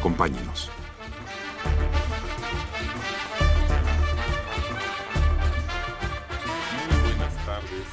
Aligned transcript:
Acompáñenos. 0.00 0.70
Muy 6.96 7.12
buenas 7.12 7.44
tardes. 7.44 7.84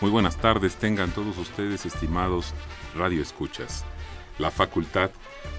Muy 0.00 0.10
buenas 0.10 0.36
tardes 0.38 0.74
tengan 0.74 1.12
todos 1.12 1.38
ustedes, 1.38 1.86
estimados 1.86 2.54
radioescuchas. 2.96 3.84
La 4.40 4.50
Facultad 4.50 5.12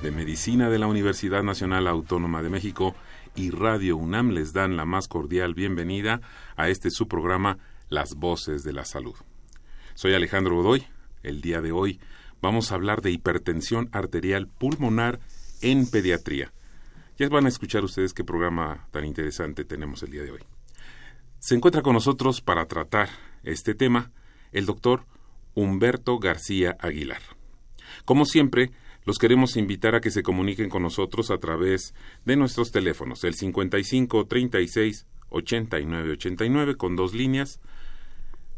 de 0.03 0.11
Medicina 0.11 0.69
de 0.69 0.79
la 0.79 0.87
Universidad 0.87 1.43
Nacional 1.43 1.87
Autónoma 1.87 2.43
de 2.43 2.49
México 2.49 2.93
y 3.33 3.51
Radio 3.51 3.95
UNAM 3.95 4.31
les 4.31 4.51
dan 4.51 4.75
la 4.75 4.83
más 4.83 5.07
cordial 5.07 5.53
bienvenida 5.53 6.19
a 6.57 6.67
este 6.67 6.91
su 6.91 7.07
programa 7.07 7.57
Las 7.87 8.15
Voces 8.15 8.65
de 8.65 8.73
la 8.73 8.83
Salud. 8.83 9.15
Soy 9.93 10.13
Alejandro 10.13 10.57
Godoy. 10.57 10.85
El 11.23 11.39
día 11.39 11.61
de 11.61 11.71
hoy 11.71 12.01
vamos 12.41 12.73
a 12.73 12.75
hablar 12.75 13.01
de 13.01 13.11
hipertensión 13.11 13.87
arterial 13.93 14.49
pulmonar 14.49 15.21
en 15.65 15.87
pediatría. 15.87 16.53
Ya 17.17 17.27
van 17.27 17.45
a 17.45 17.49
escuchar 17.49 17.83
ustedes 17.83 18.13
qué 18.13 18.23
programa 18.23 18.87
tan 18.91 19.03
interesante 19.03 19.65
tenemos 19.65 20.03
el 20.03 20.11
día 20.11 20.21
de 20.21 20.31
hoy. 20.31 20.41
Se 21.39 21.55
encuentra 21.55 21.81
con 21.81 21.93
nosotros 21.93 22.41
para 22.41 22.67
tratar 22.67 23.09
este 23.43 23.73
tema 23.73 24.11
el 24.51 24.67
doctor 24.67 25.05
Humberto 25.55 26.19
García 26.19 26.77
Aguilar. 26.79 27.21
Como 28.05 28.25
siempre, 28.25 28.71
los 29.05 29.17
queremos 29.17 29.57
invitar 29.57 29.95
a 29.95 30.01
que 30.01 30.11
se 30.11 30.21
comuniquen 30.21 30.69
con 30.69 30.83
nosotros 30.83 31.31
a 31.31 31.39
través 31.39 31.95
de 32.25 32.35
nuestros 32.35 32.71
teléfonos, 32.71 33.23
el 33.23 33.33
55 33.33 34.27
36 34.27 35.07
89 35.29 36.11
89 36.11 36.75
con 36.75 36.95
dos 36.95 37.15
líneas, 37.15 37.59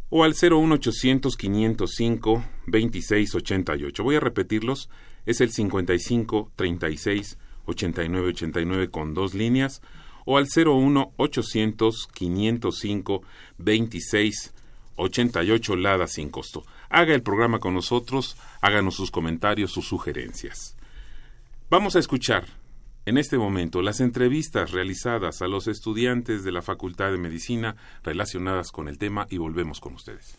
o 0.09 0.25
al 0.25 0.33
01800 0.33 1.37
505 1.37 2.43
26 2.65 3.35
88. 3.35 4.03
Voy 4.03 4.15
a 4.15 4.19
repetirlos, 4.19 4.89
es 5.27 5.41
el 5.41 5.51
55 5.51 6.51
36 6.55 7.37
89 7.65 8.29
89 8.29 8.89
con 8.89 9.13
dos 9.13 9.35
líneas 9.35 9.81
o 10.25 10.37
al 10.37 10.47
01 10.47 11.13
800 11.17 12.07
505 12.13 13.21
26 13.59 14.53
88 14.95 15.75
Lada 15.75 16.07
sin 16.07 16.29
costo. 16.29 16.63
Haga 16.89 17.13
el 17.13 17.21
programa 17.21 17.59
con 17.59 17.73
nosotros, 17.73 18.37
háganos 18.61 18.95
sus 18.95 19.11
comentarios, 19.11 19.71
sus 19.71 19.87
sugerencias. 19.87 20.75
Vamos 21.69 21.95
a 21.95 21.99
escuchar 21.99 22.45
en 23.05 23.17
este 23.17 23.37
momento 23.37 23.81
las 23.81 23.99
entrevistas 23.99 24.71
realizadas 24.71 25.41
a 25.41 25.47
los 25.47 25.67
estudiantes 25.67 26.43
de 26.45 26.51
la 26.53 26.61
Facultad 26.61 27.11
de 27.11 27.17
Medicina 27.17 27.75
relacionadas 28.03 28.71
con 28.71 28.87
el 28.87 28.97
tema 28.97 29.27
y 29.29 29.37
volvemos 29.37 29.81
con 29.81 29.93
ustedes. 29.93 30.37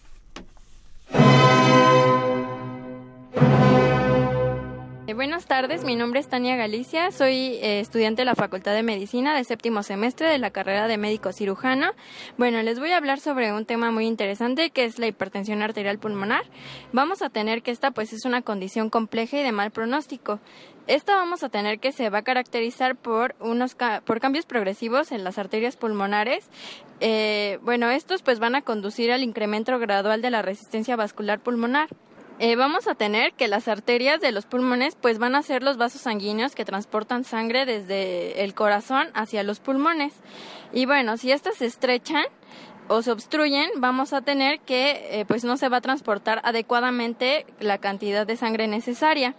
Buenas 5.15 5.47
tardes, 5.47 5.85
mi 5.85 5.97
nombre 5.97 6.21
es 6.21 6.29
Tania 6.29 6.57
Galicia, 6.57 7.11
soy 7.13 7.59
eh, 7.63 7.81
estudiante 7.81 8.23
de 8.23 8.27
la 8.27 8.35
Facultad 8.35 8.75
de 8.75 8.83
Medicina 8.83 9.35
de 9.35 9.43
séptimo 9.43 9.83
semestre 9.83 10.29
de 10.29 10.39
la 10.39 10.51
carrera 10.51 10.87
de 10.87 10.99
médico 10.99 11.33
cirujano. 11.33 11.93
Bueno, 12.37 12.63
les 12.63 12.79
voy 12.79 12.93
a 12.93 12.99
hablar 12.99 13.19
sobre 13.19 13.53
un 13.53 13.65
tema 13.65 13.91
muy 13.91 14.07
interesante 14.07 14.71
que 14.71 14.85
es 14.85 14.99
la 14.99 15.07
hipertensión 15.07 15.63
arterial 15.63 15.99
pulmonar. 15.99 16.43
Vamos 16.93 17.23
a 17.23 17.31
tener 17.31 17.63
que 17.63 17.71
esta 17.71 17.91
pues 17.91 18.13
es 18.13 18.27
una 18.27 18.43
condición 18.43 18.91
compleja 18.91 19.39
y 19.39 19.43
de 19.43 19.53
mal 19.53 19.71
pronóstico. 19.71 20.41
Esta 20.87 21.17
vamos 21.17 21.43
a 21.43 21.49
tener 21.49 21.81
que 21.81 21.93
se 21.93 22.11
va 22.11 22.19
a 22.19 22.23
caracterizar 22.23 22.95
por 22.95 23.35
unos 23.41 23.77
por 24.05 24.21
cambios 24.21 24.45
progresivos 24.45 25.11
en 25.11 25.25
las 25.25 25.39
arterias 25.39 25.77
pulmonares. 25.77 26.51
Eh, 27.01 27.59
bueno, 27.63 27.89
estos 27.91 28.23
pues 28.23 28.41
van 28.41 28.57
a 28.57 28.63
conducir 28.63 29.11
al 29.11 29.23
incremento 29.23 29.79
gradual 29.79 30.21
de 30.21 30.31
la 30.31 30.43
resistencia 30.43 30.97
vascular 30.97 31.41
pulmonar. 31.41 31.89
Eh, 32.41 32.55
vamos 32.55 32.87
a 32.87 32.95
tener 32.95 33.33
que 33.33 33.49
las 33.49 33.67
arterias 33.67 34.21
de 34.21 34.31
los 34.31 34.47
pulmones 34.47 34.97
pues 35.01 35.19
van 35.19 35.35
a 35.35 35.43
ser 35.43 35.65
los 35.65 35.77
vasos 35.77 36.03
sanguíneos 36.03 36.55
que 36.55 36.65
transportan 36.65 37.25
sangre 37.25 37.67
desde 37.67 38.45
el 38.45 38.55
corazón 38.55 39.09
hacia 39.15 39.43
los 39.43 39.59
pulmones. 39.59 40.13
Y 40.73 40.87
bueno, 40.87 41.17
si 41.17 41.33
estas 41.33 41.57
se 41.57 41.67
estrechan 41.67 42.25
o 42.87 43.03
se 43.03 43.11
obstruyen, 43.11 43.69
vamos 43.79 44.13
a 44.13 44.21
tener 44.21 44.61
que 44.61 45.21
eh, 45.21 45.25
pues 45.27 45.43
no 45.43 45.57
se 45.57 45.69
va 45.69 45.79
a 45.79 45.81
transportar 45.81 46.41
adecuadamente 46.45 47.45
la 47.59 47.79
cantidad 47.79 48.25
de 48.25 48.37
sangre 48.37 48.69
necesaria. 48.69 49.35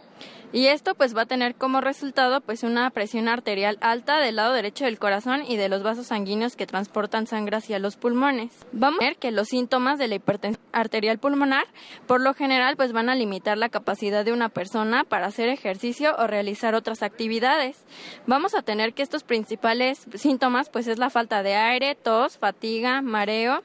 Y 0.52 0.68
esto 0.68 0.96
pues 0.96 1.16
va 1.16 1.24
a 1.24 1.26
tener 1.28 1.54
como 1.54 1.80
resultado 1.80 2.42
pues 2.42 2.64
una 2.64 2.90
presión 2.90 3.28
arterial 3.28 3.78
alta 3.82 4.18
del 4.18 4.38
lado 4.38 4.54
derecho 4.54 4.86
del 4.86 4.98
corazón 4.98 5.44
y 5.48 5.58
de 5.58 5.70
los 5.70 5.84
vasos 5.84 6.08
sanguíneos 6.08 6.56
que 6.56 6.66
transportan 6.66 7.28
sangre 7.28 7.58
hacia 7.58 7.78
los 7.78 7.98
pulmones. 7.98 8.66
Vamos 8.72 9.00
a 9.00 9.06
ver 9.06 9.18
que 9.18 9.32
los 9.32 9.50
síntomas 9.50 10.00
de 10.00 10.08
la 10.08 10.16
hipertensión 10.16 10.66
arterial 10.72 11.20
pulmonar 11.20 11.66
por 12.08 12.20
lo 12.20 12.34
general 12.34 12.78
pues 12.78 12.94
van 12.94 13.10
a 13.10 13.16
limitar 13.16 13.60
la 13.60 13.70
capacidad 13.70 14.26
de 14.26 14.34
una 14.34 14.50
persona 14.50 15.04
para 15.04 15.28
hacer 15.28 15.50
ejercicio 15.50 16.16
o 16.18 16.26
realizar 16.26 16.74
otras 16.74 17.04
actividades. 17.04 17.86
Vamos 18.26 18.56
a 18.56 18.64
tener 18.64 18.94
que 18.94 19.04
estos 19.04 19.24
principales 19.24 20.08
síntomas 20.16 20.70
pues 20.70 20.88
es 20.88 20.98
la 20.98 21.12
falta 21.12 21.44
de 21.44 21.56
aire, 21.56 21.94
tos, 21.94 22.40
fatiga, 22.40 23.04
mareo. 23.04 23.62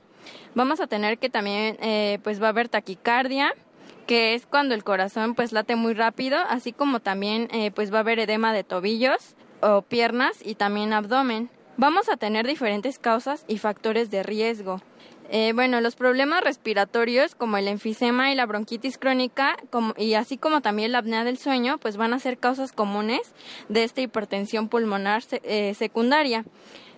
Vamos 0.54 0.80
a 0.80 0.86
tener 0.86 1.18
que 1.18 1.30
también 1.30 1.78
eh, 1.80 2.18
pues 2.22 2.42
va 2.42 2.46
a 2.46 2.50
haber 2.50 2.68
taquicardia, 2.68 3.54
que 4.06 4.34
es 4.34 4.46
cuando 4.46 4.74
el 4.74 4.84
corazón 4.84 5.34
pues 5.34 5.52
late 5.52 5.76
muy 5.76 5.94
rápido, 5.94 6.38
así 6.48 6.72
como 6.72 7.00
también 7.00 7.48
eh, 7.52 7.70
pues 7.70 7.92
va 7.92 7.98
a 7.98 8.00
haber 8.00 8.18
edema 8.18 8.52
de 8.52 8.64
tobillos 8.64 9.36
o 9.60 9.82
piernas 9.82 10.38
y 10.44 10.54
también 10.54 10.92
abdomen. 10.92 11.50
Vamos 11.76 12.08
a 12.08 12.16
tener 12.16 12.46
diferentes 12.46 12.98
causas 12.98 13.44
y 13.48 13.58
factores 13.58 14.10
de 14.10 14.22
riesgo. 14.22 14.80
Eh, 15.30 15.52
bueno, 15.54 15.80
los 15.80 15.96
problemas 15.96 16.44
respiratorios 16.44 17.34
como 17.34 17.56
el 17.56 17.66
enfisema 17.66 18.30
y 18.30 18.34
la 18.34 18.46
bronquitis 18.46 18.98
crónica 18.98 19.56
y 19.96 20.14
así 20.14 20.36
como 20.36 20.60
también 20.60 20.92
la 20.92 20.98
apnea 20.98 21.24
del 21.24 21.38
sueño, 21.38 21.78
pues 21.78 21.96
van 21.96 22.12
a 22.12 22.18
ser 22.18 22.38
causas 22.38 22.72
comunes 22.72 23.34
de 23.68 23.84
esta 23.84 24.02
hipertensión 24.02 24.68
pulmonar 24.68 25.22
eh, 25.30 25.74
secundaria. 25.74 26.44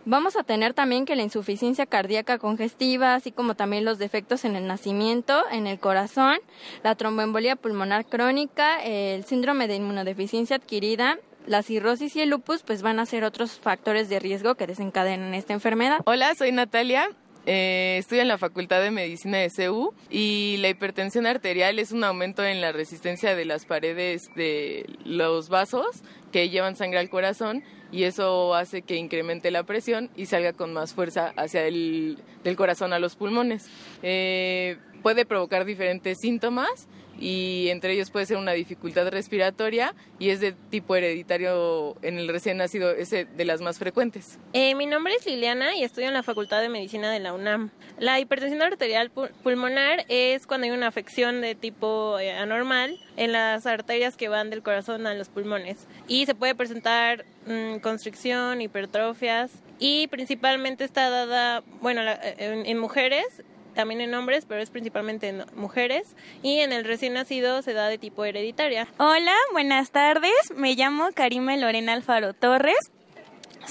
Vamos 0.09 0.37
a 0.37 0.45
tener 0.45 0.73
también 0.73 1.05
que 1.05 1.17
la 1.17 1.25
insuficiencia 1.25 1.85
cardíaca 1.85 2.39
congestiva, 2.39 3.17
así 3.17 3.33
como 3.33 3.57
también 3.57 3.85
los 3.85 3.99
defectos 3.99 4.45
en 4.45 4.55
el 4.55 4.69
nacimiento, 4.69 5.43
en 5.51 5.67
el 5.67 5.81
corazón, 5.81 6.39
la 6.85 6.95
tromboembolia 6.95 7.57
pulmonar 7.57 8.07
crónica, 8.07 8.81
el 8.85 9.25
síndrome 9.25 9.67
de 9.67 9.75
inmunodeficiencia 9.75 10.57
adquirida, 10.57 11.19
la 11.49 11.65
cirrosis 11.65 12.15
y 12.15 12.21
el 12.21 12.31
lupus, 12.31 12.63
pues 12.63 12.83
van 12.83 13.01
a 13.01 13.07
ser 13.07 13.25
otros 13.25 13.59
factores 13.59 14.09
de 14.09 14.21
riesgo 14.21 14.55
que 14.55 14.69
desencadenan 14.69 15.35
esta 15.35 15.55
enfermedad. 15.55 16.03
Hola, 16.05 16.37
soy 16.37 16.53
Natalia. 16.53 17.11
Eh, 17.49 17.99
estudio 17.99 18.23
en 18.23 18.29
la 18.29 18.39
Facultad 18.39 18.83
de 18.83 18.91
Medicina 18.91 19.39
de 19.39 19.51
CEU 19.51 19.95
y 20.11 20.57
la 20.59 20.69
hipertensión 20.69 21.27
arterial 21.27 21.79
es 21.79 21.93
un 21.93 22.03
aumento 22.03 22.45
en 22.45 22.61
la 22.61 22.73
resistencia 22.73 23.37
de 23.37 23.45
las 23.45 23.67
paredes 23.67 24.35
de 24.35 24.85
los 25.05 25.49
vasos 25.49 26.03
que 26.33 26.51
llevan 26.51 26.75
sangre 26.75 26.99
al 26.99 27.09
corazón 27.09 27.63
y 27.93 28.03
eso 28.03 28.57
hace 28.57 28.83
que 28.83 28.97
incremente 28.97 29.53
la 29.53 29.63
presión 29.63 30.11
y 30.17 30.27
salga 30.27 30.55
con 30.55 30.73
más 30.73 30.93
fuerza 30.93 31.33
hacia 31.37 31.65
el 31.65 32.19
del 32.43 32.57
corazón 32.57 32.93
a 32.93 32.99
los 32.99 33.15
pulmones. 33.15 33.71
Eh, 34.03 34.79
puede 35.05 35.25
provocar 35.25 35.65
diferentes 35.65 36.19
síntomas 36.19 36.89
y 37.19 37.69
entre 37.71 37.93
ellos 37.93 38.11
puede 38.11 38.27
ser 38.27 38.37
una 38.37 38.53
dificultad 38.53 39.09
respiratoria 39.09 39.95
y 40.19 40.31
es 40.31 40.41
de 40.41 40.53
tipo 40.53 40.97
hereditario 40.97 41.97
en 42.03 42.19
el 42.19 42.29
recién 42.29 42.59
nacido, 42.59 42.91
es 42.91 43.11
de 43.11 43.45
las 43.45 43.61
más 43.61 43.79
frecuentes. 43.79 44.39
Eh, 44.53 44.75
mi 44.75 44.87
nombre 44.87 45.15
es 45.15 45.27
Liliana 45.27 45.75
y 45.77 45.85
estudio 45.85 46.09
en 46.09 46.15
la 46.15 46.23
Facultad 46.23 46.61
de 46.61 46.69
Medicina 46.69 47.11
de 47.11 47.21
la 47.21 47.33
UNAM. 47.33 47.71
La 47.99 48.21
hipertensión 48.21 48.63
arterial 48.63 49.11
pulmonar 49.11 50.05
es 50.09 50.47
cuando 50.47 50.67
hay 50.67 50.71
una 50.71 50.89
afección 50.89 51.41
de 51.41 51.55
tipo 51.55 52.19
eh, 52.19 52.33
anormal 52.33 52.99
en 53.17 53.33
las 53.33 53.67
arterias 53.67 54.17
que 54.17 54.29
van 54.29 54.51
del 54.51 54.63
corazón 54.63 55.07
a 55.07 55.15
los 55.15 55.29
pulmones 55.29 55.87
y 56.09 56.27
se 56.27 56.35
puede 56.35 56.55
presentar 56.55 57.25
mm, 57.47 57.79
constricción, 57.79 58.61
hipertrofias 58.61 59.51
y 59.79 60.07
principalmente 60.09 60.85
está 60.85 61.11
dada, 61.11 61.63
bueno, 61.81 62.01
en 62.39 62.79
mujeres 62.79 63.43
también 63.77 64.01
en 64.01 64.13
hombres, 64.15 64.45
pero 64.49 64.61
es 64.61 64.71
principalmente 64.71 65.29
en 65.29 65.45
mujeres. 65.55 66.17
Y 66.43 66.59
en 66.59 66.73
el 66.73 66.85
recién 66.85 67.13
nacido 67.13 67.63
se 67.63 67.75
da 67.75 67.87
de 67.87 67.99
tipo 67.99 68.25
hereditaria. 68.25 68.89
Hola, 68.99 69.35
buenas 69.53 69.93
tardes. 69.93 70.33
Me 70.57 70.75
llamo 70.75 71.11
Karima 71.15 71.57
Lorena 71.57 71.93
Alfaro 71.93 72.35
Torres. 72.35 72.79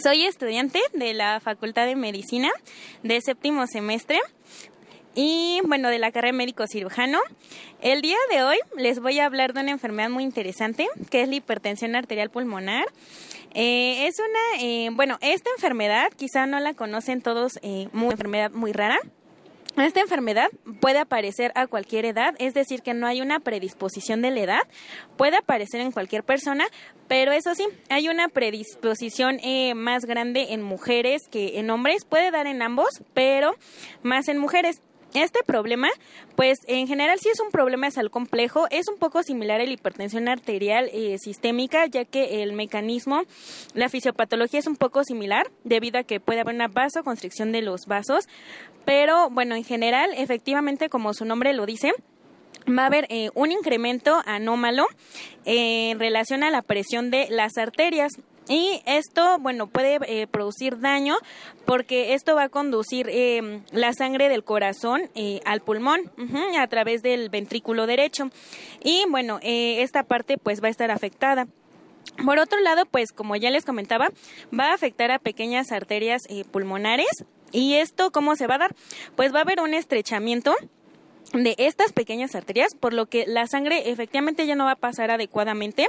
Soy 0.02 0.26
estudiante 0.26 0.80
de 0.94 1.14
la 1.14 1.40
Facultad 1.40 1.86
de 1.86 1.96
Medicina 1.96 2.52
de 3.04 3.20
séptimo 3.20 3.66
semestre. 3.68 4.20
y 5.18 5.62
bueno, 5.66 5.90
de 5.90 5.98
la 5.98 6.12
carrera 6.12 6.34
médico 6.34 6.68
cirujano. 6.68 7.20
El 7.82 8.02
día 8.02 8.18
de 8.30 8.44
hoy 8.44 8.58
les 8.78 9.00
voy 9.00 9.20
a 9.20 9.26
hablar 9.26 9.54
de 9.54 9.62
una 9.62 9.72
enfermedad 9.72 10.10
muy 10.10 10.24
interesante 10.24 10.88
que 11.10 11.22
es 11.22 11.30
la 11.30 11.36
hipertensión 11.36 11.96
arterial 11.96 12.30
pulmonar. 12.30 12.86
Eh, 13.54 14.08
es 14.08 14.16
una, 14.20 14.62
eh, 14.62 14.90
bueno, 14.92 15.18
esta 15.22 15.50
enfermedad 15.56 16.12
quizá 16.18 16.46
no 16.46 16.60
la 16.60 16.74
conocen 16.74 17.22
todos, 17.22 17.58
eh, 17.62 17.88
muy 17.94 18.12
enfermedad 18.12 18.52
muy 18.52 18.74
rara. 18.74 19.00
Esta 19.78 20.00
enfermedad 20.00 20.48
puede 20.80 21.00
aparecer 21.00 21.52
a 21.56 21.68
cualquier 21.68 22.06
edad, 22.06 22.34
es 22.40 22.54
decir, 22.54 22.82
que 22.82 22.94
no 22.94 23.08
hay 23.08 23.22
una 23.22 23.42
predisposición 23.42 24.22
de 24.22 24.32
la 24.32 24.40
edad, 24.40 24.62
puede 25.18 25.38
aparecer 25.38 25.82
en 25.82 25.92
cualquier 25.92 26.24
persona, 26.24 26.66
pero 27.10 27.34
eso 27.34 27.54
sí, 27.56 27.66
hay 27.90 28.08
una 28.08 28.30
predisposición 28.30 29.40
eh, 29.44 29.76
más 29.76 30.06
grande 30.06 30.54
en 30.54 30.62
mujeres 30.62 31.24
que 31.30 31.60
en 31.60 31.70
hombres, 31.70 32.06
puede 32.06 32.32
dar 32.32 32.48
en 32.48 32.62
ambos, 32.62 32.88
pero 33.14 33.54
más 34.02 34.30
en 34.30 34.38
mujeres. 34.38 34.82
Este 35.16 35.40
problema, 35.46 35.88
pues 36.36 36.60
en 36.68 36.88
general 36.88 37.20
sí 37.20 37.30
es 37.30 37.40
un 37.40 37.50
problema 37.50 37.88
de 37.88 37.92
salud 37.92 38.12
complejo, 38.12 38.68
es 38.70 38.90
un 38.90 38.98
poco 38.98 39.24
similar 39.24 39.62
a 39.62 39.64
la 39.64 39.72
hipertensión 39.72 40.28
arterial 40.28 40.90
eh, 40.92 41.18
sistémica, 41.20 41.86
ya 41.86 42.04
que 42.04 42.44
el 42.44 42.52
mecanismo, 42.52 43.24
la 43.74 43.88
fisiopatología 43.88 44.60
es 44.60 44.68
un 44.68 44.76
poco 44.76 45.06
similar, 45.06 45.50
debido 45.64 46.00
a 46.00 46.04
que 46.04 46.20
puede 46.20 46.42
haber 46.42 46.54
una 46.54 46.68
vasoconstricción 46.68 47.54
de 47.54 47.62
los 47.62 47.86
vasos, 47.86 48.26
pero 48.84 49.30
bueno, 49.30 49.56
en 49.56 49.64
general, 49.64 50.12
efectivamente, 50.18 50.90
como 50.90 51.14
su 51.14 51.24
nombre 51.24 51.54
lo 51.54 51.66
dice, 51.66 51.94
va 52.68 52.84
a 52.84 52.88
haber 52.88 53.08
eh, 53.10 53.30
un 53.36 53.54
incremento 53.54 54.22
anómalo 54.26 54.86
en 55.46 55.98
relación 55.98 56.44
a 56.44 56.52
la 56.52 56.62
presión 56.62 57.10
de 57.10 57.28
las 57.30 57.58
arterias. 57.58 58.12
Y 58.48 58.82
esto, 58.86 59.38
bueno, 59.40 59.68
puede 59.68 60.00
eh, 60.08 60.28
producir 60.28 60.80
daño 60.80 61.18
porque 61.66 62.14
esto 62.14 62.36
va 62.36 62.44
a 62.44 62.50
conducir 62.50 63.08
eh, 63.10 63.62
la 63.72 63.94
sangre 63.94 64.30
del 64.30 64.44
corazón 64.44 65.10
eh, 65.16 65.42
al 65.46 65.62
pulmón 65.62 66.12
a 66.58 66.68
través 66.68 67.02
del 67.02 67.30
ventrículo 67.30 67.88
derecho. 67.88 68.30
Y 68.84 69.04
bueno, 69.10 69.40
esta 69.42 70.04
parte 70.04 70.38
pues 70.38 70.62
va 70.62 70.68
a 70.68 70.72
estar 70.72 70.92
afectada. 70.92 71.48
Por 72.24 72.38
otro 72.38 72.60
lado, 72.62 72.86
pues 72.86 73.12
como 73.12 73.36
ya 73.36 73.50
les 73.50 73.66
comentaba, 73.66 74.10
va 74.58 74.70
a 74.70 74.74
afectar 74.74 75.12
a 75.12 75.20
pequeñas 75.20 75.72
arterias 75.72 76.22
pulmonares. 76.52 77.26
¿Y 77.52 77.76
esto 77.76 78.12
cómo 78.12 78.36
se 78.36 78.48
va 78.48 78.56
a 78.56 78.60
dar? 78.60 78.76
Pues 79.16 79.34
va 79.34 79.40
a 79.40 79.42
haber 79.42 79.60
un 79.60 79.74
estrechamiento 79.74 80.56
de 81.44 81.56
estas 81.58 81.94
pequeñas 81.94 82.36
arterias, 82.36 82.76
por 82.76 82.94
lo 82.94 83.08
que 83.08 83.26
la 83.28 83.48
sangre 83.48 83.90
efectivamente 83.90 84.46
ya 84.46 84.56
no 84.56 84.66
va 84.66 84.72
a 84.72 84.76
pasar 84.76 85.12
adecuadamente, 85.12 85.88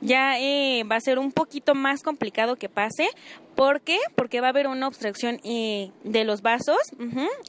ya 0.00 0.38
eh, 0.40 0.84
va 0.84 0.96
a 0.96 1.00
ser 1.00 1.18
un 1.18 1.32
poquito 1.32 1.74
más 1.74 2.02
complicado 2.02 2.56
que 2.56 2.68
pase. 2.68 3.08
¿Por 3.54 3.80
qué? 3.80 3.98
Porque 4.14 4.40
va 4.40 4.48
a 4.48 4.50
haber 4.50 4.68
una 4.68 4.86
obstrucción 4.86 5.40
eh, 5.42 5.90
de 6.04 6.24
los 6.24 6.42
vasos 6.42 6.78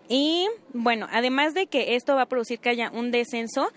y 0.08 0.48
bueno, 0.74 1.08
además 1.12 1.54
de 1.54 1.68
que 1.68 1.96
esto 1.96 2.16
va 2.16 2.24
a 2.24 2.26
producir 2.26 2.60
que 2.60 2.70
haya 2.70 2.90
un 2.92 3.12
descenso, 3.12 3.70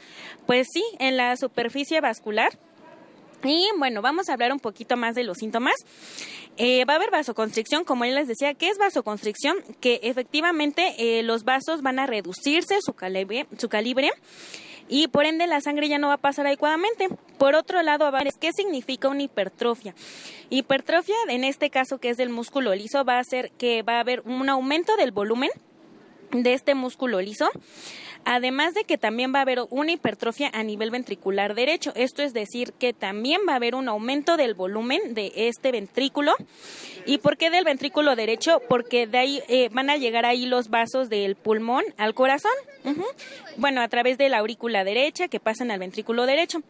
pues 0.47 0.67
sí, 0.73 0.83
en 0.99 1.19
la 1.19 1.37
superficie 1.37 2.01
vascular 2.01 2.53
y 3.45 3.69
bueno, 3.79 4.03
vamos 4.03 4.29
a 4.29 4.35
hablar 4.35 4.53
un 4.53 4.61
poquito 4.61 4.97
más 4.97 5.15
de 5.15 5.25
los 5.25 5.39
síntomas. 5.39 5.75
Eh, 6.59 6.85
va 6.85 6.95
a 6.95 6.97
haber 6.97 7.11
vasoconstricción, 7.11 7.85
como 7.85 8.05
ya 8.05 8.13
les 8.13 8.29
decía, 8.29 8.53
¿qué 8.55 8.69
es 8.69 8.79
vasoconstricción? 8.79 9.57
Que 9.81 10.01
efectivamente 10.03 10.95
eh, 10.99 11.23
los 11.23 11.45
vasos 11.45 11.81
van 11.83 11.99
a 11.99 12.07
reducirse 12.07 12.79
su 12.83 12.93
calibre, 12.93 13.47
su 13.59 13.69
calibre 13.69 14.11
y 14.89 15.09
por 15.09 15.25
ende 15.25 15.47
la 15.47 15.63
sangre 15.63 15.89
ya 15.89 15.99
no 15.99 16.09
va 16.09 16.15
a 16.15 16.19
pasar 16.19 16.47
adecuadamente. 16.47 17.09
Por 17.39 17.55
otro 17.55 17.83
lado, 17.83 18.13
¿qué 18.39 18.51
significa 18.53 19.09
una 19.09 19.23
hipertrofia? 19.23 19.95
Hipertrofia, 20.51 21.17
en 21.29 21.45
este 21.45 21.71
caso 21.71 21.99
que 21.99 22.11
es 22.11 22.19
del 22.19 22.29
músculo 22.29 22.75
liso, 22.75 23.05
va 23.05 23.19
a 23.19 23.25
ser 23.25 23.51
que 23.53 23.83
va 23.83 23.97
a 23.97 24.01
haber 24.01 24.21
un 24.21 24.49
aumento 24.51 24.97
del 24.97 25.13
volumen 25.13 25.51
de 26.33 26.53
este 26.53 26.75
músculo 26.75 27.21
liso 27.21 27.51
Además 28.25 28.75
de 28.75 28.85
que 28.85 28.99
también 28.99 29.35
va 29.35 29.41
a 29.41 29.43
haber 29.43 29.61
una 29.71 29.93
hipertrofia 29.93 30.51
a 30.53 30.63
nivel 30.63 30.91
ventricular 30.91 31.55
derecho. 31.55 31.93
Esto 31.95 32.23
es 32.23 32.33
decir, 32.33 32.73
que 32.73 32.93
también 32.93 33.41
va 33.49 33.55
a 33.55 33.57
haber 33.57 33.75
un 33.75 33.89
aumento 33.89 34.37
del 34.37 34.55
volumen 34.55 35.15
de 35.15 35.33
este 35.35 35.73
ventrículo. 35.73 36.35
¿Y 37.07 37.19
por 37.19 37.37
qué 37.37 37.51
del 37.51 37.65
ventrículo 37.65 38.15
derecho? 38.15 38.61
Porque 38.69 39.07
de 39.07 39.19
ahí 39.19 39.43
eh, 39.49 39.69
van 39.73 39.91
a 39.91 39.97
llegar 39.97 40.25
ahí 40.25 40.47
los 40.47 40.69
vasos 40.69 41.09
del 41.09 41.35
pulmón 41.37 41.85
al 41.97 42.15
corazón. 42.15 42.53
Bueno, 43.57 43.81
a 43.81 43.89
través 43.89 44.19
de 44.19 44.29
la 44.29 44.39
aurícula 44.39 44.85
derecha 44.85 45.29
que 45.29 45.41
pasan 45.41 45.71
al 45.71 45.81
ventrículo 45.81 46.27
derecho. 46.27 46.63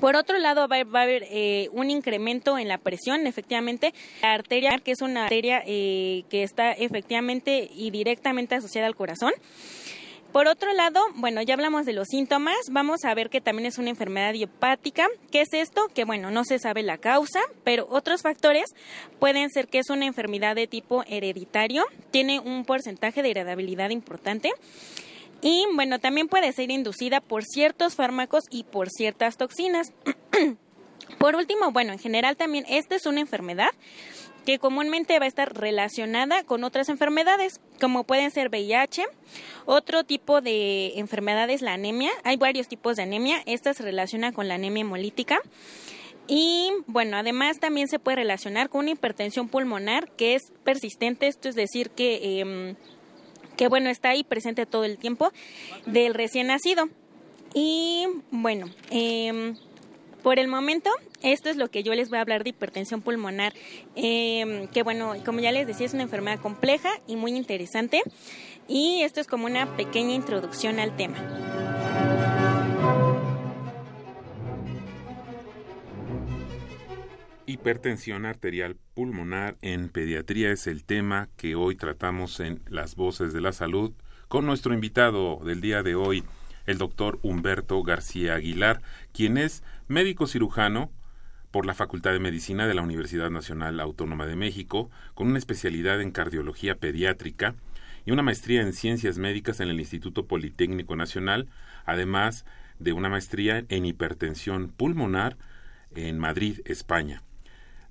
Por 0.00 0.16
otro 0.16 0.38
lado, 0.38 0.66
va, 0.66 0.76
a 0.76 1.02
haber 1.02 1.24
eh, 1.30 1.68
un 1.72 1.90
incremento 1.90 2.58
en 2.58 2.68
la 2.68 2.78
presión, 2.78 3.26
efectivamente. 3.26 3.94
La 4.22 4.32
arteria, 4.32 4.78
que 4.82 4.92
es 4.92 5.02
una 5.02 5.24
arteria 5.24 5.62
eh, 5.66 6.24
que 6.30 6.42
está 6.42 6.72
efectivamente 6.72 7.70
y 7.72 7.90
directamente 7.90 8.54
asociada 8.54 8.86
al 8.86 8.96
corazón. 8.96 9.32
Por 10.34 10.48
otro 10.48 10.72
lado, 10.72 11.00
bueno, 11.14 11.42
ya 11.42 11.54
hablamos 11.54 11.86
de 11.86 11.92
los 11.92 12.08
síntomas, 12.08 12.56
vamos 12.68 13.04
a 13.04 13.14
ver 13.14 13.30
que 13.30 13.40
también 13.40 13.66
es 13.66 13.78
una 13.78 13.90
enfermedad 13.90 14.34
idiopática. 14.34 15.06
¿Qué 15.30 15.42
es 15.42 15.52
esto? 15.52 15.86
Que 15.94 16.04
bueno, 16.04 16.32
no 16.32 16.42
se 16.42 16.58
sabe 16.58 16.82
la 16.82 16.98
causa, 16.98 17.38
pero 17.62 17.86
otros 17.88 18.22
factores 18.22 18.74
pueden 19.20 19.48
ser 19.50 19.68
que 19.68 19.78
es 19.78 19.90
una 19.90 20.06
enfermedad 20.06 20.56
de 20.56 20.66
tipo 20.66 21.04
hereditario, 21.06 21.84
tiene 22.10 22.40
un 22.40 22.64
porcentaje 22.64 23.22
de 23.22 23.30
heredabilidad 23.30 23.90
importante. 23.90 24.50
Y 25.40 25.66
bueno, 25.76 26.00
también 26.00 26.26
puede 26.26 26.52
ser 26.52 26.68
inducida 26.72 27.20
por 27.20 27.44
ciertos 27.44 27.94
fármacos 27.94 28.42
y 28.50 28.64
por 28.64 28.90
ciertas 28.90 29.36
toxinas. 29.36 29.92
por 31.20 31.36
último, 31.36 31.70
bueno, 31.70 31.92
en 31.92 32.00
general 32.00 32.36
también 32.36 32.64
esta 32.68 32.96
es 32.96 33.06
una 33.06 33.20
enfermedad 33.20 33.70
que 34.44 34.58
comúnmente 34.58 35.18
va 35.18 35.24
a 35.24 35.28
estar 35.28 35.54
relacionada 35.54 36.44
con 36.44 36.64
otras 36.64 36.88
enfermedades, 36.88 37.60
como 37.80 38.04
pueden 38.04 38.30
ser 38.30 38.48
VIH, 38.48 39.04
otro 39.66 40.04
tipo 40.04 40.40
de 40.40 40.98
enfermedades, 40.98 41.62
la 41.62 41.74
anemia. 41.74 42.10
Hay 42.24 42.36
varios 42.36 42.68
tipos 42.68 42.96
de 42.96 43.02
anemia. 43.02 43.42
Esta 43.46 43.74
se 43.74 43.82
relaciona 43.82 44.32
con 44.32 44.48
la 44.48 44.54
anemia 44.54 44.82
hemolítica. 44.82 45.40
Y 46.26 46.70
bueno, 46.86 47.16
además 47.16 47.58
también 47.58 47.88
se 47.88 47.98
puede 47.98 48.16
relacionar 48.16 48.68
con 48.68 48.80
una 48.80 48.92
hipertensión 48.92 49.48
pulmonar 49.48 50.10
que 50.12 50.34
es 50.34 50.52
persistente, 50.64 51.26
esto 51.26 51.48
es 51.48 51.54
decir 51.54 51.90
que, 51.90 52.40
em, 52.40 52.76
que 53.56 53.68
bueno, 53.68 53.90
está 53.90 54.10
ahí 54.10 54.24
presente 54.24 54.64
todo 54.64 54.84
el 54.84 54.96
tiempo 54.98 55.32
del 55.86 56.14
recién 56.14 56.46
nacido. 56.46 56.88
Y 57.52 58.06
bueno, 58.30 58.70
eh, 58.90 59.54
por 60.24 60.38
el 60.38 60.48
momento, 60.48 60.90
esto 61.22 61.50
es 61.50 61.58
lo 61.58 61.70
que 61.70 61.82
yo 61.82 61.94
les 61.94 62.08
voy 62.08 62.16
a 62.16 62.22
hablar 62.22 62.44
de 62.44 62.50
hipertensión 62.50 63.02
pulmonar, 63.02 63.52
em, 63.94 64.66
que 64.68 64.82
bueno, 64.82 65.12
como 65.22 65.40
ya 65.40 65.52
les 65.52 65.66
decía, 65.66 65.84
es 65.84 65.92
una 65.92 66.02
enfermedad 66.02 66.40
compleja 66.40 66.88
y 67.06 67.16
muy 67.16 67.36
interesante. 67.36 68.02
Y 68.66 69.02
esto 69.02 69.20
es 69.20 69.26
como 69.26 69.44
una 69.44 69.76
pequeña 69.76 70.14
introducción 70.14 70.80
al 70.80 70.96
tema. 70.96 71.18
Hipertensión 77.44 78.24
arterial 78.24 78.76
pulmonar 78.94 79.58
en 79.60 79.90
pediatría 79.90 80.50
es 80.50 80.66
el 80.66 80.84
tema 80.84 81.28
que 81.36 81.54
hoy 81.54 81.76
tratamos 81.76 82.40
en 82.40 82.62
Las 82.70 82.96
Voces 82.96 83.34
de 83.34 83.42
la 83.42 83.52
Salud 83.52 83.92
con 84.28 84.46
nuestro 84.46 84.72
invitado 84.72 85.40
del 85.44 85.60
día 85.60 85.82
de 85.82 85.94
hoy, 85.94 86.24
el 86.66 86.78
doctor 86.78 87.18
Humberto 87.22 87.82
García 87.82 88.34
Aguilar, 88.34 88.80
quien 89.12 89.38
es 89.38 89.62
médico 89.88 90.26
cirujano 90.26 90.90
por 91.50 91.66
la 91.66 91.74
Facultad 91.74 92.12
de 92.12 92.18
Medicina 92.18 92.66
de 92.66 92.74
la 92.74 92.82
Universidad 92.82 93.30
Nacional 93.30 93.78
Autónoma 93.80 94.26
de 94.26 94.36
México, 94.36 94.90
con 95.14 95.28
una 95.28 95.38
especialidad 95.38 96.00
en 96.00 96.10
cardiología 96.10 96.76
pediátrica 96.76 97.54
y 98.04 98.10
una 98.10 98.22
maestría 98.22 98.60
en 98.60 98.72
ciencias 98.72 99.18
médicas 99.18 99.60
en 99.60 99.68
el 99.68 99.78
Instituto 99.78 100.26
Politécnico 100.26 100.96
Nacional, 100.96 101.48
además 101.86 102.44
de 102.78 102.92
una 102.92 103.08
maestría 103.08 103.64
en 103.68 103.86
hipertensión 103.86 104.68
pulmonar 104.68 105.36
en 105.94 106.18
Madrid, 106.18 106.60
España. 106.64 107.22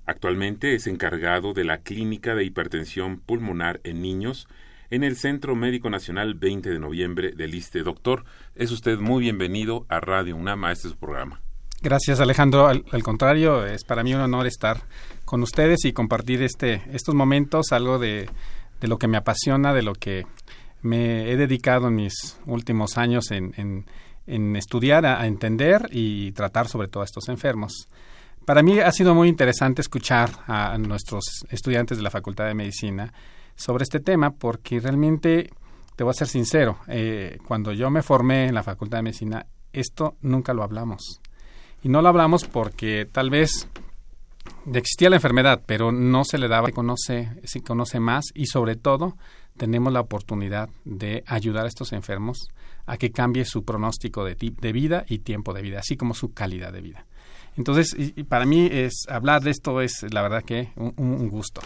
Actualmente 0.06 0.74
es 0.74 0.86
encargado 0.86 1.54
de 1.54 1.64
la 1.64 1.78
Clínica 1.78 2.34
de 2.34 2.44
Hipertensión 2.44 3.18
Pulmonar 3.18 3.80
en 3.84 4.02
Niños 4.02 4.46
en 4.90 5.04
el 5.04 5.16
Centro 5.16 5.54
Médico 5.56 5.90
Nacional 5.90 6.34
20 6.34 6.70
de 6.70 6.78
noviembre 6.78 7.32
del 7.32 7.54
ISTE. 7.54 7.82
Doctor, 7.82 8.24
es 8.54 8.70
usted 8.70 8.98
muy 8.98 9.22
bienvenido 9.22 9.86
a 9.88 10.00
Radio 10.00 10.36
UNAM, 10.36 10.64
a 10.64 10.72
este 10.72 10.90
programa. 10.90 11.40
Gracias 11.82 12.20
Alejandro, 12.20 12.66
al, 12.66 13.02
contrario, 13.02 13.66
es 13.66 13.84
para 13.84 14.02
mí 14.02 14.14
un 14.14 14.20
honor 14.22 14.46
estar 14.46 14.82
con 15.26 15.42
ustedes 15.42 15.84
y 15.84 15.92
compartir 15.92 16.42
este, 16.42 16.82
estos 16.92 17.14
momentos, 17.14 17.72
algo 17.72 17.98
de, 17.98 18.28
de 18.80 18.88
lo 18.88 18.98
que 18.98 19.06
me 19.06 19.18
apasiona, 19.18 19.74
de 19.74 19.82
lo 19.82 19.92
que 19.92 20.24
me 20.80 21.30
he 21.30 21.36
dedicado 21.36 21.88
en 21.88 21.96
mis 21.96 22.38
últimos 22.46 22.98
años 22.98 23.30
en, 23.30 23.86
en, 24.26 24.56
estudiar, 24.56 25.06
a, 25.06 25.26
entender 25.26 25.88
y 25.90 26.32
tratar 26.32 26.68
sobre 26.68 26.88
todo 26.88 27.02
a 27.02 27.06
estos 27.06 27.28
enfermos. 27.28 27.88
Para 28.44 28.62
mí 28.62 28.78
ha 28.78 28.92
sido 28.92 29.14
muy 29.14 29.28
interesante 29.28 29.80
escuchar 29.80 30.30
a 30.46 30.76
nuestros 30.78 31.24
estudiantes 31.50 31.96
de 31.96 32.02
la 32.02 32.10
Facultad 32.10 32.46
de 32.46 32.54
Medicina 32.54 33.12
sobre 33.56 33.84
este 33.84 34.00
tema 34.00 34.30
porque 34.30 34.80
realmente, 34.80 35.50
te 35.96 36.04
voy 36.04 36.10
a 36.10 36.14
ser 36.14 36.28
sincero, 36.28 36.78
eh, 36.88 37.38
cuando 37.46 37.72
yo 37.72 37.90
me 37.90 38.02
formé 38.02 38.46
en 38.46 38.54
la 38.54 38.62
Facultad 38.62 38.98
de 38.98 39.02
Medicina, 39.02 39.46
esto 39.72 40.16
nunca 40.20 40.54
lo 40.54 40.62
hablamos. 40.62 41.20
Y 41.82 41.88
no 41.88 42.02
lo 42.02 42.08
hablamos 42.08 42.44
porque 42.44 43.06
tal 43.10 43.30
vez 43.30 43.68
existía 44.72 45.10
la 45.10 45.16
enfermedad, 45.16 45.62
pero 45.66 45.92
no 45.92 46.24
se 46.24 46.38
le 46.38 46.48
daba, 46.48 46.68
se 46.68 46.72
conoce, 46.72 47.28
se 47.44 47.62
conoce 47.62 48.00
más 48.00 48.26
y 48.34 48.46
sobre 48.46 48.76
todo 48.76 49.16
tenemos 49.56 49.92
la 49.92 50.00
oportunidad 50.00 50.68
de 50.84 51.22
ayudar 51.26 51.64
a 51.64 51.68
estos 51.68 51.92
enfermos 51.92 52.48
a 52.86 52.96
que 52.96 53.12
cambie 53.12 53.44
su 53.44 53.64
pronóstico 53.64 54.24
de, 54.24 54.34
de 54.34 54.72
vida 54.72 55.04
y 55.08 55.18
tiempo 55.18 55.52
de 55.52 55.62
vida, 55.62 55.78
así 55.80 55.96
como 55.96 56.14
su 56.14 56.32
calidad 56.32 56.72
de 56.72 56.80
vida. 56.80 57.06
Entonces, 57.56 57.94
y, 57.96 58.24
para 58.24 58.46
mí 58.46 58.68
es 58.70 59.04
hablar 59.08 59.42
de 59.42 59.50
esto 59.50 59.80
es 59.80 60.04
la 60.12 60.22
verdad 60.22 60.42
que 60.42 60.70
un, 60.76 61.28
gusto. 61.28 61.60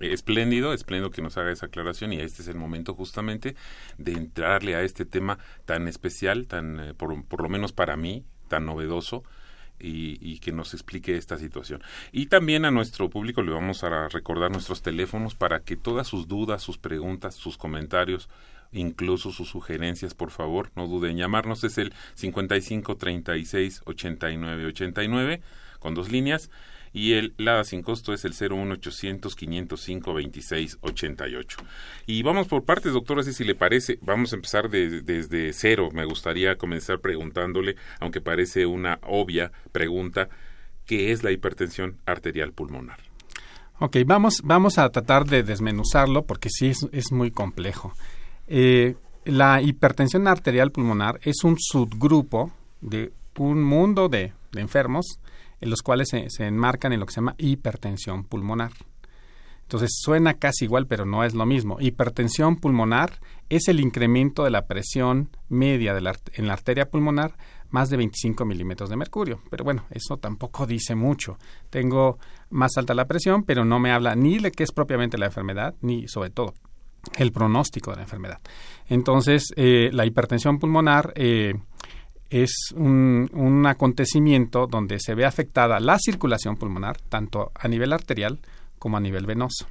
Espléndido, 0.00 0.72
espléndido 0.72 1.10
que 1.10 1.22
nos 1.22 1.36
haga 1.36 1.52
esa 1.52 1.66
aclaración 1.66 2.12
y 2.12 2.20
este 2.20 2.42
es 2.42 2.48
el 2.48 2.56
momento 2.56 2.94
justamente 2.94 3.54
de 3.98 4.12
entrarle 4.12 4.74
a 4.74 4.82
este 4.82 5.04
tema 5.04 5.38
tan 5.64 5.86
especial, 5.86 6.46
tan 6.46 6.80
eh, 6.80 6.94
por, 6.94 7.24
por 7.24 7.42
lo 7.42 7.48
menos 7.48 7.72
para 7.72 7.96
mí, 7.96 8.24
tan 8.48 8.66
novedoso, 8.66 9.22
y, 9.80 10.38
que 10.40 10.52
nos 10.52 10.74
explique 10.74 11.16
esta 11.16 11.38
situación. 11.38 11.82
Y 12.12 12.26
también 12.26 12.64
a 12.64 12.70
nuestro 12.70 13.08
público 13.08 13.42
le 13.42 13.52
vamos 13.52 13.82
a 13.82 14.08
recordar 14.08 14.50
nuestros 14.50 14.82
teléfonos 14.82 15.34
para 15.34 15.60
que 15.60 15.76
todas 15.76 16.06
sus 16.06 16.28
dudas, 16.28 16.62
sus 16.62 16.78
preguntas, 16.78 17.34
sus 17.34 17.56
comentarios, 17.56 18.28
incluso 18.72 19.32
sus 19.32 19.48
sugerencias, 19.48 20.14
por 20.14 20.30
favor, 20.30 20.70
no 20.76 20.86
duden 20.86 21.12
en 21.12 21.18
llamarnos. 21.18 21.64
Es 21.64 21.78
el 21.78 21.92
55 22.14 22.96
36 22.96 23.82
89 23.86 24.66
89 24.66 25.40
con 25.78 25.94
dos 25.94 26.10
líneas 26.10 26.50
y 26.92 27.12
el 27.12 27.34
LADA 27.36 27.64
sin 27.64 27.82
costo 27.82 28.12
es 28.12 28.24
el 28.24 28.32
01800 28.32 29.36
505 29.36 30.14
26 30.14 30.78
88. 30.80 31.58
Y 32.06 32.22
vamos 32.22 32.48
por 32.48 32.64
partes, 32.64 32.92
doctor, 32.92 33.20
así 33.20 33.32
si 33.32 33.44
le 33.44 33.54
parece, 33.54 33.98
vamos 34.02 34.32
a 34.32 34.36
empezar 34.36 34.68
desde 34.70 35.52
cero. 35.52 35.88
Me 35.92 36.04
gustaría 36.04 36.56
comenzar 36.56 37.00
preguntándole, 37.00 37.76
aunque 38.00 38.20
parece 38.20 38.66
una 38.66 38.98
obvia 39.02 39.52
pregunta, 39.72 40.28
¿qué 40.84 41.12
es 41.12 41.22
la 41.22 41.30
hipertensión 41.30 41.98
arterial 42.06 42.52
pulmonar? 42.52 42.98
Ok, 43.78 43.98
vamos, 44.04 44.40
vamos 44.44 44.78
a 44.78 44.88
tratar 44.90 45.24
de 45.24 45.42
desmenuzarlo 45.42 46.24
porque 46.26 46.50
sí 46.50 46.68
es, 46.68 46.86
es 46.92 47.12
muy 47.12 47.30
complejo. 47.30 47.92
Eh, 48.46 48.96
la 49.24 49.62
hipertensión 49.62 50.26
arterial 50.26 50.72
pulmonar 50.72 51.20
es 51.22 51.44
un 51.44 51.56
subgrupo 51.58 52.50
de 52.80 53.12
un 53.38 53.62
mundo 53.62 54.08
de 54.08 54.32
enfermos 54.54 55.20
en 55.60 55.70
los 55.70 55.82
cuales 55.82 56.08
se, 56.08 56.44
enmarcan 56.44 56.92
en 56.92 57.00
lo 57.00 57.06
que 57.06 57.12
se 57.12 57.20
llama 57.20 57.34
hipertensión 57.38 58.24
pulmonar. 58.24 58.72
Entonces 59.62 59.90
suena 60.00 60.34
casi 60.34 60.64
igual, 60.64 60.86
pero 60.86 61.06
no 61.06 61.22
es 61.22 61.34
lo 61.34 61.46
mismo. 61.46 61.76
Hipertensión 61.78 62.56
pulmonar 62.56 63.20
es 63.48 63.68
el 63.68 63.78
incremento 63.78 64.42
de 64.42 64.50
la 64.50 64.66
presión 64.66 65.30
media 65.48 65.96
en 66.32 66.46
la 66.46 66.52
arteria 66.52 66.90
pulmonar 66.90 67.36
más 67.70 67.88
de 67.88 67.96
25 67.96 68.44
milímetros 68.44 68.90
de 68.90 68.96
mercurio. 68.96 69.40
Pero 69.48 69.64
bueno, 69.64 69.84
eso 69.90 70.16
tampoco 70.16 70.66
dice 70.66 70.94
mucho. 70.94 71.38
Tengo 71.70 72.18
más 72.50 72.76
alta 72.76 72.94
la 72.94 73.06
presión, 73.06 73.44
pero 73.44 73.64
no 73.64 73.78
me 73.78 73.92
habla 73.92 74.14
ni 74.16 74.38
de 74.38 74.50
qué 74.50 74.64
es 74.64 74.72
propiamente 74.72 75.18
la 75.18 75.26
enfermedad, 75.26 75.74
ni 75.80 76.08
sobre 76.08 76.30
todo 76.30 76.54
el 77.16 77.32
pronóstico 77.32 77.90
de 77.90 77.96
la 77.96 78.02
enfermedad. 78.02 78.40
Entonces, 78.88 79.52
eh, 79.56 79.90
la 79.92 80.04
hipertensión 80.04 80.58
pulmonar 80.58 81.12
eh, 81.16 81.54
es 82.30 82.52
un, 82.76 83.64
acontecimiento 83.66 84.66
donde 84.66 84.98
se 85.00 85.14
ve 85.14 85.26
afectada 85.26 85.80
la 85.80 85.98
circulación 85.98 86.56
pulmonar, 86.56 86.96
tanto 87.08 87.50
a 87.54 87.68
nivel 87.68 87.92
arterial 87.92 88.38
como 88.78 88.96
a 88.96 89.00
nivel 89.00 89.26
venoso. 89.26 89.66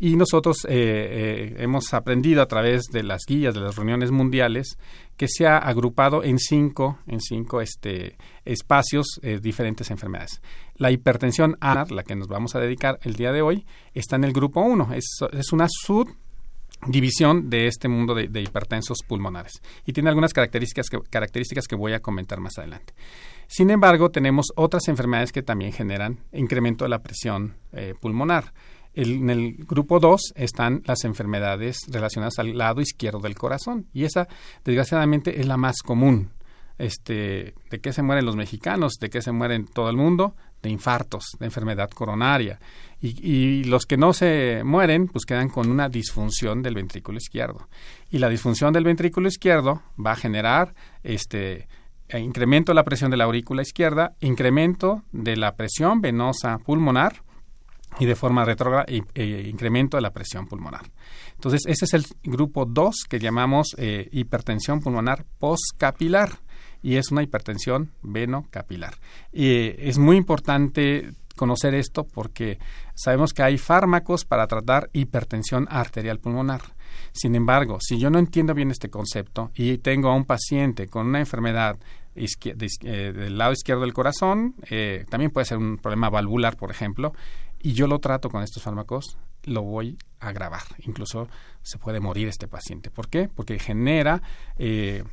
Y 0.00 0.14
nosotros 0.14 0.64
eh, 0.64 0.70
eh, 0.70 1.54
hemos 1.58 1.92
aprendido 1.92 2.40
a 2.40 2.46
través 2.46 2.84
de 2.92 3.02
las 3.02 3.22
guías 3.26 3.52
de 3.52 3.60
las 3.60 3.74
reuniones 3.74 4.12
mundiales 4.12 4.78
que 5.16 5.26
se 5.26 5.48
ha 5.48 5.58
agrupado 5.58 6.22
en 6.22 6.38
cinco, 6.38 7.00
en 7.08 7.20
cinco 7.20 7.60
este, 7.60 8.16
espacios 8.44 9.18
eh, 9.22 9.40
diferentes 9.42 9.90
enfermedades. 9.90 10.40
La 10.76 10.92
hipertensión 10.92 11.56
ANAR, 11.60 11.90
la 11.90 12.04
que 12.04 12.14
nos 12.14 12.28
vamos 12.28 12.54
a 12.54 12.60
dedicar 12.60 13.00
el 13.02 13.14
día 13.14 13.32
de 13.32 13.42
hoy, 13.42 13.66
está 13.92 14.14
en 14.14 14.22
el 14.22 14.32
grupo 14.32 14.60
1. 14.60 14.94
Es, 14.94 15.18
es 15.32 15.52
una 15.52 15.66
sub 15.68 16.08
división 16.86 17.50
de 17.50 17.66
este 17.66 17.88
mundo 17.88 18.14
de, 18.14 18.40
hipertensos 18.40 18.98
pulmonares 19.06 19.60
y 19.84 19.92
tiene 19.92 20.08
algunas 20.08 20.32
características 20.32 20.88
que, 20.88 20.98
características 21.10 21.66
que 21.66 21.76
voy 21.76 21.92
a 21.92 22.00
comentar 22.00 22.40
más 22.40 22.58
adelante. 22.58 22.94
Sin 23.46 23.70
embargo, 23.70 24.10
tenemos 24.10 24.46
otras 24.56 24.88
enfermedades 24.88 25.32
que 25.32 25.42
también 25.42 25.72
generan 25.72 26.20
incremento 26.32 26.84
de 26.84 26.90
la 26.90 27.00
presión 27.00 27.56
eh, 27.72 27.94
pulmonar. 28.00 28.52
en 28.94 29.30
el 29.30 29.54
grupo 29.64 30.00
2 30.00 30.34
están 30.36 30.82
las 30.84 31.04
enfermedades 31.04 31.78
relacionadas 31.88 32.38
al 32.38 32.56
lado 32.56 32.80
izquierdo 32.80 33.20
del 33.20 33.34
corazón 33.34 33.86
y 33.92 34.04
esa, 34.04 34.28
desgraciadamente, 34.64 35.40
es 35.40 35.46
la 35.46 35.56
más 35.56 35.82
común. 35.82 36.30
Este, 36.78 37.54
¿De 37.70 37.80
qué 37.80 37.92
se 37.92 38.02
mueren 38.02 38.24
los 38.24 38.36
mexicanos? 38.36 38.94
¿De 39.00 39.10
qué 39.10 39.20
se 39.20 39.32
mueren 39.32 39.66
todo 39.66 39.90
el 39.90 39.96
mundo? 39.96 40.36
De 40.62 40.70
infartos, 40.70 41.36
de 41.38 41.46
enfermedad 41.46 41.88
coronaria 41.90 42.58
y, 43.00 43.64
los 43.64 43.86
que 43.86 43.96
no 43.96 44.12
se 44.12 44.62
mueren, 44.64 45.06
pues 45.06 45.24
quedan 45.24 45.48
con 45.48 45.70
una 45.70 45.88
disfunción 45.88 46.62
del 46.62 46.74
ventrículo 46.74 47.18
izquierdo. 47.18 47.68
Y 48.10 48.18
la 48.18 48.28
disfunción 48.28 48.72
del 48.72 48.84
ventrículo 48.84 49.28
izquierdo 49.28 49.82
va 50.04 50.12
a 50.12 50.16
generar 50.16 50.74
este 51.02 51.68
eh, 52.08 52.18
incremento 52.18 52.72
de 52.72 52.76
la 52.76 52.84
presión 52.84 53.10
de 53.10 53.16
la 53.16 53.24
aurícula 53.24 53.62
izquierda, 53.62 54.14
incremento 54.20 55.04
de 55.12 55.36
la 55.36 55.54
presión 55.54 56.00
venosa 56.00 56.58
pulmonar 56.58 57.22
y 58.00 58.06
de 58.06 58.16
forma 58.16 58.44
retrógrada 58.44 58.84
e, 58.88 59.48
incremento 59.48 59.96
de 59.96 60.02
la 60.02 60.10
presión 60.10 60.46
pulmonar. 60.46 60.90
Entonces, 61.34 61.62
ese 61.66 61.84
es 61.84 61.94
el 61.94 62.04
grupo 62.24 62.66
2 62.66 63.04
que 63.08 63.20
llamamos 63.20 63.74
eh, 63.78 64.08
hipertensión 64.12 64.80
pulmonar 64.80 65.24
postcapilar 65.38 66.40
y 66.82 66.96
es 66.96 67.10
una 67.10 67.22
hipertensión 67.22 67.92
venocapilar. 68.02 68.94
Y 69.32 69.74
es 69.78 69.98
muy 69.98 70.16
importante 70.16 71.12
conocer 71.36 71.74
esto 71.74 72.04
porque 72.04 72.58
sabemos 72.94 73.32
que 73.32 73.42
hay 73.42 73.56
fármacos 73.56 74.24
para 74.24 74.46
tratar 74.46 74.90
hipertensión 74.92 75.66
arterial 75.70 76.18
pulmonar. 76.18 76.60
Sin 77.12 77.34
embargo, 77.34 77.78
si 77.80 77.98
yo 77.98 78.10
no 78.10 78.18
entiendo 78.18 78.52
bien 78.52 78.70
este 78.70 78.90
concepto 78.90 79.50
y 79.54 79.78
tengo 79.78 80.10
a 80.10 80.14
un 80.14 80.24
paciente 80.24 80.88
con 80.88 81.06
una 81.06 81.20
enfermedad 81.20 81.78
eh, 82.14 83.12
del 83.12 83.38
lado 83.38 83.52
izquierdo 83.52 83.82
del 83.82 83.94
corazón, 83.94 84.54
eh, 84.68 85.06
también 85.08 85.30
puede 85.30 85.46
ser 85.46 85.58
un 85.58 85.78
problema 85.78 86.10
valvular, 86.10 86.56
por 86.56 86.70
ejemplo, 86.70 87.12
y 87.60 87.72
yo 87.72 87.86
lo 87.86 87.98
trato 87.98 88.28
con 88.28 88.42
estos 88.42 88.62
fármacos, 88.62 89.18
lo 89.44 89.62
voy 89.62 89.96
a 90.20 90.28
agravar. 90.28 90.62
Incluso 90.86 91.28
se 91.62 91.78
puede 91.78 92.00
morir 92.00 92.28
este 92.28 92.48
paciente. 92.48 92.90
¿Por 92.90 93.08
qué? 93.08 93.28
Porque 93.28 93.58
genera 93.58 94.22
eh, 94.56 95.04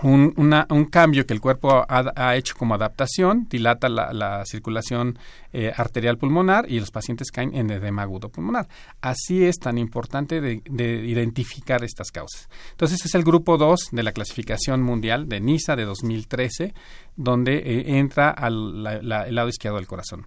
un, 0.00 0.34
un, 0.36 0.84
cambio 0.86 1.26
que 1.26 1.34
el 1.34 1.40
cuerpo 1.40 1.84
ha, 1.88 2.36
hecho 2.36 2.54
como 2.56 2.74
adaptación, 2.74 3.46
dilata 3.48 3.88
la, 3.88 4.44
circulación 4.46 5.18
eh, 5.52 5.72
arterial 5.76 6.18
pulmonar 6.18 6.70
y 6.70 6.80
los 6.80 6.90
pacientes 6.90 7.30
caen 7.30 7.54
en 7.54 7.70
edema 7.70 8.02
agudo 8.02 8.28
pulmonar. 8.28 8.68
Así 9.00 9.44
es 9.44 9.58
tan 9.58 9.78
importante 9.78 10.40
de, 10.40 10.62
identificar 11.04 11.84
estas 11.84 12.10
causas. 12.10 12.48
Entonces, 12.70 13.04
es 13.04 13.14
el 13.14 13.22
grupo 13.22 13.58
2 13.58 13.90
de 13.92 14.02
la 14.02 14.12
clasificación 14.12 14.82
mundial 14.82 15.28
de 15.28 15.40
NISA 15.40 15.76
de 15.76 15.84
2013, 15.84 16.74
donde 17.16 17.58
eh, 17.58 17.98
entra 17.98 18.30
al 18.30 18.82
lado 18.82 19.48
izquierdo 19.48 19.76
del 19.76 19.86
corazón. 19.86 20.26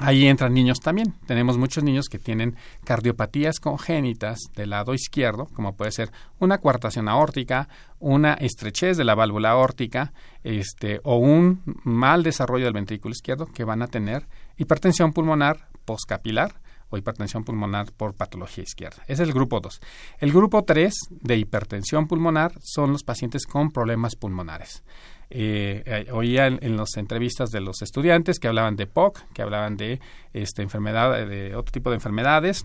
Ahí 0.00 0.26
entran 0.26 0.54
niños 0.54 0.78
también. 0.80 1.14
Tenemos 1.26 1.58
muchos 1.58 1.82
niños 1.82 2.06
que 2.08 2.18
tienen 2.18 2.56
cardiopatías 2.84 3.58
congénitas 3.58 4.38
del 4.54 4.70
lado 4.70 4.94
izquierdo, 4.94 5.46
como 5.54 5.76
puede 5.76 5.90
ser 5.90 6.10
una 6.38 6.58
coartación 6.58 7.08
aórtica, 7.08 7.68
una 7.98 8.34
estrechez 8.34 8.96
de 8.96 9.04
la 9.04 9.16
válvula 9.16 9.50
aórtica, 9.50 10.12
este, 10.44 11.00
o 11.02 11.16
un 11.16 11.62
mal 11.82 12.22
desarrollo 12.22 12.66
del 12.66 12.74
ventrículo 12.74 13.12
izquierdo, 13.12 13.46
que 13.46 13.64
van 13.64 13.82
a 13.82 13.88
tener 13.88 14.26
hipertensión 14.56 15.12
pulmonar 15.12 15.68
postcapilar 15.84 16.60
o 16.90 16.98
hipertensión 16.98 17.44
pulmonar 17.44 17.92
por 17.92 18.14
patología 18.14 18.62
izquierda. 18.62 19.02
Es 19.08 19.20
el 19.20 19.32
grupo 19.32 19.60
2. 19.60 19.80
El 20.18 20.32
grupo 20.32 20.64
3 20.64 20.94
de 21.10 21.36
hipertensión 21.36 22.06
pulmonar 22.06 22.52
son 22.62 22.92
los 22.92 23.02
pacientes 23.02 23.46
con 23.46 23.70
problemas 23.70 24.14
pulmonares. 24.14 24.82
Eh, 25.30 25.82
eh, 25.84 26.06
oía 26.10 26.46
en, 26.46 26.76
las 26.76 26.96
entrevistas 26.96 27.50
de 27.50 27.60
los 27.60 27.82
estudiantes 27.82 28.38
que 28.38 28.48
hablaban 28.48 28.76
de 28.76 28.86
POC, 28.86 29.32
que 29.34 29.42
hablaban 29.42 29.76
de 29.76 30.00
este, 30.32 30.62
enfermedad, 30.62 31.26
de 31.26 31.54
otro 31.54 31.70
tipo 31.70 31.90
de 31.90 31.96
enfermedades 31.96 32.64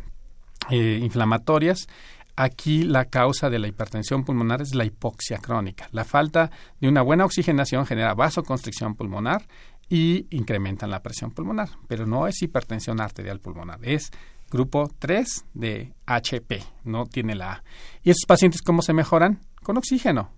eh, 0.70 1.00
inflamatorias. 1.02 1.88
Aquí 2.36 2.84
la 2.84 3.06
causa 3.06 3.50
de 3.50 3.60
la 3.60 3.68
hipertensión 3.68 4.24
pulmonar 4.24 4.62
es 4.62 4.74
la 4.74 4.86
hipoxia 4.86 5.38
crónica. 5.40 5.88
La 5.92 6.04
falta 6.06 6.50
de 6.80 6.88
una 6.88 7.02
buena 7.02 7.26
oxigenación 7.26 7.86
genera 7.86 8.16
vasoconstricción 8.16 8.96
pulmonar 8.96 9.46
y 9.90 10.26
incrementan 10.32 10.90
la 10.90 11.04
presión 11.04 11.32
pulmonar, 11.32 11.70
pero 11.88 12.08
no 12.08 12.28
es 12.28 12.42
hipertensión 12.42 13.02
arterial 13.02 13.40
pulmonar, 13.40 13.80
es 13.84 14.10
grupo 14.50 14.90
3 14.98 15.46
de 15.54 15.94
HP, 16.08 16.64
no 16.86 17.06
tiene 17.06 17.36
la 17.36 17.52
A. 17.52 17.64
¿Y 18.02 18.10
esos 18.10 18.26
pacientes 18.26 18.62
cómo 18.62 18.82
se 18.82 18.94
mejoran? 18.94 19.40
Con 19.62 19.78
oxígeno 19.78 20.32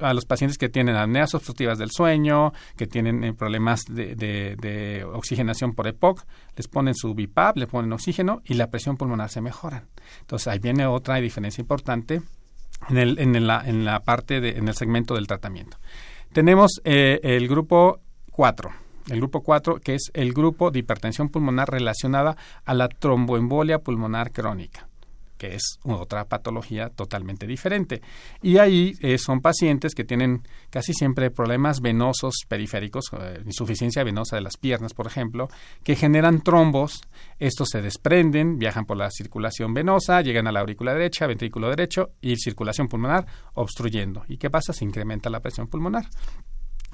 a 0.00 0.14
los 0.14 0.24
pacientes 0.24 0.58
que 0.58 0.68
tienen 0.68 0.96
apneas 0.96 1.34
obstructivas 1.34 1.78
del 1.78 1.90
sueño, 1.90 2.52
que 2.76 2.86
tienen 2.86 3.24
eh, 3.24 3.32
problemas 3.32 3.84
de, 3.88 5.06
oxigenación 5.12 5.74
por 5.74 5.86
EPOC, 5.86 6.24
les 6.56 6.68
ponen 6.68 6.94
su 6.94 7.14
BIPAP, 7.14 7.56
le 7.56 7.66
ponen 7.66 7.92
oxígeno 7.92 8.42
y 8.44 8.54
la 8.54 8.68
presión 8.68 8.96
pulmonar 8.96 9.30
se 9.30 9.40
mejora. 9.40 9.84
Entonces 10.20 10.48
ahí 10.48 10.58
viene 10.58 10.86
otra 10.86 11.16
diferencia 11.16 11.62
importante 11.62 12.22
en, 12.88 12.98
el, 12.98 13.18
en 13.18 13.84
la 13.84 14.00
parte, 14.00 14.40
de, 14.40 14.50
en 14.50 14.68
el 14.68 14.74
segmento 14.74 15.14
del 15.14 15.26
tratamiento. 15.26 15.78
Tenemos 16.32 16.80
eh, 16.84 17.20
el 17.22 17.48
grupo 17.48 18.00
4, 18.32 18.70
el 19.08 19.16
grupo 19.18 19.42
4, 19.42 19.80
que 19.80 19.94
es 19.94 20.10
el 20.14 20.32
grupo 20.32 20.70
de 20.70 20.80
hipertensión 20.80 21.28
pulmonar 21.28 21.70
relacionada 21.70 22.36
a 22.64 22.74
la 22.74 22.88
tromboembolia 22.88 23.80
pulmonar 23.80 24.30
crónica 24.32 24.89
que 25.40 25.54
es 25.54 25.78
otra 25.84 26.26
patología 26.26 26.90
totalmente 26.90 27.46
diferente. 27.46 28.02
Y 28.42 28.58
ahí 28.58 28.92
eh, 29.00 29.16
son 29.16 29.40
pacientes 29.40 29.94
que 29.94 30.04
tienen 30.04 30.42
casi 30.68 30.92
siempre 30.92 31.30
problemas 31.30 31.80
venosos 31.80 32.34
periféricos, 32.46 33.06
eh, 33.18 33.40
insuficiencia 33.46 34.04
venosa 34.04 34.36
de 34.36 34.42
las 34.42 34.58
piernas, 34.58 34.92
por 34.92 35.06
ejemplo, 35.06 35.48
que 35.82 35.96
generan 35.96 36.42
trombos. 36.42 37.00
Estos 37.38 37.68
se 37.70 37.80
desprenden, 37.80 38.58
viajan 38.58 38.84
por 38.84 38.98
la 38.98 39.10
circulación 39.10 39.72
venosa, 39.72 40.20
llegan 40.20 40.46
a 40.46 40.52
la 40.52 40.60
aurícula 40.60 40.92
derecha, 40.92 41.26
ventrículo 41.26 41.70
derecho 41.70 42.10
y 42.20 42.36
circulación 42.36 42.88
pulmonar 42.88 43.24
obstruyendo. 43.54 44.24
¿Y 44.28 44.36
qué 44.36 44.50
pasa? 44.50 44.74
Se 44.74 44.84
incrementa 44.84 45.30
la 45.30 45.40
presión 45.40 45.68
pulmonar. 45.68 46.04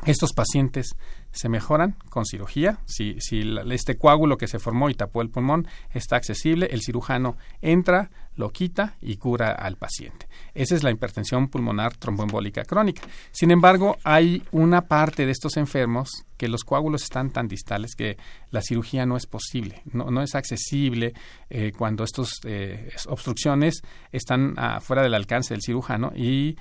Estos 0.04 0.32
pacientes 0.32 0.94
se 1.32 1.48
mejoran 1.48 1.96
con 2.10 2.24
cirugía. 2.24 2.78
Si, 2.86 3.16
si 3.20 3.42
este 3.70 3.96
coágulo 3.96 4.38
que 4.38 4.46
se 4.46 4.58
formó 4.58 4.90
y 4.90 4.94
tapó 4.94 5.22
el 5.22 5.30
pulmón 5.30 5.66
está 5.92 6.16
accesible, 6.16 6.68
el 6.70 6.82
cirujano 6.82 7.36
entra, 7.60 8.10
lo 8.36 8.50
quita 8.50 8.96
y 9.00 9.16
cura 9.16 9.52
al 9.52 9.76
paciente. 9.76 10.28
Esa 10.54 10.74
es 10.74 10.82
la 10.82 10.90
hipertensión 10.90 11.48
pulmonar 11.48 11.96
tromboembólica 11.96 12.64
crónica. 12.64 13.02
Sin 13.32 13.50
embargo, 13.50 13.96
hay 14.04 14.42
una 14.52 14.82
parte 14.82 15.24
de 15.26 15.32
estos 15.32 15.56
enfermos 15.56 16.10
que 16.36 16.48
los 16.48 16.64
coágulos 16.64 17.02
están 17.02 17.30
tan 17.30 17.48
distales 17.48 17.94
que 17.94 18.18
la 18.50 18.60
cirugía 18.60 19.06
no 19.06 19.16
es 19.16 19.26
posible, 19.26 19.82
no, 19.92 20.22
es 20.22 20.34
accesible 20.34 21.14
eh, 21.48 21.72
cuando 21.76 22.04
estas 22.04 22.28
eh, 22.44 22.90
obstrucciones 23.08 23.82
están 24.12 24.54
fuera 24.82 25.02
del 25.02 25.14
alcance 25.14 25.54
del 25.54 25.62
cirujano 25.62 26.12
y 26.14 26.56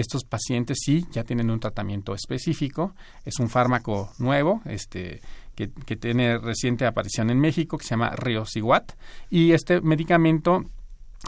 estos 0.00 0.24
pacientes 0.24 0.78
sí 0.84 1.04
ya 1.10 1.24
tienen 1.24 1.50
un 1.50 1.60
tratamiento 1.60 2.14
específico, 2.14 2.94
es 3.24 3.38
un 3.38 3.48
fármaco 3.48 4.12
nuevo, 4.18 4.62
este 4.64 5.20
que, 5.54 5.96
tiene 5.96 6.38
reciente 6.38 6.86
aparición 6.86 7.30
en 7.30 7.40
México, 7.40 7.78
que 7.78 7.84
se 7.84 7.90
llama 7.90 8.10
Riosiguat, 8.10 8.92
y 9.28 9.52
este 9.52 9.80
medicamento 9.80 10.64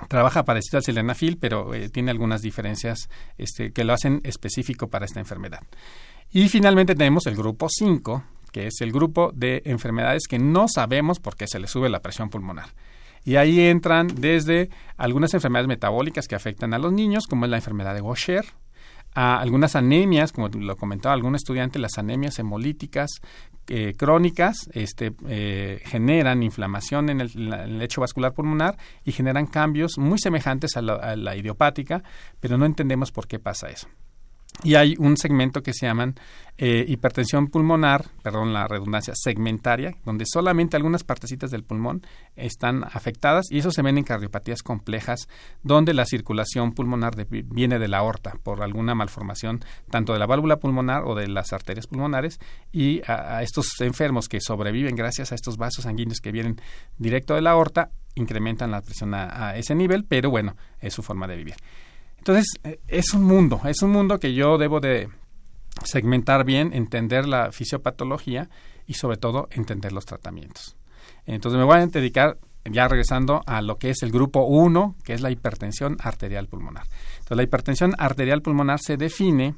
trabaja 0.08 0.44
parecido 0.44 0.78
al 0.78 0.84
sildenafil, 0.84 1.36
pero 1.36 1.74
eh, 1.74 1.88
tiene 1.88 2.12
algunas 2.12 2.42
diferencias 2.42 3.08
este, 3.38 3.72
que 3.72 3.82
lo 3.82 3.92
hacen 3.92 4.20
específico 4.22 4.88
para 4.88 5.04
esta 5.04 5.18
enfermedad. 5.18 5.60
Y 6.32 6.48
finalmente 6.48 6.94
tenemos 6.94 7.26
el 7.26 7.34
grupo 7.34 7.68
5, 7.68 8.22
que 8.52 8.68
es 8.68 8.80
el 8.80 8.92
grupo 8.92 9.32
de 9.34 9.62
enfermedades 9.64 10.22
que 10.28 10.38
no 10.38 10.66
sabemos 10.68 11.18
por 11.18 11.36
qué 11.36 11.46
se 11.48 11.58
le 11.58 11.66
sube 11.66 11.88
la 11.88 12.00
presión 12.00 12.30
pulmonar. 12.30 12.68
Y 13.24 13.36
ahí 13.36 13.60
entran 13.60 14.08
desde 14.08 14.70
algunas 14.96 15.34
enfermedades 15.34 15.68
metabólicas 15.68 16.26
que 16.26 16.34
afectan 16.34 16.74
a 16.74 16.78
los 16.78 16.92
niños, 16.92 17.26
como 17.28 17.44
es 17.44 17.50
la 17.50 17.58
enfermedad 17.58 17.94
de 17.94 18.00
Gaucher, 18.00 18.44
a 19.14 19.38
algunas 19.40 19.76
anemias, 19.76 20.32
como 20.32 20.48
lo 20.48 20.76
comentaba 20.76 21.14
algún 21.14 21.34
estudiante, 21.34 21.78
las 21.78 21.98
anemias 21.98 22.38
hemolíticas 22.38 23.10
eh, 23.66 23.94
crónicas 23.96 24.68
este, 24.72 25.12
eh, 25.28 25.80
generan 25.84 26.42
inflamación 26.42 27.08
en 27.10 27.20
el, 27.20 27.78
lecho 27.78 28.00
vascular 28.00 28.32
pulmonar 28.32 28.76
y 29.04 29.12
generan 29.12 29.46
cambios 29.46 29.98
muy 29.98 30.18
semejantes 30.18 30.76
a 30.76 30.82
la 30.82 31.36
idiopática, 31.36 32.02
pero 32.40 32.56
no 32.56 32.66
entendemos 32.66 33.12
por 33.12 33.26
qué 33.26 33.38
pasa 33.38 33.70
eso. 33.70 33.88
Y 34.62 34.74
hay 34.74 34.94
un 34.98 35.16
segmento 35.16 35.62
que 35.62 35.72
se 35.72 35.86
llaman 35.86 36.16
eh, 36.58 36.84
hipertensión 36.86 37.46
pulmonar, 37.46 38.04
perdón 38.22 38.52
la 38.52 38.68
redundancia, 38.68 39.14
segmentaria, 39.16 39.94
donde 40.04 40.26
solamente 40.26 40.76
algunas 40.76 41.04
partecitas 41.04 41.50
del 41.50 41.64
pulmón 41.64 42.02
están 42.36 42.84
afectadas 42.84 43.46
y 43.50 43.60
eso 43.60 43.70
se 43.70 43.80
ven 43.80 43.96
en 43.96 44.04
cardiopatías 44.04 44.62
complejas, 44.62 45.26
donde 45.62 45.94
la 45.94 46.04
circulación 46.04 46.72
pulmonar 46.72 47.14
viene 47.30 47.78
de 47.78 47.88
la 47.88 47.98
aorta 47.98 48.34
por 48.42 48.62
alguna 48.62 48.94
malformación 48.94 49.64
tanto 49.90 50.12
de 50.12 50.18
la 50.18 50.26
válvula 50.26 50.58
pulmonar 50.58 51.04
o 51.06 51.14
de 51.14 51.28
las 51.28 51.54
arterias 51.54 51.86
pulmonares 51.86 52.38
y 52.72 53.00
a, 53.06 53.42
estos 53.42 53.80
enfermos 53.80 54.28
que 54.28 54.42
sobreviven 54.42 54.96
gracias 54.96 55.32
a 55.32 55.36
estos 55.36 55.56
vasos 55.56 55.84
sanguíneos 55.84 56.20
que 56.20 56.32
vienen 56.32 56.60
directo 56.98 57.34
de 57.34 57.40
la 57.40 57.52
aorta 57.52 57.90
incrementan 58.16 58.70
la 58.70 58.82
presión 58.82 59.14
a 59.14 59.56
ese 59.56 59.74
nivel, 59.74 60.04
pero 60.04 60.28
bueno, 60.28 60.56
es 60.80 60.92
su 60.92 61.02
forma 61.02 61.26
de 61.26 61.36
vivir. 61.36 61.54
Entonces, 62.20 62.46
eh, 62.64 62.80
es 62.86 63.14
un 63.14 63.24
mundo, 63.24 63.60
es 63.64 63.82
un 63.82 63.90
mundo 63.90 64.20
que 64.20 64.34
yo 64.34 64.58
debo 64.58 64.78
de 64.78 65.08
segmentar 65.84 66.44
bien, 66.44 66.72
entender 66.74 67.26
la 67.26 67.50
fisiopatología 67.50 68.50
y 68.86 68.94
sobre 68.94 69.16
todo 69.16 69.48
entender 69.50 69.92
los 69.92 70.04
tratamientos. 70.04 70.76
Entonces 71.24 71.58
me 71.58 71.64
voy 71.64 71.78
a 71.78 71.86
dedicar 71.86 72.38
ya 72.70 72.88
regresando 72.88 73.42
a 73.46 73.62
lo 73.62 73.78
que 73.78 73.90
es 73.90 74.02
el 74.02 74.12
grupo 74.12 74.42
1, 74.42 74.96
que 75.02 75.14
es 75.14 75.22
la 75.22 75.30
hipertensión 75.30 75.96
arterial 76.00 76.46
pulmonar. 76.46 76.84
Entonces 77.12 77.36
la 77.36 77.42
hipertensión 77.42 77.94
arterial 77.98 78.42
pulmonar 78.42 78.80
se 78.80 78.96
define 78.96 79.54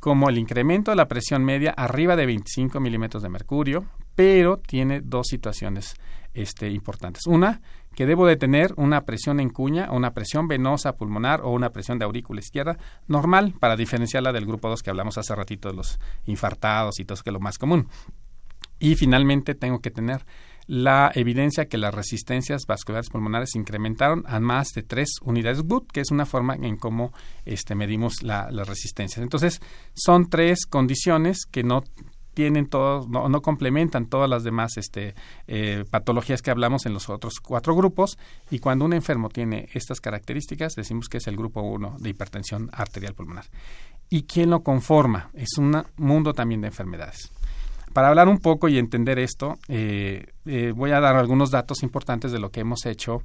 como 0.00 0.28
el 0.28 0.38
incremento 0.38 0.90
de 0.90 0.96
la 0.96 1.06
presión 1.06 1.44
media 1.44 1.70
arriba 1.76 2.16
de 2.16 2.26
25 2.26 2.80
milímetros 2.80 3.22
de 3.22 3.28
mercurio, 3.28 3.84
pero 4.16 4.56
tiene 4.56 5.00
dos 5.00 5.28
situaciones 5.28 5.94
este, 6.34 6.70
importantes. 6.70 7.26
Una, 7.26 7.60
que 7.94 8.06
debo 8.06 8.26
de 8.26 8.36
tener 8.36 8.72
una 8.76 9.02
presión 9.02 9.40
en 9.40 9.50
cuña, 9.50 9.90
una 9.90 10.12
presión 10.12 10.48
venosa 10.48 10.96
pulmonar 10.96 11.40
o 11.42 11.50
una 11.50 11.70
presión 11.70 11.98
de 11.98 12.04
aurícula 12.04 12.40
izquierda 12.40 12.78
normal 13.08 13.54
para 13.58 13.76
diferenciarla 13.76 14.32
del 14.32 14.46
grupo 14.46 14.68
2 14.68 14.82
que 14.82 14.90
hablamos 14.90 15.18
hace 15.18 15.34
ratito 15.34 15.68
de 15.68 15.76
los 15.76 15.98
infartados 16.26 17.00
y 17.00 17.04
todo 17.04 17.14
eso 17.14 17.24
que 17.24 17.30
es 17.30 17.34
lo 17.34 17.40
más 17.40 17.58
común. 17.58 17.88
Y 18.78 18.94
finalmente 18.94 19.54
tengo 19.54 19.80
que 19.80 19.90
tener 19.90 20.24
la 20.66 21.10
evidencia 21.14 21.66
que 21.66 21.78
las 21.78 21.92
resistencias 21.92 22.64
vasculares 22.66 23.10
pulmonares 23.10 23.56
incrementaron 23.56 24.24
a 24.28 24.38
más 24.38 24.68
de 24.68 24.84
tres 24.84 25.16
unidades 25.20 25.62
Wood, 25.66 25.88
que 25.92 26.00
es 26.00 26.12
una 26.12 26.26
forma 26.26 26.54
en 26.54 26.76
cómo 26.76 27.12
este, 27.44 27.74
medimos 27.74 28.22
la, 28.22 28.52
las 28.52 28.68
resistencias. 28.68 29.20
Entonces, 29.20 29.60
son 29.94 30.30
tres 30.30 30.66
condiciones 30.66 31.44
que 31.50 31.64
no 31.64 31.82
tienen 32.34 32.66
todos, 32.66 33.08
no, 33.08 33.42
complementan 33.42 34.06
todas 34.06 34.28
las 34.28 34.44
demás 34.44 34.76
este, 34.76 35.14
eh, 35.46 35.84
patologías 35.90 36.42
que 36.42 36.50
hablamos 36.50 36.86
en 36.86 36.94
los 36.94 37.08
otros 37.08 37.40
cuatro 37.40 37.74
grupos 37.74 38.18
y 38.50 38.58
cuando 38.58 38.84
un 38.84 38.92
enfermo 38.92 39.28
tiene 39.28 39.68
estas 39.74 40.00
características 40.00 40.74
decimos 40.74 41.08
que 41.08 41.18
es 41.18 41.26
el 41.26 41.36
grupo 41.36 41.60
1 41.60 41.96
de 41.98 42.10
hipertensión 42.10 42.70
arterial 42.72 43.14
pulmonar. 43.14 43.44
¿Y 44.08 44.22
quién 44.22 44.50
lo 44.50 44.62
conforma? 44.62 45.30
Es 45.34 45.58
un 45.58 45.82
mundo 45.96 46.32
también 46.34 46.60
de 46.60 46.68
enfermedades. 46.68 47.30
Para 47.92 48.08
hablar 48.08 48.28
un 48.28 48.38
poco 48.38 48.68
y 48.68 48.78
entender 48.78 49.18
esto, 49.18 49.58
eh, 49.68 50.26
eh, 50.46 50.72
voy 50.74 50.92
a 50.92 51.00
dar 51.00 51.16
algunos 51.16 51.50
datos 51.50 51.82
importantes 51.82 52.30
de 52.30 52.38
lo 52.38 52.50
que 52.50 52.60
hemos 52.60 52.86
hecho 52.86 53.22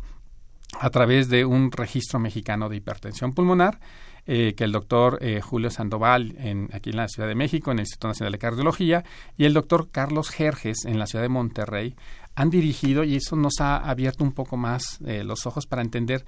a 0.80 0.89
través 0.89 1.30
de 1.30 1.46
un 1.46 1.72
registro 1.72 2.20
mexicano 2.20 2.68
de 2.68 2.78
hipertensión 2.78 3.34
pulmonar 3.34 3.80
eh, 4.27 4.55
que 4.55 4.63
el 4.63 4.71
doctor 4.71 5.19
eh, 5.21 5.39
Julio 5.39 5.69
Sandoval 5.69 6.35
en, 6.39 6.69
aquí 6.73 6.89
en 6.89 6.97
la 6.97 7.07
Ciudad 7.07 7.27
de 7.27 7.35
México, 7.35 7.71
en 7.71 7.77
el 7.77 7.83
Instituto 7.83 8.07
Nacional 8.07 8.31
de 8.31 8.39
Cardiología, 8.39 9.03
y 9.38 9.45
el 9.45 9.53
doctor 9.53 9.89
Carlos 9.91 10.29
Jerjes 10.29 10.85
en 10.85 10.97
la 10.97 11.05
Ciudad 11.05 11.23
de 11.23 11.29
Monterrey 11.29 11.95
han 12.35 12.49
dirigido 12.49 13.03
y 13.03 13.15
eso 13.15 13.35
nos 13.35 13.59
ha 13.59 13.77
abierto 13.77 14.23
un 14.23 14.33
poco 14.33 14.57
más 14.57 14.99
eh, 15.05 15.23
los 15.23 15.45
ojos 15.45 15.67
para 15.67 15.81
entender 15.81 16.25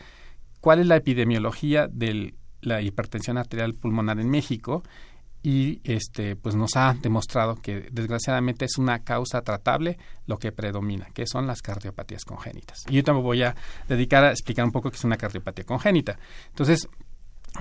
cuál 0.62 0.79
es 0.79 0.86
la 0.86 0.95
epidemiología 0.95 1.88
de 1.88 2.36
la 2.62 2.81
hipertensión 2.81 3.38
arterial 3.38 3.73
pulmonar 3.73 4.19
en 4.19 4.29
México 4.29 4.83
y 5.43 5.81
este 5.83 6.36
pues 6.36 6.55
nos 6.55 6.75
ha 6.75 6.93
demostrado 7.01 7.55
que 7.55 7.88
desgraciadamente 7.91 8.65
es 8.65 8.77
una 8.77 9.03
causa 9.03 9.41
tratable 9.41 9.97
lo 10.25 10.38
que 10.38 10.51
predomina, 10.51 11.07
que 11.13 11.25
son 11.25 11.47
las 11.47 11.62
cardiopatías 11.62 12.25
congénitas. 12.25 12.83
Y 12.89 12.95
yo 12.95 13.03
también 13.03 13.23
voy 13.23 13.43
a 13.43 13.55
dedicar 13.88 14.23
a 14.23 14.31
explicar 14.31 14.65
un 14.65 14.71
poco 14.71 14.89
qué 14.89 14.97
es 14.97 15.03
una 15.03 15.17
cardiopatía 15.17 15.65
congénita. 15.65 16.19
Entonces, 16.49 16.89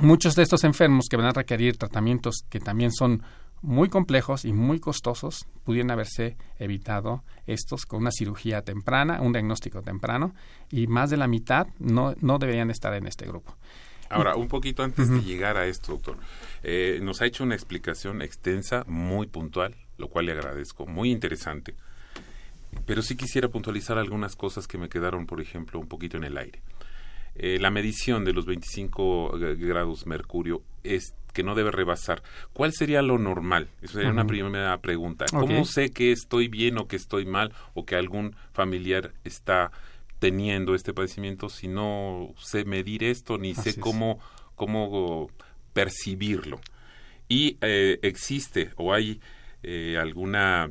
muchos 0.01 0.35
de 0.35 0.43
estos 0.43 0.65
enfermos 0.65 1.07
que 1.11 1.17
van 1.17 1.27
a 1.27 1.33
requerir 1.33 1.77
tratamientos 1.77 2.45
que 2.49 2.61
también 2.61 2.93
son 2.93 3.23
muy 3.63 3.89
complejos 3.89 4.45
y 4.45 4.53
muy 4.53 4.81
costosos, 4.81 5.47
pudieran 5.65 5.91
haberse 5.91 6.37
evitado 6.59 7.25
estos 7.47 7.87
con 7.87 8.03
una 8.03 8.11
cirugía 8.13 8.63
temprana, 8.63 9.21
un 9.21 9.33
diagnóstico 9.33 9.83
temprano, 9.83 10.35
y 10.71 10.87
más 10.87 11.11
de 11.11 11.17
la 11.17 11.27
mitad 11.27 11.67
no, 11.79 12.15
no 12.21 12.39
deberían 12.39 12.71
estar 12.71 12.95
en 12.95 13.07
este 13.07 13.27
grupo. 13.27 13.57
Ahora, 14.09 14.37
un 14.37 14.47
poquito 14.47 14.85
antes 14.85 15.09
de 15.09 15.21
llegar 15.23 15.57
a 15.57 15.67
esto, 15.67 15.93
doctor, 15.93 16.17
eh, 16.63 17.01
nos 17.03 17.21
ha 17.21 17.27
hecho 17.27 17.43
una 17.43 17.57
explicación 17.57 18.23
extensa, 18.23 18.85
muy 18.87 19.27
puntual, 19.27 19.75
lo 19.99 20.09
cual 20.09 20.27
le 20.27 20.33
agradezco, 20.33 20.87
muy 20.87 21.11
interesante. 21.11 21.75
Pero 22.85 23.03
sí 23.03 23.17
quisiera 23.17 23.49
puntualizar 23.49 23.99
algunas 23.99 24.37
cosas 24.37 24.69
que 24.69 24.79
me 24.79 24.89
quedaron, 24.89 25.27
por 25.27 25.41
ejemplo, 25.41 25.81
un 25.81 25.89
poquito 25.89 26.17
en 26.19 26.25
el 26.25 26.39
aire. 26.39 26.61
Eh, 27.39 27.59
la 27.61 27.71
medición 27.71 28.25
de 28.25 28.33
los 28.33 28.47
25 28.47 29.39
grados 29.59 30.07
mercurio 30.07 30.63
es 30.85 31.15
que 31.33 31.43
no 31.43 31.55
debe 31.55 31.71
rebasar. 31.71 32.23
¿Cuál 32.55 32.73
sería 32.73 33.03
lo 33.03 33.19
normal? 33.19 33.69
Esa 33.83 33.95
sería 33.95 34.11
una 34.11 34.27
primera 34.27 34.81
pregunta. 34.81 35.27
¿Cómo 35.31 35.67
sé 35.67 35.91
que 35.91 36.11
estoy 36.11 36.49
bien 36.49 36.79
o 36.79 36.89
que 36.89 36.97
estoy 36.97 37.27
mal 37.27 37.53
o 37.75 37.85
que 37.85 37.95
algún 37.95 38.35
familiar 38.53 39.13
está 39.25 39.71
teniendo 40.19 40.75
este 40.75 40.95
padecimiento 40.95 41.51
si 41.51 41.69
no 41.69 42.35
sé 42.39 42.65
medir 42.65 43.05
esto 43.05 43.37
ni 43.37 43.55
sé 43.55 43.79
cómo, 43.79 44.19
cómo 44.55 45.31
percibirlo? 45.75 46.59
Y 47.29 47.59
eh, 47.61 47.99
existe 48.01 48.71
o 48.77 48.95
hay 48.95 49.21
eh, 49.63 49.99
alguna 50.01 50.71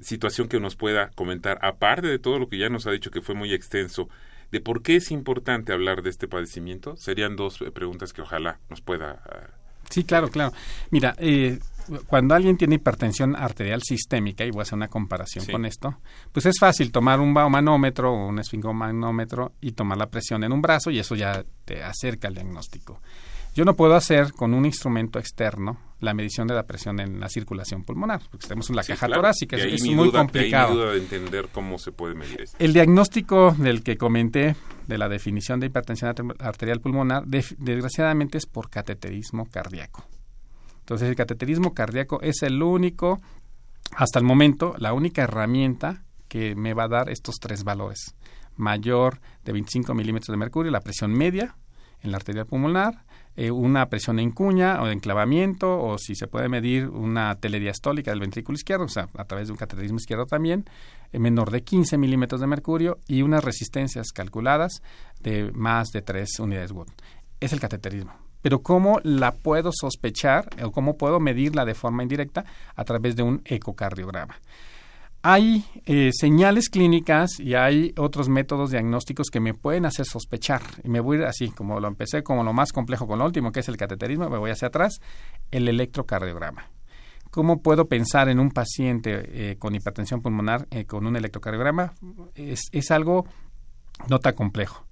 situación 0.00 0.48
que 0.48 0.58
nos 0.58 0.74
pueda 0.74 1.10
comentar, 1.10 1.58
aparte 1.62 2.08
de 2.08 2.18
todo 2.18 2.40
lo 2.40 2.48
que 2.48 2.58
ya 2.58 2.68
nos 2.68 2.86
ha 2.86 2.90
dicho 2.90 3.10
que 3.10 3.22
fue 3.22 3.34
muy 3.34 3.52
extenso, 3.54 4.08
de 4.52 4.60
por 4.60 4.82
qué 4.82 4.96
es 4.96 5.10
importante 5.10 5.72
hablar 5.72 6.02
de 6.02 6.10
este 6.10 6.28
padecimiento, 6.28 6.96
serían 6.96 7.34
dos 7.34 7.60
eh, 7.62 7.72
preguntas 7.72 8.12
que 8.12 8.22
ojalá 8.22 8.60
nos 8.68 8.80
pueda 8.80 9.22
Sí, 9.90 10.04
claro, 10.04 10.28
claro. 10.28 10.52
Mira, 10.90 11.14
eh, 11.18 11.58
cuando 12.06 12.34
alguien 12.34 12.56
tiene 12.56 12.76
hipertensión 12.76 13.36
arterial 13.36 13.82
sistémica, 13.82 14.44
y 14.44 14.50
voy 14.50 14.60
a 14.60 14.62
hacer 14.62 14.76
una 14.76 14.88
comparación 14.88 15.44
con 15.46 15.66
esto, 15.66 15.98
pues 16.32 16.46
es 16.46 16.58
fácil 16.58 16.92
tomar 16.92 17.20
un 17.20 17.34
baumanómetro 17.34 18.12
o 18.12 18.28
un 18.28 18.38
esfingomanómetro 18.38 19.52
y 19.60 19.72
tomar 19.72 19.98
la 19.98 20.08
presión 20.08 20.44
en 20.44 20.52
un 20.52 20.62
brazo 20.62 20.90
y 20.90 20.98
eso 20.98 21.14
ya 21.14 21.44
te 21.64 21.82
acerca 21.82 22.28
al 22.28 22.34
diagnóstico. 22.34 23.02
Yo 23.54 23.66
no 23.66 23.74
puedo 23.74 23.94
hacer 23.94 24.32
con 24.32 24.54
un 24.54 24.64
instrumento 24.64 25.18
externo 25.18 25.78
la 26.00 26.14
medición 26.14 26.48
de 26.48 26.54
la 26.54 26.62
presión 26.62 26.98
en 27.00 27.20
la 27.20 27.28
circulación 27.28 27.84
pulmonar, 27.84 28.22
porque 28.30 28.46
tenemos 28.46 28.70
en 28.70 28.76
la 28.76 28.82
caja 28.82 29.06
torácica, 29.08 29.56
es, 29.56 29.84
muy 29.84 30.10
complicado. 30.10 30.74
duda 30.74 30.92
de 30.92 30.98
entender 30.98 31.48
cómo 31.52 31.78
se 31.78 31.92
puede 31.92 32.14
medir 32.14 32.40
esto. 32.40 32.56
El 32.58 32.72
diagnóstico 32.72 33.52
del 33.52 33.82
que 33.82 33.98
comenté, 33.98 34.56
de 34.88 34.98
la 34.98 35.08
definición 35.08 35.60
de 35.60 35.66
hipertensión 35.66 36.14
arterial 36.40 36.80
pulmonar, 36.80 37.24
desgraciadamente 37.26 38.38
es 38.38 38.46
por 38.46 38.70
cateterismo 38.70 39.46
cardíaco. 39.50 40.04
Entonces 40.80 41.08
el 41.08 41.14
cateterismo 41.14 41.74
cardíaco 41.74 42.20
es 42.22 42.42
el 42.42 42.62
único, 42.62 43.20
hasta 43.94 44.18
el 44.18 44.24
momento, 44.24 44.74
la 44.78 44.94
única 44.94 45.22
herramienta 45.22 46.04
que 46.26 46.54
me 46.56 46.72
va 46.72 46.84
a 46.84 46.88
dar 46.88 47.10
estos 47.10 47.36
tres 47.36 47.64
valores. 47.64 48.14
Mayor 48.56 49.20
de 49.44 49.52
25 49.52 49.94
milímetros 49.94 50.32
de 50.32 50.38
mercurio, 50.38 50.72
la 50.72 50.80
presión 50.80 51.12
media 51.12 51.54
en 52.02 52.10
la 52.10 52.16
arteria 52.16 52.44
pulmonar, 52.44 53.04
eh, 53.36 53.50
una 53.50 53.88
presión 53.88 54.18
en 54.18 54.30
cuña 54.30 54.82
o 54.82 54.86
de 54.86 54.92
enclavamiento, 54.92 55.80
o 55.80 55.96
si 55.98 56.14
se 56.14 56.26
puede 56.26 56.48
medir 56.48 56.88
una 56.88 57.34
telediastólica 57.36 58.10
del 58.10 58.20
ventrículo 58.20 58.56
izquierdo, 58.56 58.84
o 58.84 58.88
sea, 58.88 59.08
a 59.16 59.24
través 59.24 59.48
de 59.48 59.52
un 59.52 59.58
cateterismo 59.58 59.96
izquierdo 59.96 60.26
también, 60.26 60.64
eh, 61.12 61.18
menor 61.18 61.50
de 61.50 61.62
15 61.62 61.96
milímetros 61.96 62.40
de 62.40 62.46
mercurio 62.46 62.98
y 63.08 63.22
unas 63.22 63.42
resistencias 63.42 64.12
calculadas 64.12 64.82
de 65.20 65.50
más 65.52 65.88
de 65.92 66.02
3 66.02 66.40
unidades 66.40 66.72
Watt. 66.72 66.88
Es 67.40 67.52
el 67.52 67.60
cateterismo 67.60 68.12
pero 68.42 68.60
¿cómo 68.60 69.00
la 69.04 69.32
puedo 69.32 69.70
sospechar 69.72 70.48
o 70.62 70.72
cómo 70.72 70.98
puedo 70.98 71.20
medirla 71.20 71.64
de 71.64 71.74
forma 71.74 72.02
indirecta? 72.02 72.44
A 72.74 72.84
través 72.84 73.16
de 73.16 73.22
un 73.22 73.40
ecocardiograma. 73.44 74.36
Hay 75.24 75.64
eh, 75.86 76.10
señales 76.12 76.68
clínicas 76.68 77.38
y 77.38 77.54
hay 77.54 77.94
otros 77.96 78.28
métodos 78.28 78.72
diagnósticos 78.72 79.28
que 79.30 79.38
me 79.38 79.54
pueden 79.54 79.86
hacer 79.86 80.04
sospechar. 80.04 80.62
Y 80.82 80.88
me 80.88 80.98
voy 80.98 81.22
así, 81.22 81.50
como 81.50 81.78
lo 81.78 81.86
empecé, 81.86 82.24
como 82.24 82.42
lo 82.42 82.52
más 82.52 82.72
complejo 82.72 83.06
con 83.06 83.20
lo 83.20 83.24
último, 83.24 83.52
que 83.52 83.60
es 83.60 83.68
el 83.68 83.76
cateterismo, 83.76 84.28
me 84.28 84.38
voy 84.38 84.50
hacia 84.50 84.68
atrás, 84.68 85.00
el 85.52 85.68
electrocardiograma. 85.68 86.66
¿Cómo 87.30 87.62
puedo 87.62 87.86
pensar 87.86 88.28
en 88.28 88.40
un 88.40 88.50
paciente 88.50 89.52
eh, 89.52 89.56
con 89.58 89.74
hipertensión 89.74 90.22
pulmonar 90.22 90.66
eh, 90.70 90.86
con 90.86 91.06
un 91.06 91.16
electrocardiograma? 91.16 91.94
Es, 92.34 92.62
es 92.72 92.90
algo 92.90 93.24
no 94.08 94.18
tan 94.18 94.34
complejo. 94.34 94.84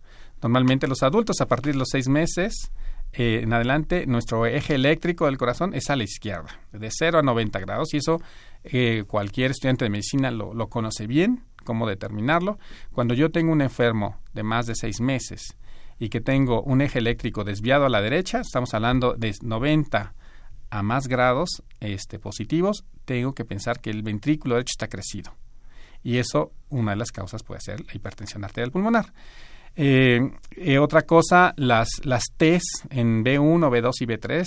Normalmente 0.42 0.86
los 0.86 1.02
adultos 1.02 1.40
a 1.40 1.46
partir 1.46 1.72
de 1.72 1.80
los 1.80 1.88
seis 1.90 2.08
meses 2.08 2.70
eh, 3.12 3.40
en 3.42 3.52
adelante, 3.52 4.06
nuestro 4.06 4.46
eje 4.46 4.74
eléctrico 4.74 5.26
del 5.26 5.36
corazón 5.36 5.74
es 5.74 5.90
a 5.90 5.96
la 5.96 6.04
izquierda, 6.04 6.60
de 6.72 6.90
0 6.90 7.18
a 7.18 7.22
90 7.22 7.58
grados, 7.58 7.92
y 7.92 7.96
eso 7.96 8.20
eh, 8.64 9.04
cualquier 9.06 9.52
estudiante 9.52 9.84
de 9.84 9.90
medicina 9.90 10.30
lo, 10.30 10.54
lo, 10.54 10.68
conoce 10.68 11.06
bien, 11.06 11.44
cómo 11.64 11.88
determinarlo. 11.88 12.58
Cuando 12.92 13.14
yo 13.14 13.30
tengo 13.30 13.52
un 13.52 13.62
enfermo 13.62 14.18
de 14.32 14.42
más 14.42 14.66
de 14.66 14.74
seis 14.74 15.00
meses 15.00 15.56
y 15.98 16.08
que 16.08 16.20
tengo 16.20 16.62
un 16.62 16.80
eje 16.80 16.98
eléctrico 16.98 17.44
desviado 17.44 17.86
a 17.86 17.90
la 17.90 18.00
derecha, 18.00 18.40
estamos 18.40 18.74
hablando 18.74 19.14
de 19.14 19.34
90 19.42 20.14
a 20.70 20.82
más 20.82 21.08
grados 21.08 21.62
este, 21.80 22.18
positivos, 22.18 22.84
tengo 23.04 23.34
que 23.34 23.44
pensar 23.44 23.80
que 23.80 23.90
el 23.90 24.02
ventrículo 24.02 24.54
derecho 24.54 24.72
está 24.74 24.88
crecido. 24.88 25.34
Y 26.02 26.18
eso, 26.18 26.52
una 26.70 26.92
de 26.92 26.96
las 26.96 27.10
causas 27.10 27.42
puede 27.42 27.60
ser 27.60 27.84
la 27.84 27.94
hipertensión 27.94 28.44
arterial 28.44 28.70
pulmonar. 28.70 29.12
Eh, 29.76 30.20
eh, 30.52 30.78
otra 30.78 31.02
cosa, 31.02 31.52
las, 31.56 31.88
las 32.04 32.24
T's 32.36 32.62
en 32.90 33.24
B1, 33.24 33.68
B2 33.68 33.92
y 34.00 34.06
B3. 34.06 34.44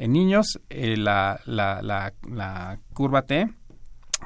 En 0.00 0.14
niños, 0.14 0.58
eh, 0.70 0.96
la, 0.96 1.42
la, 1.44 1.82
la, 1.82 2.78
curva 2.94 3.26
T, 3.26 3.50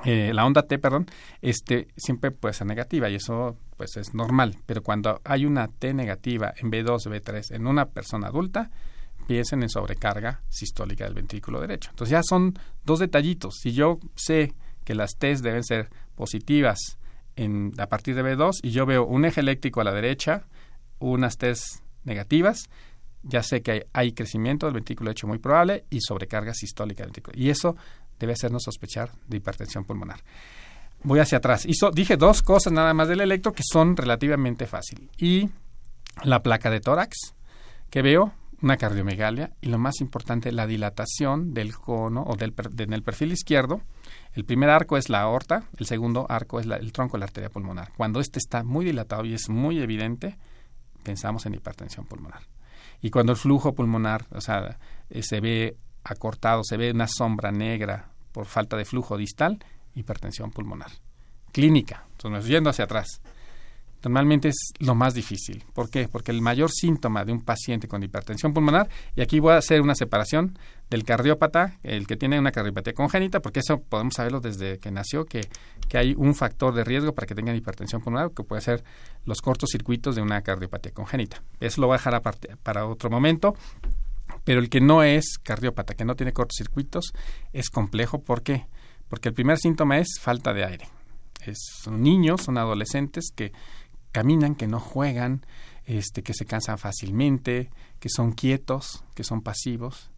eh, 0.05 0.31
la 0.33 0.47
onda 0.47 0.63
T, 0.69 0.79
perdón, 0.79 1.07
este, 1.43 1.89
siempre 1.97 2.31
puede 2.31 2.55
ser 2.55 2.69
negativa 2.69 3.11
y 3.11 3.17
eso 3.17 3.57
pues 3.77 3.97
es 3.97 4.15
normal. 4.15 4.57
Pero 4.67 4.85
cuando 4.85 5.21
hay 5.25 5.47
una 5.47 5.67
T 5.67 5.93
negativa 5.93 6.55
en 6.57 6.71
B2, 6.71 7.11
B3 7.11 7.57
en 7.57 7.67
una 7.67 7.87
persona 7.87 8.29
adulta, 8.29 8.71
piensen 9.27 9.65
en 9.65 9.69
sobrecarga 9.69 10.43
sistólica 10.49 11.07
del 11.07 11.15
ventrículo 11.15 11.61
derecho. 11.61 11.91
Entonces 11.91 12.13
ya 12.13 12.23
son 12.23 12.55
dos 12.85 13.01
detallitos. 13.01 13.57
Si 13.61 13.73
yo 13.73 13.99
sé 14.15 14.55
que 14.85 14.95
las 14.95 15.17
T's 15.19 15.43
deben 15.43 15.65
ser 15.65 15.91
positivas 16.15 16.79
en, 17.35 17.73
a 17.79 17.89
partir 17.89 18.15
de 18.15 18.23
B2 18.23 18.61
y 18.63 18.71
yo 18.71 18.87
veo 18.87 19.05
un 19.05 19.25
eje 19.25 19.41
eléctrico 19.41 19.81
a 19.81 19.85
la 19.85 19.93
derecha, 19.93 20.45
unas 21.01 21.37
T's 21.37 21.83
negativas, 22.05 22.69
ya 23.25 23.43
sé 23.43 23.63
que 23.63 23.87
hay, 23.93 24.13
crecimiento 24.13 24.67
del 24.67 24.75
ventrículo 24.75 25.11
hecho 25.11 25.27
muy 25.27 25.39
probable 25.39 25.85
y 25.91 26.01
sobrecarga 26.01 26.55
sistólica 26.55 27.03
del 27.03 27.09
ventrículo. 27.09 27.39
Y 27.39 27.51
eso 27.51 27.77
debe 28.19 28.33
hacernos 28.35 28.63
sospechar 28.63 29.11
de 29.27 29.39
hipertensión 29.39 29.85
pulmonar. 29.85 30.21
Voy 31.03 31.19
hacia 31.19 31.39
atrás. 31.39 31.67
Hizo, 31.67 31.91
dije 31.91 32.17
dos 32.17 32.43
cosas 32.43 32.73
nada 32.73 32.95
más 32.95 33.09
del 33.09 33.21
electro 33.21 33.53
que 33.53 33.63
son 33.65 33.97
relativamente 33.97 34.67
fáciles. 34.67 35.09
Y 35.19 35.51
la 36.23 36.43
placa 36.43 36.71
de 36.71 36.81
tórax, 36.81 37.35
que 37.91 38.03
veo 38.03 38.33
una 38.63 38.77
cardiomegalia 38.77 39.53
y 39.61 39.69
lo 39.69 39.79
más 39.79 40.01
importante, 40.01 40.53
la 40.53 40.67
dilatación 40.67 41.53
del 41.53 41.75
cono 41.75 42.23
o 42.27 42.37
del 42.37 42.55
en 42.79 42.93
el 42.93 43.03
perfil 43.03 43.33
izquierdo 43.33 43.83
el 44.35 44.45
primer 44.45 44.69
arco 44.69 44.97
es 44.97 45.09
la 45.09 45.21
aorta, 45.21 45.65
el 45.79 45.87
segundo 45.87 46.27
arco 46.29 46.59
es 46.59 46.67
el 46.67 46.93
tronco 46.93 47.17
de 47.17 47.21
la 47.21 47.27
arteria 47.27 47.51
pulmonar. 47.51 47.93
Cuando 47.97 48.19
este 48.21 48.41
está 48.41 48.65
muy 48.65 48.85
dilatado 48.85 49.25
y 49.25 49.35
es 49.35 49.49
muy 49.49 49.81
evidente, 49.81 50.37
pensamos 51.05 51.47
en 51.47 51.55
hipertensión 51.55 52.07
pulmonar. 52.07 52.43
Y 53.01 53.11
cuando 53.11 53.33
el 53.33 53.39
flujo 53.39 53.75
pulmonar, 53.75 54.27
o 54.31 54.41
sea, 54.41 54.79
eh, 55.11 55.23
se 55.23 55.41
ve 55.41 55.77
acortado, 56.05 56.63
se 56.65 56.77
ve 56.77 56.91
una 56.91 57.09
sombra 57.09 57.53
negra 57.53 58.09
por 58.33 58.47
falta 58.47 58.77
de 58.77 58.85
flujo 58.85 59.17
distal, 59.17 59.59
hipertensión 59.95 60.51
pulmonar. 60.51 60.91
Clínica, 61.53 62.05
entonces 62.13 62.47
yendo 62.47 62.71
hacia 62.71 62.85
atrás 62.85 63.21
normalmente 64.09 64.49
es 64.49 64.73
lo 64.79 64.95
más 64.95 65.15
difícil. 65.15 65.65
¿Por 65.73 65.91
qué? 65.91 66.09
Porque 66.09 66.31
el 66.31 66.41
mayor 66.41 66.71
síntoma 66.71 67.25
de 67.25 67.33
un 67.33 67.43
paciente 67.43 67.89
con 67.89 68.03
hipertensión 68.03 68.53
pulmonar, 68.53 68.89
y 69.17 69.23
aquí 69.23 69.41
voy 69.41 69.53
a 69.53 69.59
hacer 69.59 69.81
una 69.81 69.95
separación 69.95 70.59
del 70.91 71.05
cardiópata, 71.05 71.79
el 71.83 72.07
que 72.07 72.17
tiene 72.17 72.39
una 72.39 72.53
cardiopatía 72.53 72.93
congénita, 72.93 73.41
porque 73.41 73.61
eso 73.61 73.81
podemos 73.81 74.15
saberlo 74.15 74.41
desde 74.41 74.79
que 74.79 74.91
nació, 74.91 75.25
que, 75.25 75.49
que 75.89 75.99
hay 75.99 76.15
un 76.17 76.35
factor 76.35 76.75
de 76.75 76.85
riesgo 76.85 77.15
para 77.15 77.27
que 77.27 77.35
tengan 77.35 77.57
hipertensión 77.57 78.03
pulmonar, 78.03 78.31
que 78.33 78.45
puede 78.45 78.63
ser 78.63 78.85
los 79.25 79.41
cortocircuitos 79.41 80.15
de 80.15 80.23
una 80.23 80.43
cardiopatía 80.43 80.93
congénita. 80.93 81.43
Eso 81.61 81.81
lo 81.81 81.87
voy 81.89 81.95
a 81.95 81.99
dejar 81.99 82.15
aparte 82.15 82.57
para 82.63 82.87
otro 82.87 83.11
momento. 83.11 83.55
Pero 84.45 84.61
el 84.61 84.69
que 84.69 84.81
no 84.81 85.03
es 85.03 85.39
cardiópata, 85.43 85.95
que 85.95 86.05
no 86.05 86.17
tiene 86.17 86.33
cortocircuitos, 86.33 87.15
es 87.53 87.71
complejo. 87.71 88.21
¿Por 88.21 88.43
qué? 88.43 88.67
Porque 89.09 89.29
el 89.29 89.35
primer 89.35 89.59
síntoma 89.59 89.99
es 89.99 90.19
falta 90.21 90.53
de 90.53 90.65
aire. 90.65 90.89
Es, 91.47 91.59
son 91.83 92.03
niños, 92.03 92.43
son 92.43 92.59
adolescentes 92.59 93.31
que 93.35 93.53
caminan, 94.15 94.55
que 94.55 94.69
no 94.69 94.79
juegan, 94.79 95.45
este, 95.87 96.23
que 96.23 96.35
se 96.35 96.47
cansan 96.47 96.79
fácilmente, 96.79 97.69
que 97.99 98.09
son 98.09 98.31
quietos, 98.31 99.05
que 99.17 99.25
son 99.25 99.43
pasivos. 99.43 100.13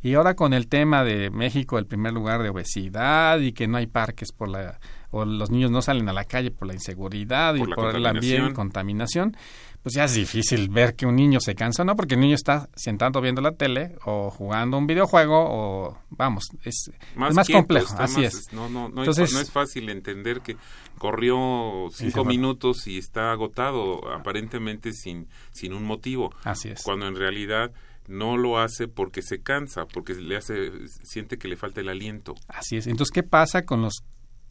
Y 0.00 0.14
ahora 0.14 0.34
con 0.34 0.54
el 0.54 0.68
tema 0.68 1.04
de 1.04 1.30
México, 1.30 1.78
el 1.78 1.86
primer 1.86 2.14
lugar 2.14 2.42
de 2.42 2.48
obesidad 2.48 3.38
y 3.40 3.52
que 3.52 3.68
no 3.68 3.76
hay 3.76 3.86
parques 3.86 4.32
por 4.32 4.48
la 4.48 4.80
o 5.12 5.24
los 5.24 5.50
niños 5.50 5.70
no 5.70 5.82
salen 5.82 6.08
a 6.08 6.12
la 6.12 6.24
calle 6.24 6.50
por 6.50 6.66
la 6.66 6.74
inseguridad 6.74 7.54
y 7.54 7.64
por 7.64 7.94
el 7.94 8.04
ambiente, 8.06 8.52
contaminación, 8.54 9.36
pues 9.82 9.94
ya 9.94 10.04
es 10.04 10.14
difícil 10.14 10.68
ver 10.68 10.94
que 10.96 11.06
un 11.06 11.16
niño 11.16 11.38
se 11.40 11.54
cansa, 11.54 11.84
¿no? 11.84 11.96
Porque 11.96 12.14
el 12.14 12.20
niño 12.20 12.34
está 12.34 12.68
sentado 12.74 13.20
viendo 13.20 13.42
la 13.42 13.52
tele 13.52 13.96
o 14.04 14.30
jugando 14.30 14.78
un 14.78 14.86
videojuego 14.86 15.36
o, 15.36 15.98
vamos, 16.10 16.44
es 16.64 16.90
más, 17.14 17.48
complejo, 17.48 17.94
así 17.98 18.24
es. 18.24 18.52
No, 18.52 18.68
no, 18.68 18.88
no, 18.88 19.02
Entonces, 19.02 19.32
no 19.32 19.40
es 19.40 19.50
fácil 19.50 19.90
entender 19.90 20.40
que 20.40 20.56
corrió 20.98 21.88
cinco 21.92 22.24
minutos 22.24 22.86
y 22.86 22.96
está 22.96 23.32
agotado, 23.32 24.12
aparentemente 24.12 24.92
sin, 24.92 25.28
sin 25.52 25.74
un 25.74 25.84
motivo. 25.84 26.32
Así 26.44 26.68
es. 26.68 26.82
Cuando 26.82 27.06
en 27.06 27.16
realidad 27.16 27.72
no 28.08 28.36
lo 28.36 28.58
hace 28.58 28.88
porque 28.88 29.20
se 29.20 29.42
cansa, 29.42 29.86
porque 29.86 30.14
le 30.14 30.36
hace, 30.36 30.70
siente 31.02 31.38
que 31.38 31.48
le 31.48 31.56
falta 31.56 31.80
el 31.80 31.88
aliento. 31.88 32.34
Así 32.48 32.76
es. 32.76 32.86
Entonces, 32.86 33.12
¿qué 33.12 33.22
pasa 33.22 33.64
con 33.64 33.82
los 33.82 34.04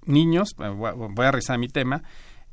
niños? 0.06 0.50
Voy 0.58 1.26
a 1.26 1.32
revisar 1.32 1.58
mi 1.58 1.68
tema 1.68 2.04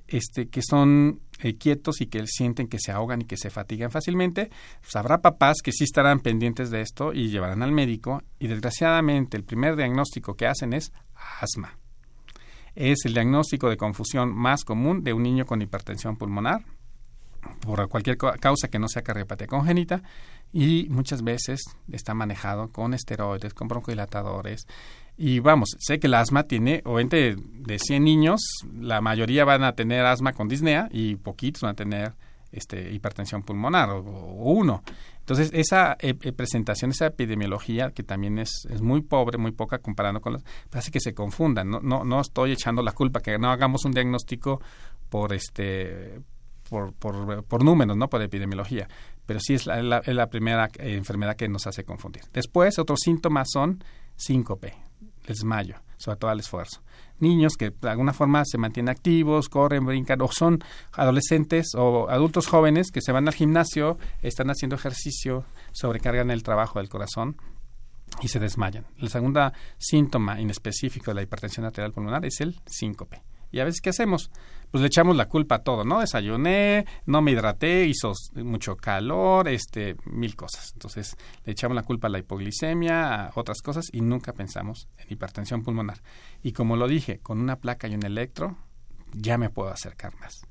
este, 0.09 0.49
que 0.49 0.63
son 0.63 1.21
eh, 1.41 1.57
quietos 1.57 2.01
y 2.01 2.07
que 2.07 2.27
sienten 2.27 2.67
que 2.67 2.79
se 2.81 2.91
ahogan 2.93 3.23
y 3.23 3.25
que 3.27 3.37
se 3.37 3.51
fatigan 3.51 3.91
fácilmente, 3.91 4.51
pues 4.81 4.97
habrá 4.97 5.21
papás 5.21 5.59
que 5.63 5.71
sí 5.71 5.85
estarán 5.85 6.21
pendientes 6.21 6.71
de 6.71 6.81
esto 6.81 7.13
y 7.13 7.29
llevarán 7.29 7.63
al 7.63 7.73
médico 7.73 8.23
y 8.39 8.49
desgraciadamente 8.49 9.37
el 9.37 9.45
primer 9.45 9.77
diagnóstico 9.77 10.35
que 10.35 10.47
hacen 10.47 10.73
es 10.73 10.93
asma. 11.41 11.79
Es 12.75 13.05
el 13.05 13.13
diagnóstico 13.13 13.69
de 13.69 13.77
confusión 13.77 14.35
más 14.35 14.65
común 14.65 15.05
de 15.05 15.13
un 15.13 15.23
niño 15.23 15.45
con 15.45 15.61
hipertensión 15.61 16.17
pulmonar 16.17 16.65
por 17.61 17.87
cualquier 17.89 18.17
causa 18.17 18.69
que 18.69 18.79
no 18.79 18.89
sea 18.89 19.03
cardiopatía 19.03 19.47
congénita 19.47 20.03
y 20.53 20.87
muchas 20.91 21.23
veces 21.23 21.61
está 21.93 22.15
manejado 22.15 22.73
con 22.73 22.95
esteroides, 22.95 23.55
con 23.55 23.69
broncodilatadores 23.69 24.67
y 25.19 25.41
vamos, 25.41 25.77
sé 25.81 25.99
que 25.99 26.07
el 26.07 26.15
asma 26.15 26.45
tiene, 26.45 26.81
obviamente, 26.85 27.35
de 27.37 27.79
100 27.81 28.05
niños, 28.05 28.41
la 28.73 29.01
mayoría 29.01 29.45
van 29.45 29.65
a 29.65 29.73
tener 29.73 30.07
asma 30.07 30.33
con 30.33 30.47
disnea 30.47 30.89
y 30.93 31.17
poquitos 31.17 31.63
van 31.63 31.73
a 31.73 31.75
tener 31.75 32.15
este, 32.53 32.93
hipertensión 32.93 33.43
pulmonar 33.43 33.91
o, 33.91 34.01
uno. 34.01 34.85
Entonces, 35.19 35.51
esa 35.53 35.97
eh, 35.99 36.15
eh, 36.23 36.33
presentación, 36.33 36.93
esa 36.93 37.07
epidemiología, 37.07 37.91
que 37.91 38.05
también 38.05 38.39
es, 38.39 38.67
es 38.71 38.81
muy 38.81 39.03
pobre, 39.03 39.39
muy 39.39 39.51
poca 39.51 39.79
comparando 39.79 40.21
con 40.21 40.35
las, 40.35 40.45
hace 40.73 40.93
que 40.93 41.01
se 41.01 41.15
confundan. 41.15 41.69
No, 41.69 41.81
no, 41.81 42.05
no 42.05 42.21
estoy 42.21 42.53
echando 42.53 42.81
la 42.83 42.93
culpa 42.93 43.21
que 43.21 43.39
no 43.39 43.51
hagamos 43.51 43.85
un 43.85 43.93
diagnóstico 43.93 44.63
por 45.09 45.33
este 45.33 46.21
por, 46.71 46.93
por, 46.93 47.43
por 47.45 47.65
números, 47.65 47.97
no 47.97 48.09
por 48.09 48.23
epidemiología, 48.23 48.89
pero 49.27 49.41
sí 49.41 49.55
es 49.55 49.67
la, 49.67 49.83
la, 49.83 50.27
primera 50.29 50.69
enfermedad 50.79 51.35
que 51.35 51.49
nos 51.49 51.67
hace 51.67 51.83
confundir. 51.83 52.23
Después, 52.33 52.79
otros 52.79 53.01
síntomas 53.03 53.49
son 53.51 53.83
síncope, 54.17 54.75
desmayo, 55.29 55.77
sobre 55.97 56.19
todo 56.19 56.31
al 56.31 56.41
esfuerzo. 56.41 56.83
Niños 57.21 57.55
que 57.57 57.71
de 57.71 57.91
alguna 57.91 58.13
forma 58.13 58.45
se 58.45 58.59
mantienen 58.59 58.91
activos, 58.91 59.49
corren, 59.49 59.85
brincan, 59.85 60.21
o 60.21 60.29
son 60.31 60.59
adolescentes 60.93 61.75
o 61.77 62.09
adultos 62.09 62.47
jóvenes 62.47 62.91
que 62.91 63.01
se 63.01 63.13
van 63.13 63.29
al 63.29 63.35
gimnasio, 63.35 63.99
están 64.23 64.51
haciendo 64.51 64.77
ejercicio, 64.77 65.45
sobrecargan 65.73 66.31
el 66.31 66.43
trabajo 66.43 66.79
del 66.79 66.89
corazón 66.89 67.37
y 68.23 68.29
se 68.29 68.39
desmayan. 68.39 68.87
El 68.99 69.09
segundo 69.09 69.53
síntoma 69.79 70.41
inespecífico 70.41 71.11
de 71.11 71.17
la 71.17 71.23
hipertensión 71.23 71.67
arterial 71.67 71.93
pulmonar 71.93 72.25
es 72.25 72.41
el 72.41 72.61
síncope. 72.67 73.23
¿Y 73.51 73.61
a 73.61 73.65
veces 73.65 73.81
qué 73.81 73.91
hacemos? 73.91 74.31
Pues 74.71 74.83
le 74.83 74.89
echamos 74.89 75.17
la 75.17 75.27
culpa 75.27 75.57
a 75.57 75.63
todo, 75.63 75.85
¿no? 75.85 76.01
Desayuné, 76.01 76.85
no 77.07 77.23
me 77.23 77.31
hidraté, 77.31 77.87
hizo 77.87 78.13
mucho 78.35 78.77
calor, 78.77 79.49
este, 79.49 79.97
mil 80.05 80.37
cosas. 80.37 80.73
Entonces 80.75 81.17
le 81.45 81.53
echamos 81.53 81.75
la 81.75 81.83
culpa 81.83 82.09
a 82.09 82.11
la 82.11 82.19
hipoglicemia, 82.19 83.27
a 83.27 83.33
otras 83.35 83.63
cosas 83.63 83.87
y 83.93 84.03
nunca 84.03 84.33
pensamos 84.35 84.89
en 84.99 85.07
hipertensión 85.11 85.63
pulmonar. 85.63 86.03
Y 86.43 86.53
como 86.53 86.77
lo 86.77 86.87
dije, 86.87 87.19
con 87.21 87.41
una 87.41 87.57
placa 87.57 87.89
y 87.89 87.95
un 87.95 88.05
electro 88.05 88.57
ya 89.13 89.39
me 89.39 89.49
puedo 89.49 89.71
acercar 89.71 90.15
más. 90.21 90.43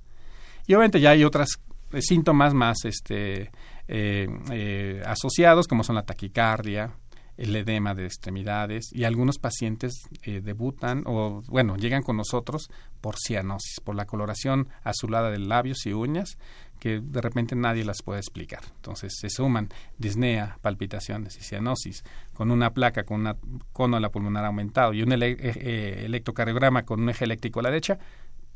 Y 0.66 0.74
obviamente 0.74 1.00
ya 1.00 1.12
hay 1.12 1.24
otros 1.24 1.60
eh, 1.94 2.02
síntomas 2.02 2.54
más 2.54 2.84
este, 2.84 3.52
eh, 3.88 4.28
eh, 4.52 5.02
asociados, 5.06 5.68
como 5.68 5.84
son 5.84 5.96
la 5.96 6.04
taquicardia, 6.04 6.92
el 7.38 7.56
edema 7.56 7.93
de 7.93 8.06
extremidades 8.06 8.91
y 8.91 9.04
algunos 9.04 9.38
pacientes 9.38 9.93
eh, 10.23 10.41
debutan 10.41 11.04
o, 11.06 11.41
bueno, 11.47 11.78
llegan 11.78 12.02
con 12.04 12.17
nosotros 12.17 12.69
por 13.00 13.15
cianosis, 13.17 13.80
por 13.84 13.95
la 13.95 14.06
coloración 14.06 14.67
azulada 14.84 15.30
de 15.30 15.39
labios 15.39 15.86
y 15.86 15.93
uñas 15.93 16.38
que 16.80 17.00
de 17.00 17.21
repente 17.21 17.56
nadie 17.56 17.86
las 17.86 18.02
puede 18.04 18.19
explicar. 18.19 18.62
Entonces 18.76 19.15
se 19.19 19.30
suman 19.30 19.69
disnea, 19.97 20.58
palpitaciones 20.62 21.38
y 21.38 21.41
cianosis 21.41 22.04
con 22.34 22.52
una 22.52 22.71
placa 22.73 23.04
con 23.04 23.21
una 23.21 23.36
cono 23.71 24.00
la 24.00 24.10
pulmonar 24.10 24.45
aumentado 24.45 24.93
y 24.93 25.04
un 25.04 25.13
eh, 25.13 25.17
eh, 25.39 26.04
electrocardiograma 26.06 26.84
con 26.84 27.02
un 27.02 27.10
eje 27.10 27.26
eléctrico 27.26 27.60
a 27.60 27.63
la 27.63 27.69
derecha, 27.69 28.00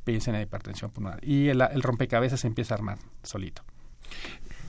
piensen 0.03 0.35
en 0.35 0.41
hipertensión 0.41 0.91
pulmonar. 0.91 1.19
Y 1.23 1.49
el, 1.49 1.61
el 1.61 1.81
rompecabezas 1.83 2.39
se 2.39 2.47
empieza 2.47 2.73
a 2.73 2.77
armar 2.77 2.97
solito 3.23 3.63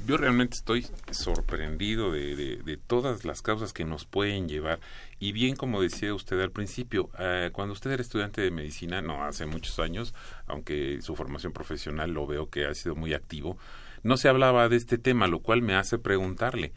yo 0.07 0.17
realmente 0.17 0.57
estoy 0.57 0.87
sorprendido 1.11 2.13
de, 2.13 2.35
de, 2.37 2.77
todas 2.77 3.25
las 3.25 3.43
causas 3.43 3.73
que 3.73 3.85
nos 3.85 4.05
pueden 4.05 4.49
llevar. 4.49 4.81
Y 5.21 5.33
bien, 5.33 5.57
como 5.57 5.81
decía 5.81 6.15
usted 6.15 6.41
al 6.41 6.51
principio, 6.51 7.11
eh, 7.19 7.51
cuando 7.53 7.73
usted 7.73 7.91
era 7.91 8.03
estudiante 8.03 8.41
de 8.41 8.51
medicina, 8.51 9.03
no 9.03 9.25
hace 9.25 9.47
muchos 9.47 9.79
años, 9.79 10.15
aunque 10.47 11.01
su 11.03 11.15
formación 11.15 11.53
profesional 11.53 12.11
lo 12.11 12.27
veo 12.27 12.51
que 12.51 12.67
ha 12.67 12.75
sido 12.75 12.95
muy 12.95 13.15
activo, 13.15 13.57
no 14.03 14.17
se 14.17 14.29
hablaba 14.29 14.69
de 14.69 14.77
este 14.77 14.99
tema, 14.99 15.29
lo 15.29 15.41
cual 15.41 15.63
me 15.63 15.75
hace 15.75 15.99
preguntarle, 15.99 16.73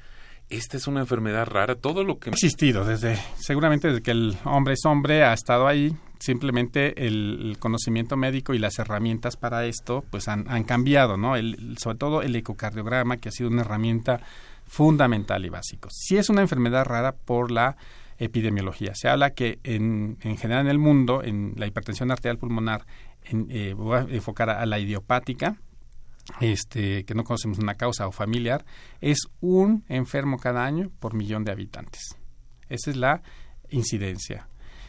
esta 0.49 0.77
es 0.77 0.87
una 0.87 1.01
enfermedad 1.01 1.45
rara. 1.47 1.75
Todo 1.75 2.03
lo 2.03 2.19
que 2.19 2.29
ha 2.29 2.33
existido 2.33 2.85
desde 2.85 3.17
seguramente 3.37 3.87
desde 3.87 4.01
que 4.01 4.11
el 4.11 4.37
hombre 4.45 4.73
es 4.73 4.85
hombre 4.85 5.23
ha 5.23 5.33
estado 5.33 5.67
ahí. 5.67 5.95
Simplemente 6.19 7.05
el, 7.05 7.57
conocimiento 7.59 8.15
médico 8.15 8.53
y 8.53 8.59
las 8.59 8.79
herramientas 8.79 9.35
para 9.35 9.65
esto 9.65 10.03
pues 10.09 10.27
han, 10.27 10.63
cambiado, 10.63 11.17
¿no? 11.17 11.35
El, 11.35 11.77
sobre 11.77 11.97
todo 11.97 12.21
el 12.21 12.35
ecocardiograma 12.35 13.17
que 13.17 13.29
ha 13.29 13.31
sido 13.31 13.49
una 13.49 13.61
herramienta 13.61 14.21
fundamental 14.65 15.45
y 15.45 15.49
básico. 15.49 15.89
Si 15.91 16.17
es 16.17 16.29
una 16.29 16.41
enfermedad 16.41 16.85
rara 16.85 17.13
por 17.13 17.51
la 17.51 17.75
epidemiología. 18.17 18.95
Se 18.95 19.09
habla 19.09 19.31
que 19.31 19.59
en, 19.63 20.17
en 20.21 20.37
general 20.37 20.65
en 20.65 20.71
el 20.71 20.79
mundo, 20.79 21.21
en 21.21 21.53
la 21.57 21.67
hipertensión 21.67 22.11
arterial 22.11 22.37
pulmonar, 22.37 22.85
en, 23.23 23.47
eh, 23.49 23.73
voy 23.73 23.97
a 23.97 24.01
enfocar 24.09 24.49
a 24.49 24.65
la 24.65 24.79
idiopática, 24.79 25.57
este, 26.39 27.05
que 27.05 27.13
no 27.13 27.23
conocemos 27.23 27.59
una 27.59 27.75
causa 27.75 28.07
o 28.07 28.11
familiar, 28.11 28.65
es 29.01 29.19
un 29.41 29.83
enfermo 29.87 30.37
cada 30.37 30.65
año 30.65 30.91
por 30.99 31.13
millón 31.13 31.43
de 31.43 31.51
habitantes. 31.51 32.15
Esa 32.69 32.91
es 32.91 32.97
la 32.97 33.21
incidencia. 33.69 34.47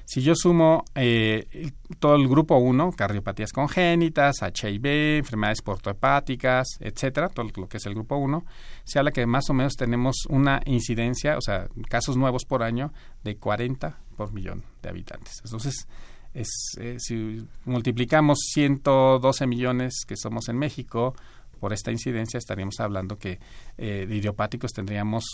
Si 0.09 0.23
yo 0.23 0.35
sumo 0.37 0.85
eh, 0.95 1.73
todo 1.99 2.15
el 2.15 2.29
grupo 2.29 2.57
1, 2.59 2.93
cardiopatías 2.93 3.53
congénitas, 3.53 4.37
HIV, 4.41 5.19
enfermedades 5.19 5.63
portohepáticas, 5.63 6.69
etcétera, 6.79 7.29
todo 7.29 7.51
lo 7.57 7.69
que 7.69 7.79
es 7.79 7.87
el 7.87 7.95
grupo 7.95 8.17
1, 8.17 8.45
se 8.85 9.01
habla 9.01 9.11
que 9.11 9.27
más 9.27 9.51
o 9.51 9.53
menos 9.53 9.75
tenemos 9.75 10.27
una 10.29 10.61
incidencia, 10.65 11.37
o 11.37 11.41
sea, 11.41 11.67
casos 11.89 12.17
nuevos 12.17 12.45
por 12.45 12.63
año 12.63 12.93
de 13.25 13.37
40 13.37 13.99
por 14.17 14.33
millón 14.33 14.63
de 14.81 14.91
habitantes. 14.91 15.41
Entonces, 15.45 15.89
es, 16.37 16.77
eh, 16.79 16.97
si 16.99 17.49
multiplicamos 17.65 18.39
112 18.53 19.47
millones 19.47 20.05
que 20.07 20.17
somos 20.17 20.49
en 20.49 20.59
México 20.59 21.15
por 21.59 21.73
esta 21.73 21.91
incidencia, 21.91 22.37
estaríamos 22.37 22.79
hablando 22.79 23.19
que 23.19 23.41
eh, 23.79 24.05
de 24.07 24.17
idiopáticos 24.17 24.73
tendríamos 24.73 25.25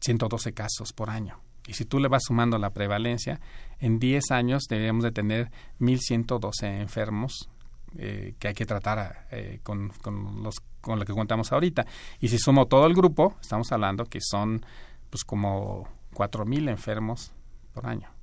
112 0.00 0.52
casos 0.52 0.92
por 0.92 1.08
año. 1.08 1.40
Y 1.68 1.74
si 1.74 1.84
tú 1.84 2.00
le 2.00 2.08
vas 2.08 2.24
sumando 2.26 2.58
la 2.58 2.70
prevalencia, 2.70 3.40
en 3.78 4.00
10 4.00 4.32
años 4.32 4.64
deberíamos 4.68 5.04
de 5.04 5.12
tener 5.12 5.50
1.112 5.78 6.80
enfermos 6.80 7.48
eh, 7.96 8.34
que 8.40 8.48
hay 8.48 8.54
que 8.54 8.66
tratar 8.66 9.28
con, 9.62 9.90
con, 10.02 10.42
los, 10.42 10.56
con 10.80 10.98
lo 10.98 11.04
que 11.04 11.12
contamos 11.12 11.52
ahorita. 11.52 11.86
Y 12.20 12.28
si 12.28 12.38
sumo 12.38 12.66
todo 12.66 12.86
el 12.86 12.94
grupo, 12.94 13.36
estamos 13.40 13.70
hablando 13.70 14.04
que 14.04 14.18
son 14.20 14.64
pues 15.10 15.22
como 15.24 15.88
4.000 16.12 16.70
enfermos 16.70 17.32
por 17.72 17.86
año 17.86 18.15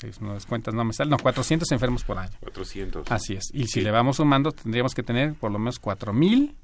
si 0.00 0.24
no 0.24 0.36
cuentas 0.48 0.74
no 0.74 0.84
me 0.84 0.92
salen, 0.92 1.10
no, 1.10 1.18
400 1.18 1.70
enfermos 1.72 2.04
por 2.04 2.18
año. 2.18 2.32
400. 2.40 3.10
Así 3.10 3.34
es. 3.34 3.44
Y 3.52 3.66
si 3.66 3.80
le 3.80 3.90
vamos 3.90 4.16
sumando, 4.16 4.52
tendríamos 4.52 4.94
que 4.94 5.02
tener 5.02 5.34
por 5.34 5.52
lo 5.52 5.58
menos 5.58 5.80
4.000 5.80 6.54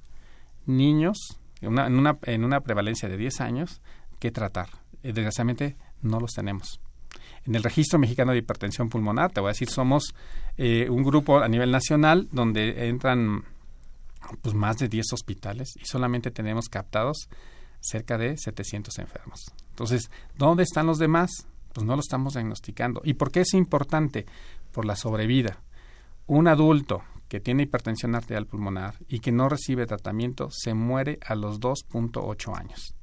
niños 0.67 1.39
en 1.61 1.69
una, 1.69 1.87
en, 1.87 1.99
una, 1.99 2.19
en 2.23 2.45
una 2.45 2.61
prevalencia 2.61 3.09
de 3.09 3.17
10 3.17 3.41
años 3.41 3.81
que 4.19 4.31
tratar. 4.31 4.69
Y 5.03 5.13
desgraciadamente 5.13 5.77
no 6.03 6.21
los 6.21 6.33
tenemos. 6.33 6.81
En 7.47 7.55
el 7.55 7.63
registro 7.63 7.99
mexicano 7.99 8.33
de 8.33 8.39
hipertensión 8.39 8.89
pulmonar, 8.89 9.31
te 9.33 9.41
voy 9.41 9.49
a 9.49 9.53
decir, 9.53 9.69
somos 9.69 10.15
eh, 10.57 10.89
un 10.91 11.03
grupo 11.03 11.39
a 11.39 11.49
nivel 11.49 11.71
nacional 11.71 12.29
donde 12.33 12.89
entran 12.89 13.45
pues 14.43 14.55
más 14.55 14.79
de 14.79 14.89
10 14.89 15.13
hospitales 15.13 15.75
y 15.77 15.87
solamente 15.87 16.31
tenemos 16.33 16.69
captados 16.69 17.29
cerca 17.81 18.19
de 18.19 18.37
700 18.37 18.99
enfermos. 18.99 19.53
Entonces, 19.71 20.11
¿dónde 20.37 20.65
están 20.65 20.87
los 20.87 20.99
demás? 20.99 21.47
Pues 21.77 21.87
no 21.87 21.95
lo 21.95 22.01
estamos 22.01 22.33
diagnosticando. 22.33 23.03
¿Y 23.05 23.15
por 23.15 23.31
qué 23.31 23.43
es 23.43 23.53
importante? 23.53 24.25
Por 24.73 24.87
la 24.87 24.97
sobrevida. 24.97 25.59
Un 26.27 26.49
adulto 26.49 27.03
que 27.29 27.39
tiene 27.39 27.65
hipertensión 27.65 28.15
arterial 28.15 28.47
pulmonar 28.47 28.95
y 29.09 29.21
que 29.21 29.31
no 29.31 29.47
recibe 29.51 29.85
tratamiento 29.85 30.49
se 30.51 30.73
muere 30.73 31.19
a 31.23 31.35
los 31.35 31.61
2.8 31.61 32.59
años. 32.59 32.95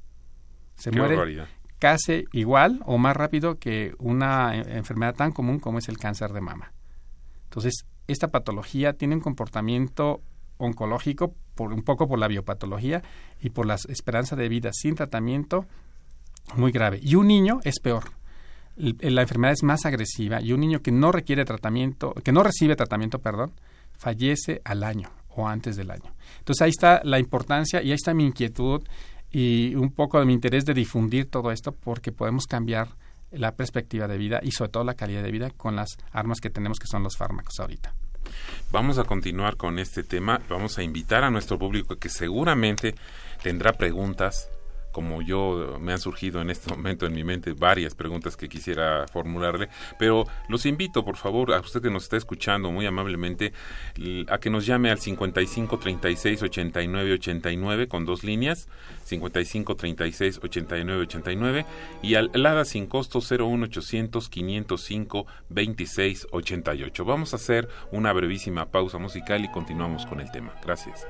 Se 0.74 0.90
muere 0.90 1.46
casi 1.78 2.24
igual 2.32 2.82
o 2.84 2.98
más 2.98 3.16
rápido 3.16 3.60
que 3.60 3.94
una 4.00 4.56
enfermedad 4.56 5.14
tan 5.14 5.30
común 5.30 5.60
como 5.60 5.78
es 5.78 5.88
el 5.88 5.98
cáncer 5.98 6.32
de 6.32 6.40
mama. 6.40 6.72
Entonces, 7.44 7.86
esta 8.08 8.32
patología 8.32 8.94
tiene 8.94 9.14
un 9.14 9.20
comportamiento 9.20 10.20
oncológico 10.56 11.32
por 11.54 11.72
un 11.72 11.84
poco 11.84 12.08
por 12.08 12.18
la 12.18 12.26
biopatología 12.26 13.04
y 13.40 13.50
por 13.50 13.66
la 13.66 13.76
esperanza 13.88 14.34
de 14.34 14.48
vida 14.48 14.70
sin 14.72 14.96
tratamiento 14.96 15.64
muy 16.56 16.72
grave. 16.72 16.98
Y 17.00 17.14
un 17.14 17.28
niño 17.28 17.60
es 17.62 17.78
peor 17.78 18.23
la 18.76 19.22
enfermedad 19.22 19.52
es 19.52 19.62
más 19.62 19.84
agresiva 19.86 20.40
y 20.40 20.52
un 20.52 20.60
niño 20.60 20.82
que 20.82 20.92
no 20.92 21.12
requiere 21.12 21.44
tratamiento, 21.44 22.12
que 22.24 22.32
no 22.32 22.42
recibe 22.42 22.76
tratamiento, 22.76 23.20
perdón, 23.20 23.52
fallece 23.96 24.60
al 24.64 24.82
año 24.82 25.10
o 25.28 25.48
antes 25.48 25.76
del 25.76 25.90
año. 25.90 26.12
Entonces 26.38 26.62
ahí 26.62 26.70
está 26.70 27.00
la 27.04 27.18
importancia 27.18 27.82
y 27.82 27.90
ahí 27.90 27.94
está 27.94 28.14
mi 28.14 28.24
inquietud 28.24 28.82
y 29.30 29.74
un 29.74 29.90
poco 29.90 30.18
de 30.18 30.26
mi 30.26 30.32
interés 30.32 30.64
de 30.64 30.74
difundir 30.74 31.30
todo 31.30 31.50
esto 31.50 31.72
porque 31.72 32.12
podemos 32.12 32.46
cambiar 32.46 32.88
la 33.32 33.56
perspectiva 33.56 34.06
de 34.06 34.16
vida 34.16 34.40
y 34.42 34.52
sobre 34.52 34.70
todo 34.70 34.84
la 34.84 34.94
calidad 34.94 35.22
de 35.22 35.32
vida 35.32 35.50
con 35.50 35.76
las 35.76 35.96
armas 36.12 36.40
que 36.40 36.50
tenemos 36.50 36.78
que 36.78 36.86
son 36.86 37.02
los 37.02 37.16
fármacos 37.16 37.58
ahorita. 37.58 37.94
Vamos 38.70 38.98
a 38.98 39.04
continuar 39.04 39.56
con 39.56 39.78
este 39.78 40.02
tema. 40.02 40.40
Vamos 40.48 40.78
a 40.78 40.82
invitar 40.82 41.24
a 41.24 41.30
nuestro 41.30 41.58
público 41.58 41.96
que 41.96 42.08
seguramente 42.08 42.94
tendrá 43.42 43.72
preguntas 43.72 44.48
como 44.94 45.20
yo 45.20 45.76
me 45.80 45.92
han 45.92 45.98
surgido 45.98 46.40
en 46.40 46.48
este 46.48 46.70
momento 46.74 47.04
en 47.04 47.12
mi 47.12 47.24
mente 47.24 47.52
varias 47.52 47.94
preguntas 47.94 48.36
que 48.36 48.48
quisiera 48.48 49.06
formularle, 49.08 49.68
pero 49.98 50.24
los 50.48 50.64
invito, 50.64 51.04
por 51.04 51.16
favor, 51.16 51.52
a 51.52 51.60
usted 51.60 51.82
que 51.82 51.90
nos 51.90 52.04
está 52.04 52.16
escuchando 52.16 52.70
muy 52.70 52.86
amablemente, 52.86 53.52
a 54.28 54.38
que 54.38 54.48
nos 54.48 54.64
llame 54.64 54.90
al 54.90 54.98
55 54.98 55.78
36 55.78 56.42
89 56.42 57.12
89 57.12 57.88
con 57.88 58.06
dos 58.06 58.24
líneas, 58.24 58.68
55 59.04 59.76
36 59.76 60.40
89 60.42 61.02
89 61.02 61.66
y 62.02 62.14
al 62.14 62.30
LADA 62.32 62.64
sin 62.64 62.86
costo 62.86 63.18
01 63.18 63.64
800 63.64 64.28
505 64.28 65.26
26 65.48 66.28
88. 66.30 67.04
Vamos 67.04 67.32
a 67.32 67.36
hacer 67.36 67.68
una 67.90 68.12
brevísima 68.12 68.70
pausa 68.70 68.98
musical 68.98 69.44
y 69.44 69.50
continuamos 69.50 70.06
con 70.06 70.20
el 70.20 70.30
tema. 70.30 70.54
Gracias. 70.64 71.06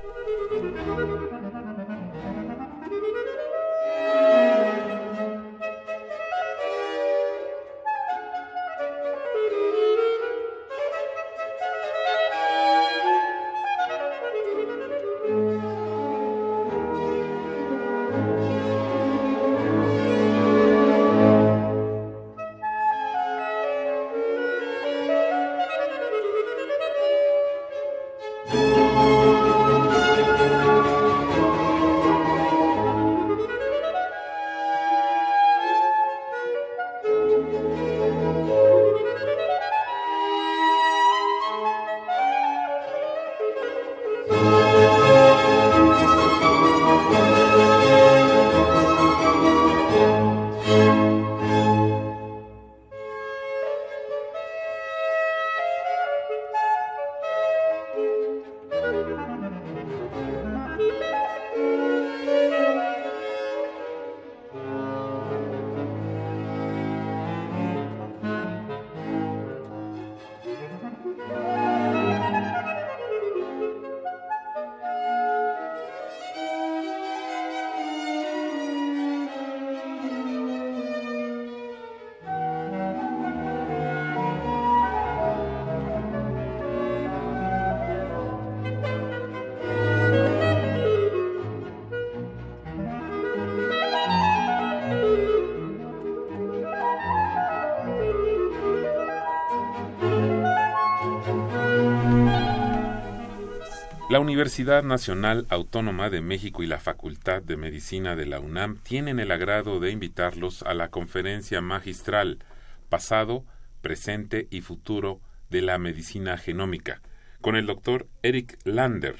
La 104.15 104.21
Universidad 104.21 104.81
Nacional 104.81 105.45
Autónoma 105.49 106.09
de 106.09 106.21
México 106.21 106.63
y 106.63 106.67
la 106.67 106.79
Facultad 106.79 107.41
de 107.41 107.57
Medicina 107.57 108.15
de 108.15 108.25
la 108.25 108.39
UNAM 108.39 108.77
tienen 108.77 109.19
el 109.19 109.29
agrado 109.29 109.81
de 109.81 109.91
invitarlos 109.91 110.63
a 110.63 110.73
la 110.73 110.87
conferencia 110.87 111.59
magistral 111.59 112.39
Pasado, 112.87 113.43
Presente 113.81 114.47
y 114.49 114.61
Futuro 114.61 115.19
de 115.49 115.61
la 115.61 115.77
Medicina 115.79 116.37
Genómica, 116.37 117.01
con 117.41 117.57
el 117.57 117.65
doctor 117.65 118.07
Eric 118.23 118.57
Lander, 118.63 119.17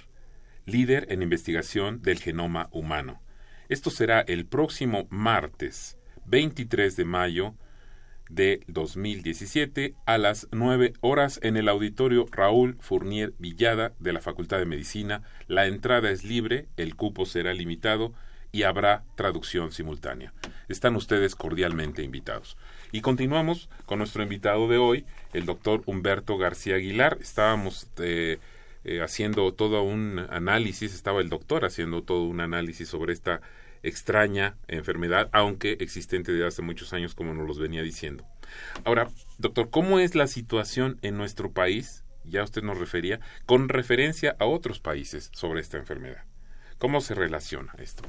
líder 0.65 1.07
en 1.09 1.23
investigación 1.23 2.01
del 2.01 2.21
genoma 2.21 2.69
humano. 2.71 3.21
Esto 3.67 3.89
será 3.89 4.21
el 4.21 4.45
próximo 4.45 5.07
martes 5.09 5.97
23 6.27 6.95
de 6.95 7.03
mayo 7.03 7.55
de 8.29 8.61
2017 8.67 9.95
a 10.05 10.17
las 10.17 10.47
9 10.51 10.93
horas 11.01 11.39
en 11.43 11.57
el 11.57 11.69
auditorio 11.69 12.25
Raúl 12.31 12.77
Fournier 12.79 13.33
Villada 13.39 13.93
de 13.99 14.13
la 14.13 14.21
Facultad 14.21 14.59
de 14.59 14.65
Medicina. 14.65 15.23
La 15.47 15.67
entrada 15.67 16.09
es 16.11 16.23
libre, 16.23 16.67
el 16.77 16.95
cupo 16.95 17.25
será 17.25 17.53
limitado 17.53 18.13
y 18.51 18.63
habrá 18.63 19.03
traducción 19.15 19.71
simultánea. 19.71 20.33
Están 20.69 20.95
ustedes 20.95 21.35
cordialmente 21.35 22.03
invitados. 22.03 22.57
Y 22.91 23.01
continuamos 23.01 23.69
con 23.85 23.99
nuestro 23.99 24.23
invitado 24.23 24.69
de 24.69 24.77
hoy, 24.77 25.05
el 25.33 25.45
doctor 25.45 25.83
Humberto 25.85 26.37
García 26.37 26.75
Aguilar. 26.75 27.17
Estábamos 27.19 27.89
eh, 27.97 28.39
eh, 28.85 29.01
haciendo 29.01 29.53
todo 29.53 29.83
un 29.83 30.19
análisis, 30.29 30.93
estaba 30.93 31.19
el 31.19 31.27
doctor 31.27 31.65
haciendo 31.65 32.03
todo 32.03 32.23
un 32.23 32.39
análisis 32.39 32.87
sobre 32.87 33.13
esta 33.13 33.41
extraña 33.87 34.57
enfermedad, 34.67 35.29
aunque 35.31 35.77
existente 35.79 36.31
desde 36.31 36.47
hace 36.47 36.61
muchos 36.61 36.93
años, 36.93 37.15
como 37.15 37.33
nos 37.33 37.47
los 37.47 37.59
venía 37.59 37.81
diciendo. 37.81 38.25
Ahora, 38.83 39.09
doctor, 39.37 39.69
¿cómo 39.69 39.99
es 39.99 40.15
la 40.15 40.27
situación 40.27 40.97
en 41.01 41.17
nuestro 41.17 41.51
país? 41.51 42.03
Ya 42.23 42.43
usted 42.43 42.63
nos 42.63 42.77
refería, 42.77 43.19
con 43.45 43.69
referencia 43.69 44.35
a 44.39 44.45
otros 44.45 44.79
países 44.79 45.29
sobre 45.33 45.61
esta 45.61 45.77
enfermedad. 45.77 46.23
¿Cómo 46.77 47.01
se 47.01 47.15
relaciona 47.15 47.73
esto? 47.77 48.03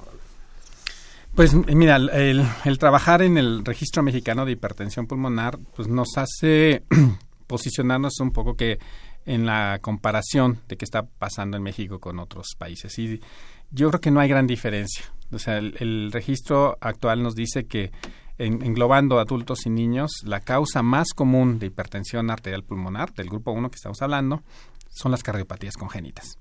Pues 1.35 1.55
mira, 1.55 1.97
el, 1.97 2.43
el, 2.65 2.79
trabajar 2.79 3.21
en 3.21 3.37
el 3.37 3.65
registro 3.65 4.03
mexicano 4.03 4.47
de 4.47 4.53
hipertensión 4.53 5.07
pulmonar, 5.07 5.59
pues 5.75 5.87
nos 5.87 6.17
hace 6.17 6.83
posicionarnos 7.47 8.19
un 8.21 8.33
poco 8.33 8.57
que 8.57 8.79
en 9.27 9.45
la 9.45 9.81
comparación 9.83 10.61
de 10.69 10.77
qué 10.77 10.85
está 10.85 11.05
pasando 11.05 11.57
en 11.57 11.63
México 11.63 11.99
con 11.99 12.19
otros 12.21 12.55
países. 12.57 12.99
Y 12.99 13.21
yo 13.71 13.89
creo 13.91 14.01
que 14.01 14.11
no 14.11 14.21
hay 14.21 14.29
gran 14.29 14.47
diferencia. 14.47 15.05
O 15.33 15.39
sea, 15.39 15.59
el, 15.59 16.11
registro 16.13 16.77
actual 16.81 17.23
nos 17.23 17.35
dice 17.35 17.65
que 17.67 17.91
englobando 18.39 19.19
adultos 19.19 19.67
y 19.67 19.71
niños, 19.71 20.11
la 20.25 20.41
causa 20.41 20.83
más 20.83 21.09
común 21.15 21.59
de 21.59 21.67
hipertensión 21.67 22.31
arterial 22.31 22.65
pulmonar, 22.65 23.15
del 23.15 23.29
grupo 23.29 23.53
1 23.53 23.71
que 23.71 23.77
estamos 23.77 24.03
hablando, 24.03 24.43
son 24.89 25.11
las 25.11 25.23
cardiopatías 25.23 25.77
congénitas. 25.77 26.39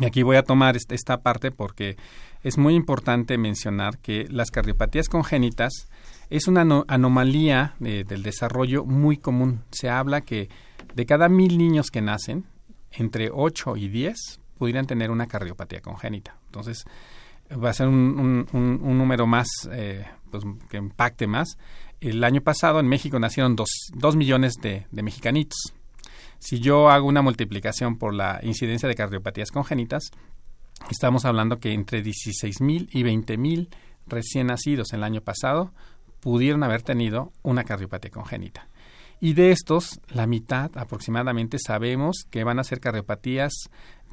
Y 0.00 0.04
aquí 0.04 0.22
voy 0.22 0.36
a 0.36 0.42
tomar 0.42 0.76
esta 0.76 1.22
parte 1.22 1.50
porque 1.50 1.96
es 2.42 2.58
muy 2.58 2.74
importante 2.74 3.38
mencionar 3.38 3.98
que 3.98 4.26
las 4.28 4.50
cardiopatías 4.50 5.08
congénitas 5.08 5.88
es 6.30 6.48
una 6.48 6.84
anomalía 6.88 7.74
del 7.78 8.22
desarrollo 8.22 8.84
muy 8.84 9.16
común. 9.16 9.62
Se 9.70 9.88
habla 9.88 10.22
que 10.22 10.48
de 10.94 11.06
cada 11.06 11.28
mil 11.28 11.58
niños 11.58 11.90
que 11.90 12.02
nacen, 12.02 12.44
entre 12.90 13.30
8 13.32 13.76
y 13.76 13.88
10 13.88 14.40
pudieran 14.58 14.86
tener 14.86 15.10
una 15.10 15.26
cardiopatía 15.26 15.80
congénita. 15.80 16.36
Entonces, 16.46 16.84
va 17.50 17.70
a 17.70 17.74
ser 17.74 17.88
un, 17.88 18.46
número 18.52 19.26
más, 19.26 19.48
eh, 19.70 20.04
pues, 20.30 20.44
que 20.68 20.76
impacte 20.76 21.26
más. 21.26 21.58
El 22.00 22.22
año 22.24 22.40
pasado 22.40 22.80
en 22.80 22.88
México 22.88 23.18
nacieron 23.18 23.56
dos, 23.56 24.16
millones 24.16 24.54
de, 24.60 24.86
mexicanitos. 24.90 25.74
Si 26.38 26.60
yo 26.60 26.90
hago 26.90 27.06
una 27.08 27.22
multiplicación 27.22 27.96
por 27.98 28.12
la 28.12 28.40
incidencia 28.42 28.88
de 28.88 28.94
cardiopatías 28.94 29.50
congénitas, 29.50 30.10
estamos 30.90 31.24
hablando 31.24 31.58
que 31.58 31.72
entre 31.72 32.02
16 32.02 32.60
mil 32.60 32.88
y 32.92 33.02
20 33.02 33.38
mil 33.38 33.70
recién 34.06 34.48
nacidos 34.48 34.92
el 34.92 35.02
año 35.02 35.22
pasado 35.22 35.72
pudieron 36.20 36.62
haber 36.62 36.82
tenido 36.82 37.32
una 37.42 37.64
cardiopatía 37.64 38.10
congénita. 38.10 38.68
Y 39.20 39.32
de 39.32 39.52
estos, 39.52 40.00
la 40.08 40.26
mitad 40.26 40.70
aproximadamente 40.76 41.58
sabemos 41.58 42.26
que 42.30 42.44
van 42.44 42.58
a 42.58 42.64
ser 42.64 42.80
cardiopatías 42.80 43.52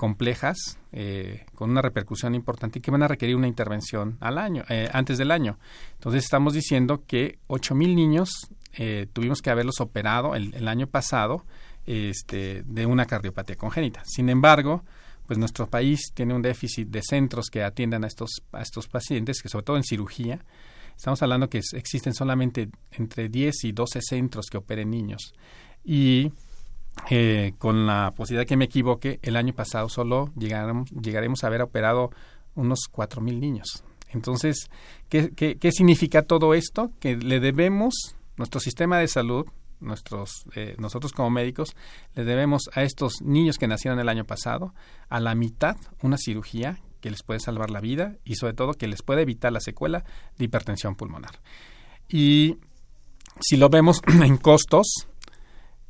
complejas 0.01 0.79
eh, 0.93 1.45
con 1.53 1.69
una 1.69 1.83
repercusión 1.83 2.33
importante 2.33 2.79
y 2.79 2.81
que 2.81 2.89
van 2.89 3.03
a 3.03 3.07
requerir 3.07 3.35
una 3.35 3.47
intervención 3.47 4.17
al 4.19 4.39
año 4.39 4.63
eh, 4.67 4.89
antes 4.91 5.19
del 5.19 5.29
año. 5.29 5.59
Entonces 5.93 6.23
estamos 6.23 6.53
diciendo 6.53 7.03
que 7.05 7.37
mil 7.75 7.95
niños 7.95 8.31
eh, 8.73 9.05
tuvimos 9.13 9.43
que 9.43 9.51
haberlos 9.51 9.79
operado 9.79 10.33
el, 10.33 10.67
año 10.67 10.87
pasado 10.87 11.45
este, 11.85 12.63
de 12.65 12.87
una 12.87 13.05
cardiopatía 13.05 13.57
congénita. 13.57 14.01
Sin 14.03 14.29
embargo, 14.29 14.83
pues 15.27 15.37
nuestro 15.37 15.67
país 15.69 15.99
tiene 16.15 16.33
un 16.33 16.41
déficit 16.41 16.87
de 16.87 17.03
centros 17.07 17.51
que 17.51 17.61
atiendan 17.61 18.03
a 18.03 18.07
estos 18.07 18.41
a 18.53 18.63
estos 18.63 18.87
pacientes, 18.87 19.39
que 19.39 19.49
sobre 19.49 19.65
todo 19.65 19.77
en 19.77 19.83
cirugía. 19.83 20.43
Estamos 20.97 21.21
hablando 21.21 21.47
que 21.47 21.61
existen 21.73 22.15
solamente 22.15 22.69
entre 22.93 23.29
10 23.29 23.65
y 23.65 23.71
12 23.71 23.99
centros 24.01 24.47
que 24.49 24.57
operen 24.57 24.89
niños. 24.89 25.35
Y 25.85 26.31
eh, 27.09 27.53
con 27.57 27.85
la 27.85 28.13
posibilidad 28.15 28.47
que 28.47 28.57
me 28.57 28.65
equivoque, 28.65 29.19
el 29.21 29.35
año 29.35 29.53
pasado 29.53 29.89
solo 29.89 30.31
llegaremos, 30.37 31.43
a 31.43 31.47
haber 31.47 31.61
operado 31.61 32.11
unos 32.55 32.87
cuatro 32.91 33.21
mil 33.21 33.39
niños. 33.39 33.83
Entonces, 34.09 34.69
¿qué, 35.09 35.31
¿qué, 35.31 35.71
significa 35.71 36.21
todo 36.23 36.53
esto? 36.53 36.91
Que 36.99 37.15
le 37.15 37.39
debemos 37.39 38.15
nuestro 38.35 38.59
sistema 38.59 38.99
de 38.99 39.07
salud, 39.07 39.45
nuestros, 39.79 40.45
eh, 40.55 40.75
nosotros 40.77 41.13
como 41.13 41.29
médicos, 41.29 41.75
le 42.13 42.25
debemos 42.25 42.69
a 42.73 42.83
estos 42.83 43.21
niños 43.21 43.57
que 43.57 43.67
nacieron 43.67 43.99
el 43.99 44.09
año 44.09 44.25
pasado 44.25 44.73
a 45.09 45.19
la 45.19 45.33
mitad 45.33 45.77
una 46.01 46.17
cirugía 46.17 46.79
que 46.99 47.09
les 47.09 47.23
puede 47.23 47.39
salvar 47.39 47.71
la 47.71 47.81
vida 47.81 48.17
y 48.23 48.35
sobre 48.35 48.53
todo 48.53 48.73
que 48.73 48.87
les 48.87 49.01
puede 49.01 49.23
evitar 49.23 49.51
la 49.51 49.59
secuela 49.59 50.03
de 50.37 50.45
hipertensión 50.45 50.95
pulmonar. 50.95 51.41
Y 52.07 52.57
si 53.39 53.57
lo 53.57 53.69
vemos 53.69 54.01
en 54.07 54.37
costos, 54.37 55.07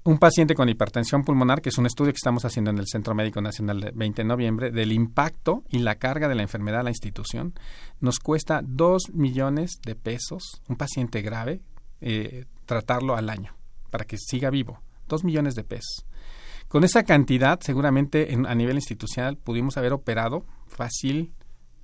un 0.04 0.18
paciente 0.18 0.56
con 0.56 0.68
hipertensión 0.68 1.24
pulmonar, 1.24 1.62
que 1.62 1.70
es 1.70 1.78
un 1.78 1.86
estudio 1.86 2.12
que 2.12 2.18
estamos 2.18 2.44
haciendo 2.44 2.72
en 2.72 2.80
el 2.80 2.88
Centro 2.88 3.14
Médico 3.14 3.42
Nacional 3.42 3.80
de 3.80 3.92
20 3.92 4.24
de 4.24 4.28
noviembre, 4.28 4.72
del 4.72 4.92
impacto 4.92 5.64
y 5.70 5.80
la 5.80 5.96
carga 5.96 6.28
de 6.28 6.36
la 6.36 6.42
enfermedad 6.42 6.82
a 6.82 6.84
la 6.84 6.90
institución, 6.90 7.54
nos 8.00 8.20
cuesta 8.20 8.62
2 8.64 9.14
millones 9.14 9.80
de 9.86 9.96
pesos, 9.96 10.62
un 10.68 10.76
paciente 10.76 11.22
grave, 11.22 11.62
eh, 12.02 12.46
tratarlo 12.66 13.16
al 13.16 13.30
año, 13.30 13.56
para 13.92 14.06
que 14.06 14.18
siga 14.18 14.50
vivo. 14.50 14.82
2 15.08 15.24
millones 15.24 15.56
de 15.56 15.64
pesos. 15.64 16.06
Con 16.68 16.84
esa 16.84 17.04
cantidad, 17.04 17.60
seguramente 17.60 18.34
a 18.48 18.56
nivel 18.56 18.78
institucional 18.78 19.38
pudimos 19.38 19.78
haber 19.78 19.92
operado 19.92 20.46
fácil 20.68 21.34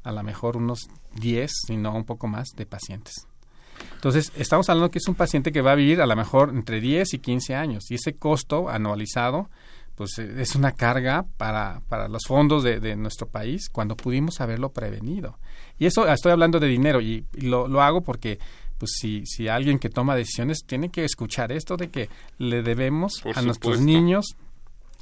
a 0.04 0.14
lo 0.14 0.24
mejor 0.24 0.56
unos 0.56 0.88
10, 1.16 1.52
si 1.68 1.76
no 1.76 1.94
un 1.94 2.06
poco 2.06 2.28
más, 2.28 2.48
de 2.56 2.66
pacientes. 2.66 3.28
Entonces, 3.96 4.32
estamos 4.36 4.70
hablando 4.70 4.92
que 4.92 5.00
es 5.00 5.08
un 5.08 5.16
paciente 5.16 5.52
que 5.52 5.62
va 5.62 5.72
a 5.72 5.76
vivir 5.76 6.02
a 6.02 6.06
lo 6.06 6.16
mejor 6.16 6.52
entre 6.54 6.80
10 6.80 7.16
y 7.16 7.20
15 7.20 7.56
años 7.56 7.90
y 7.90 7.96
ese 7.96 8.14
costo 8.14 8.70
anualizado 8.70 9.50
pues 9.98 10.20
eh, 10.20 10.36
es 10.38 10.56
una 10.56 10.74
carga 10.74 11.26
para, 11.38 11.82
para 11.90 12.08
los 12.08 12.22
fondos 12.28 12.64
de, 12.64 12.96
nuestro 12.96 13.28
país 13.28 13.68
cuando 13.70 13.98
pudimos 13.98 14.40
haberlo 14.40 14.70
prevenido. 14.70 15.40
Y 15.80 15.88
eso 15.88 16.08
estoy 16.08 16.32
hablando 16.32 16.60
de 16.60 16.68
dinero 16.68 17.02
y, 17.02 17.26
lo, 17.34 17.68
lo, 17.68 17.82
hago 17.82 18.02
porque 18.02 18.38
pues 18.78 18.92
si, 19.00 19.26
si 19.26 19.48
alguien 19.48 19.80
que 19.80 19.90
toma 19.90 20.16
decisiones 20.16 20.60
tiene 20.66 20.90
que 20.90 21.04
escuchar 21.04 21.52
esto 21.52 21.76
de 21.78 21.90
que 21.90 22.10
le 22.38 22.62
debemos 22.62 23.24
a 23.34 23.42
nuestros 23.42 23.82
niños 23.82 24.38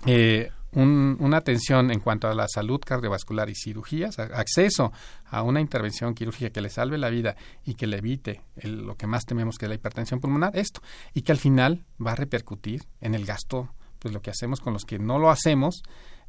eh, 0.05 0.49
una 0.75 1.37
atención 1.37 1.91
en 1.91 1.99
cuanto 1.99 2.27
a 2.27 2.35
la 2.35 2.47
salud 2.47 2.79
cardiovascular 2.85 3.49
y 3.49 3.55
cirugías, 3.55 4.19
acceso 4.19 4.91
a 5.25 5.41
una 5.41 5.61
intervención 5.61 6.13
quirúrgica 6.13 6.49
que 6.49 6.61
le 6.61 6.69
salve 6.69 6.97
la 6.97 7.09
vida 7.09 7.35
y 7.63 7.75
que 7.75 7.87
le 7.87 7.97
evite 7.97 8.41
lo 8.63 8.95
que 8.95 9.07
más 9.07 9.25
tememos 9.25 9.57
que 9.57 9.65
es 9.65 9.69
la 9.69 9.75
hipertensión 9.75 10.19
pulmonar, 10.19 10.57
esto, 10.57 10.81
y 11.13 11.21
que 11.21 11.31
al 11.31 11.37
final 11.37 11.85
va 12.05 12.11
a 12.11 12.15
repercutir 12.15 12.83
en 13.01 13.15
el 13.15 13.25
gasto, 13.25 13.69
pues 13.99 14.13
lo 14.13 14.21
que 14.21 14.31
hacemos 14.31 14.59
con 14.59 14.73
los 14.73 14.85
que 14.85 14.99
no 14.99 15.17
lo 15.17 15.29
hacemos, 15.29 15.81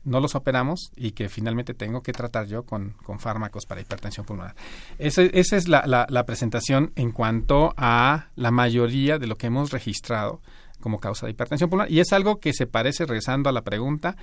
no 0.05 0.20
los 0.20 0.36
operamos 0.36 0.92
y 0.94 1.11
que 1.11 1.28
finalmente 1.28 1.74
tengo 1.74 2.03
que 2.03 2.12
tratar 2.12 2.47
yo 2.47 2.62
con, 2.62 2.94
fármacos 3.18 3.66
para 3.66 3.80
hipertensión 3.80 4.24
pulmonar. 4.24 4.55
esa 4.99 5.22
es 5.57 5.68
la, 5.68 6.07
la 6.09 6.26
presentación 6.26 6.92
en 6.94 7.11
cuanto 7.11 7.74
a 7.76 8.28
la 8.36 8.53
mayoría 8.53 9.18
de 9.18 9.26
lo 9.26 9.34
que 9.36 9.49
hemos 9.49 9.72
registrado 9.72 10.40
como 10.87 11.01
causa 11.01 11.26
de 11.26 11.32
hipertensión 11.32 11.68
pulmonar. 11.68 11.91
Y 11.91 11.99
es 11.99 12.12
algo 12.12 12.39
que 12.39 12.53
se 12.53 12.68
parece, 12.68 13.07
regresando 13.07 13.49
a 13.49 13.53
la 13.53 13.62
pregunta, 13.62 14.14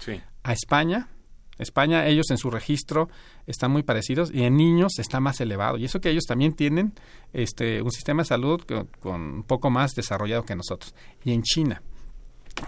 a 0.43 0.53
España. 0.53 1.09
España, 1.57 2.07
ellos 2.07 2.32
en 2.32 2.38
su 2.38 2.49
registro 2.49 3.09
están 3.45 3.70
muy 3.70 3.84
parecidos 3.84 4.32
y 4.34 4.43
en 4.43 4.55
niños 4.55 4.97
está 4.97 5.20
más 5.20 5.41
elevado. 5.41 5.78
Y 5.78 5.84
eso 5.84 5.99
que 5.99 6.09
ellos 6.09 6.24
también 6.24 6.53
tienen 6.53 6.93
este, 7.34 7.82
un 7.82 7.91
sistema 7.91 8.22
de 8.22 8.28
salud 8.30 8.61
con, 9.01 9.22
un 9.22 9.43
poco 9.43 9.70
más 9.70 9.91
desarrollado 9.91 10.43
que 10.43 10.55
nosotros. 10.55 10.95
Y 11.26 11.34
en 11.34 11.41
China. 11.43 11.82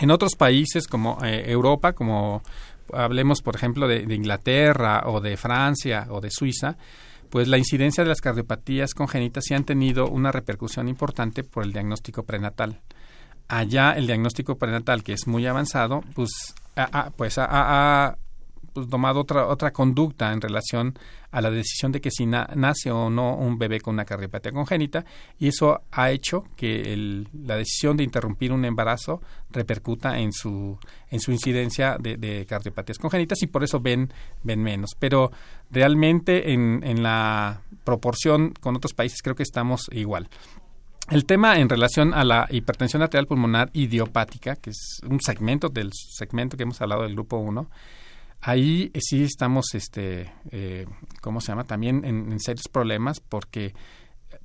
En 0.02 0.12
otros 0.12 0.36
países 0.36 0.90
como 0.90 1.18
eh, 1.24 1.50
Europa, 1.50 1.94
como 1.94 2.44
hablemos 2.92 3.42
por 3.42 3.56
ejemplo 3.56 3.88
de, 3.88 4.06
de 4.06 4.14
Inglaterra 4.14 5.04
o 5.06 5.22
de 5.22 5.38
Francia 5.38 6.08
o 6.10 6.20
de 6.20 6.32
Suiza, 6.32 6.76
pues 7.30 7.48
la 7.48 7.58
incidencia 7.58 8.04
de 8.04 8.10
las 8.10 8.20
cardiopatías 8.20 8.94
congénitas 8.94 9.46
sí 9.48 9.54
han 9.54 9.64
tenido 9.64 10.10
una 10.10 10.34
repercusión 10.34 10.90
importante 10.90 11.46
por 11.46 11.64
el 11.64 11.72
diagnóstico 11.72 12.24
prenatal 12.24 12.82
allá 13.48 13.94
el 13.94 14.08
diagnóstico 14.08 14.58
prenatal, 14.58 15.04
que 15.04 15.14
es 15.14 15.28
muy 15.28 15.46
avanzado, 15.46 16.04
pues, 16.14 16.56
ha, 16.76 17.12
pues 17.16 17.38
pues, 18.76 18.90
tomado 18.90 19.22
otra, 19.22 19.48
otra 19.48 19.72
conducta 19.72 20.34
en 20.34 20.42
relación 20.42 21.00
a 21.32 21.40
la 21.40 21.50
decisión 21.50 21.94
de 21.94 22.02
que 22.02 22.12
si 22.12 22.26
nace 22.26 22.92
o 22.92 23.10
no 23.10 23.34
un 23.38 23.58
bebé 23.58 23.80
con 23.80 23.94
una 23.94 24.04
cardiopatía 24.04 24.52
congénita 24.52 25.06
y 25.40 25.48
eso 25.48 25.82
ha 25.92 26.12
hecho 26.12 26.44
que 26.58 27.24
la 27.46 27.56
decisión 27.56 27.96
de 27.96 28.04
interrumpir 28.04 28.52
un 28.52 28.66
embarazo 28.66 29.22
repercuta 29.50 30.20
en 30.20 30.34
su, 30.34 30.78
en 31.10 31.22
su 31.22 31.32
incidencia 31.32 31.98
de, 31.98 32.18
de 32.18 32.46
cardiopatías 32.46 32.98
congénitas 32.98 33.42
y 33.44 33.48
por 33.48 33.64
eso 33.64 33.80
ven, 33.80 34.12
ven 34.44 34.62
menos. 34.62 34.92
Pero 35.00 35.32
realmente 35.72 36.52
en, 36.52 36.82
en 36.84 37.02
la 37.02 37.62
proporción 37.86 38.54
con 38.60 38.76
otros 38.76 38.94
países 38.94 39.22
creo 39.22 39.36
que 39.36 39.44
estamos 39.44 39.88
igual. 39.94 40.30
El 41.10 41.26
tema 41.26 41.60
en 41.60 41.70
relación 41.70 42.14
a 42.14 42.24
la 42.24 42.48
hipertensión 42.50 43.04
arterial 43.04 43.28
pulmonar 43.28 43.70
idiopática, 43.74 44.56
que 44.56 44.72
es 44.72 45.02
un 45.08 45.22
segmento 45.22 45.70
del 45.70 45.92
segmento 45.94 46.58
que 46.58 46.64
hemos 46.64 46.82
hablado 46.82 47.04
del 47.04 47.14
grupo 47.14 47.38
1, 47.38 47.70
ahí 48.42 48.92
sí 49.00 49.24
estamos, 49.24 49.66
este, 49.74 50.34
eh, 50.52 50.88
¿cómo 51.22 51.42
se 51.42 51.50
llama? 51.50 51.66
También 51.66 52.04
en 52.06 52.40
serios 52.40 52.68
problemas 52.72 53.20
porque 53.20 53.74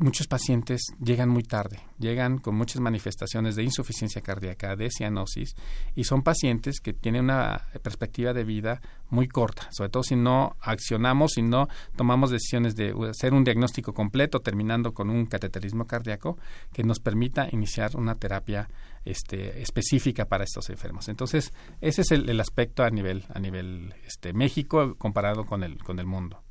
muchos 0.01 0.27
pacientes 0.27 0.81
llegan 0.99 1.29
muy 1.29 1.43
tarde, 1.43 1.81
llegan 1.99 2.39
con 2.39 2.55
muchas 2.55 2.81
manifestaciones 2.81 3.55
de 3.55 3.63
insuficiencia 3.63 4.23
cardíaca, 4.23 4.75
de 4.75 4.91
cianosis, 4.91 5.55
y 5.95 6.05
son 6.05 6.23
pacientes 6.23 6.81
que 6.81 6.93
tienen 6.93 7.25
una 7.25 7.67
perspectiva 7.83 8.33
de 8.33 8.45
vida 8.45 8.81
muy 9.11 9.29
corta, 9.29 9.69
sobre 9.71 9.91
todo 9.91 10.03
si 10.03 10.17
no 10.17 10.57
accionamos, 10.61 11.33
si 11.33 11.43
no 11.43 11.69
tomamos 11.97 12.31
decisiones 12.31 12.75
de 12.77 12.95
hacer 13.09 13.35
un 13.35 13.45
diagnóstico 13.45 13.93
completo, 13.93 14.41
terminando 14.41 14.95
con 14.95 15.11
un 15.11 15.27
cateterismo 15.27 15.87
cardíaco 15.87 16.39
que 16.73 16.83
nos 16.83 16.99
permita 16.99 17.49
iniciar 17.53 17.97
una 17.97 18.15
terapia 18.15 18.69
este, 19.05 19.63
específica 19.63 20.27
para 20.27 20.45
estos 20.45 20.71
enfermos. 20.71 21.09
Entonces, 21.09 21.53
ese 21.81 22.03
es 22.03 22.11
el, 22.11 22.41
aspecto 22.41 22.83
a 22.85 22.91
nivel, 22.91 23.25
a 23.33 23.39
nivel 23.39 23.95
este, 24.07 24.33
México 24.33 24.95
comparado 24.97 25.45
con 25.45 25.63
el, 25.63 25.79
con 25.79 25.99
el 25.99 26.07
mundo 26.07 26.43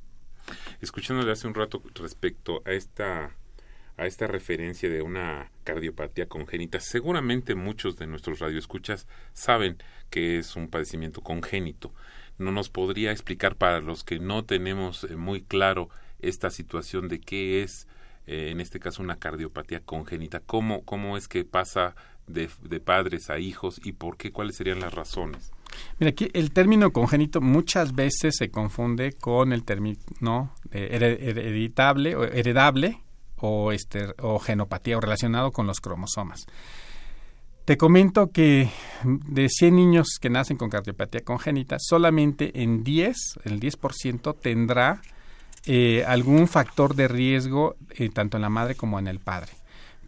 escuchándole 0.81 1.31
hace 1.31 1.47
un 1.47 1.55
rato 1.55 1.81
respecto 1.95 2.61
a 2.65 2.71
esta 2.71 3.35
a 3.99 4.05
esta 4.05 4.27
referencia 4.27 4.89
de 4.89 5.01
una 5.01 5.51
cardiopatía 5.65 6.27
congénita, 6.27 6.79
seguramente 6.79 7.53
muchos 7.53 7.97
de 7.97 8.07
nuestros 8.07 8.39
radioescuchas 8.39 9.07
saben 9.33 9.77
que 10.09 10.39
es 10.39 10.55
un 10.55 10.69
padecimiento 10.69 11.21
congénito. 11.21 11.93
¿No 12.37 12.51
nos 12.51 12.69
podría 12.69 13.11
explicar 13.11 13.57
para 13.57 13.81
los 13.81 14.05
que 14.05 14.19
no 14.19 14.45
tenemos 14.45 15.03
eh, 15.03 15.17
muy 15.17 15.41
claro 15.41 15.89
esta 16.21 16.49
situación 16.49 17.09
de 17.09 17.19
qué 17.19 17.61
es, 17.61 17.89
eh, 18.25 18.51
en 18.51 18.61
este 18.61 18.79
caso, 18.79 19.03
una 19.03 19.19
cardiopatía 19.19 19.81
congénita? 19.81 20.39
¿Cómo, 20.39 20.85
cómo 20.85 21.17
es 21.17 21.27
que 21.27 21.43
pasa 21.43 21.95
de, 22.27 22.49
de 22.61 22.79
padres 22.79 23.29
a 23.29 23.39
hijos 23.39 23.81
y 23.83 23.91
por 23.91 24.15
qué? 24.15 24.31
¿Cuáles 24.31 24.55
serían 24.55 24.79
las 24.79 24.93
razones? 24.93 25.51
Mira, 25.99 26.11
aquí 26.11 26.29
el 26.33 26.51
término 26.51 26.91
congénito 26.91 27.41
muchas 27.41 27.93
veces 27.93 28.35
se 28.37 28.49
confunde 28.49 29.13
con 29.13 29.53
el 29.53 29.63
término 29.63 30.53
hereditable 30.71 32.15
o 32.15 32.23
heredable 32.23 33.01
o, 33.37 33.71
este, 33.71 34.13
o 34.21 34.39
genopatía 34.39 34.97
o 34.97 35.01
relacionado 35.01 35.51
con 35.51 35.67
los 35.67 35.79
cromosomas. 35.79 36.45
Te 37.65 37.77
comento 37.77 38.31
que 38.31 38.69
de 39.03 39.47
100 39.47 39.75
niños 39.75 40.17
que 40.19 40.29
nacen 40.29 40.57
con 40.57 40.69
cardiopatía 40.69 41.21
congénita, 41.21 41.77
solamente 41.79 42.63
en 42.63 42.83
10, 42.83 43.15
el 43.43 43.59
10% 43.59 44.35
tendrá 44.41 45.01
eh, 45.67 46.03
algún 46.07 46.47
factor 46.47 46.95
de 46.95 47.07
riesgo 47.07 47.75
eh, 47.91 48.09
tanto 48.09 48.37
en 48.37 48.41
la 48.41 48.49
madre 48.49 48.73
como 48.73 48.97
en 48.97 49.07
el 49.07 49.19
padre 49.19 49.58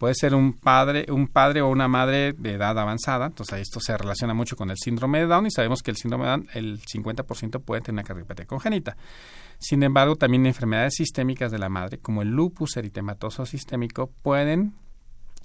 puede 0.02 0.16
ser 0.16 0.34
un 0.34 0.54
padre, 0.54 1.06
un 1.12 1.28
padre 1.28 1.62
o 1.62 1.70
una 1.70 1.88
madre 1.88 2.34
de 2.34 2.54
edad 2.54 2.80
avanzada, 2.80 3.28
entonces 3.28 3.60
esto 3.60 3.80
se 3.80 3.96
relaciona 3.96 4.34
mucho 4.34 4.56
con 4.56 4.72
el 4.72 4.78
síndrome 4.78 5.20
de 5.20 5.28
Down 5.28 5.46
y 5.46 5.52
sabemos 5.52 5.84
que 5.84 5.92
el 5.92 5.98
síndrome 5.98 6.24
de 6.24 6.32
Down 6.32 6.48
el 6.56 6.82
50% 6.82 7.62
puede 7.62 7.82
tener 7.82 8.00
una 8.00 8.04
cardiopatía 8.04 8.48
congénita. 8.48 8.98
Sin 9.60 9.84
embargo, 9.84 10.16
también 10.16 10.48
enfermedades 10.48 10.96
sistémicas 10.96 11.52
de 11.52 11.60
la 11.60 11.70
madre, 11.70 12.00
como 12.00 12.24
el 12.24 12.30
lupus 12.30 12.78
eritematoso 12.78 13.46
sistémico, 13.46 14.10
pueden 14.24 14.74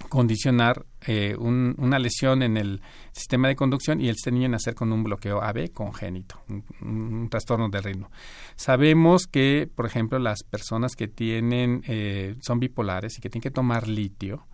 condicionar 0.09 0.85
eh, 1.01 1.35
una 1.37 1.99
lesión 1.99 2.41
en 2.43 2.57
el 2.57 2.81
sistema 3.11 3.47
de 3.47 3.55
conducción 3.55 3.99
y 3.99 4.09
este 4.09 4.31
niño 4.31 4.49
nacer 4.49 4.75
con 4.75 4.91
un 4.91 5.03
bloqueo 5.03 5.41
AB 5.41 5.71
congénito, 5.71 6.41
un, 6.81 7.27
trastorno 7.29 7.69
del 7.69 7.83
ritmo. 7.83 8.11
Sabemos 8.55 9.27
que, 9.27 9.69
por 9.73 9.85
ejemplo, 9.85 10.19
las 10.19 10.43
personas 10.43 10.95
que 10.95 11.07
tienen 11.07 11.83
eh, 11.87 12.35
son 12.41 12.59
bipolares 12.59 13.17
y 13.17 13.21
que 13.21 13.29
tienen 13.29 13.43
que 13.43 13.51
tomar 13.51 13.87
litio, 13.87 14.47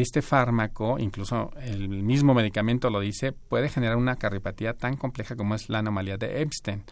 este 0.00 0.22
fármaco, 0.22 0.98
incluso 0.98 1.50
el 1.60 1.88
mismo 1.88 2.34
medicamento 2.34 2.88
lo 2.88 3.00
dice, 3.00 3.32
puede 3.32 3.68
generar 3.68 3.96
una 3.96 4.16
cardiopatía 4.16 4.74
tan 4.74 4.96
compleja 4.96 5.36
como 5.36 5.54
es 5.54 5.68
la 5.68 5.80
anomalía 5.80 6.16
de 6.16 6.40
Epstein. 6.40 6.82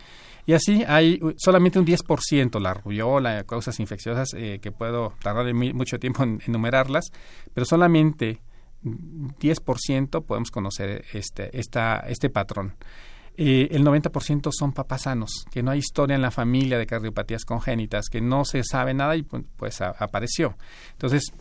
Y 0.47 0.53
así 0.53 0.85
hay 0.87 1.21
solamente 1.37 1.79
un 1.79 1.87
10%, 1.87 2.61
la 2.61 2.75
rubiola, 2.75 3.45
causas 3.45 3.79
infecciosas, 3.81 4.35
eh, 4.35 4.59
que 4.61 4.73
puedo 4.73 5.15
tardar 5.23 5.53
mucho 5.55 5.99
tiempo 5.99 6.23
en 6.23 6.41
enumerarlas, 6.47 7.11
pero 7.55 7.65
solamente 7.65 8.41
10% 8.83 10.25
podemos 10.25 10.51
conocer 10.51 11.05
este, 11.13 11.57
esta, 11.59 12.01
este 12.01 12.31
patrón. 12.31 12.75
Eh, 13.37 13.69
el 13.71 13.85
90% 13.85 14.51
son 14.53 14.73
papás 14.73 15.03
sanos, 15.03 15.47
que 15.51 15.63
no 15.63 15.71
hay 15.71 15.79
historia 15.79 16.15
en 16.15 16.23
la 16.23 16.31
familia 16.31 16.79
de 16.79 16.87
cardiopatías 16.87 17.45
congénitas, 17.45 18.09
que 18.11 18.21
no 18.21 18.45
se 18.45 18.63
sabe 18.65 18.93
nada 18.93 19.17
y 19.17 19.23
pues, 19.23 19.45
pues 19.57 19.81
apareció. 19.81 20.57
Entonces, 20.93 21.33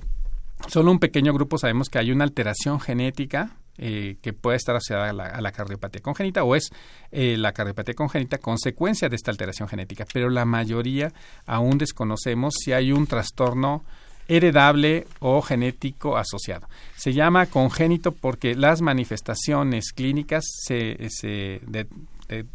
solo 0.68 0.91
un 0.91 1.00
pequeño 1.00 1.34
grupo 1.34 1.58
sabemos 1.58 1.89
que 1.89 2.00
hay 2.00 2.12
una 2.12 2.24
alteración 2.24 2.80
genética 2.80 3.58
eh, 3.82 4.17
que 4.21 4.34
puede 4.34 4.57
estar 4.57 4.75
asociada 4.75 5.09
a 5.09 5.41
la, 5.41 5.51
cardiopatía 5.53 6.01
congénita 6.01 6.43
o 6.43 6.53
es 6.53 6.69
eh, 7.13 7.38
la 7.38 7.53
cardiopatía 7.53 7.93
congénita 7.93 8.38
consecuencia 8.38 9.07
de 9.07 9.15
esta 9.15 9.32
alteración 9.32 9.69
genética, 9.69 10.05
pero 10.11 10.30
la 10.30 10.43
mayoría 10.43 11.13
aún 11.45 11.77
desconocemos 11.77 12.55
si 12.59 12.73
hay 12.73 12.91
un 12.91 13.07
trastorno 13.07 13.86
heredable 14.27 15.07
o 15.19 15.41
genético 15.41 16.17
asociado. 16.17 16.67
Se 16.97 17.13
llama 17.13 17.45
congénito 17.45 18.11
porque 18.11 18.53
las 18.53 18.82
manifestaciones 18.82 19.93
clínicas 19.93 20.43
se, 20.65 21.61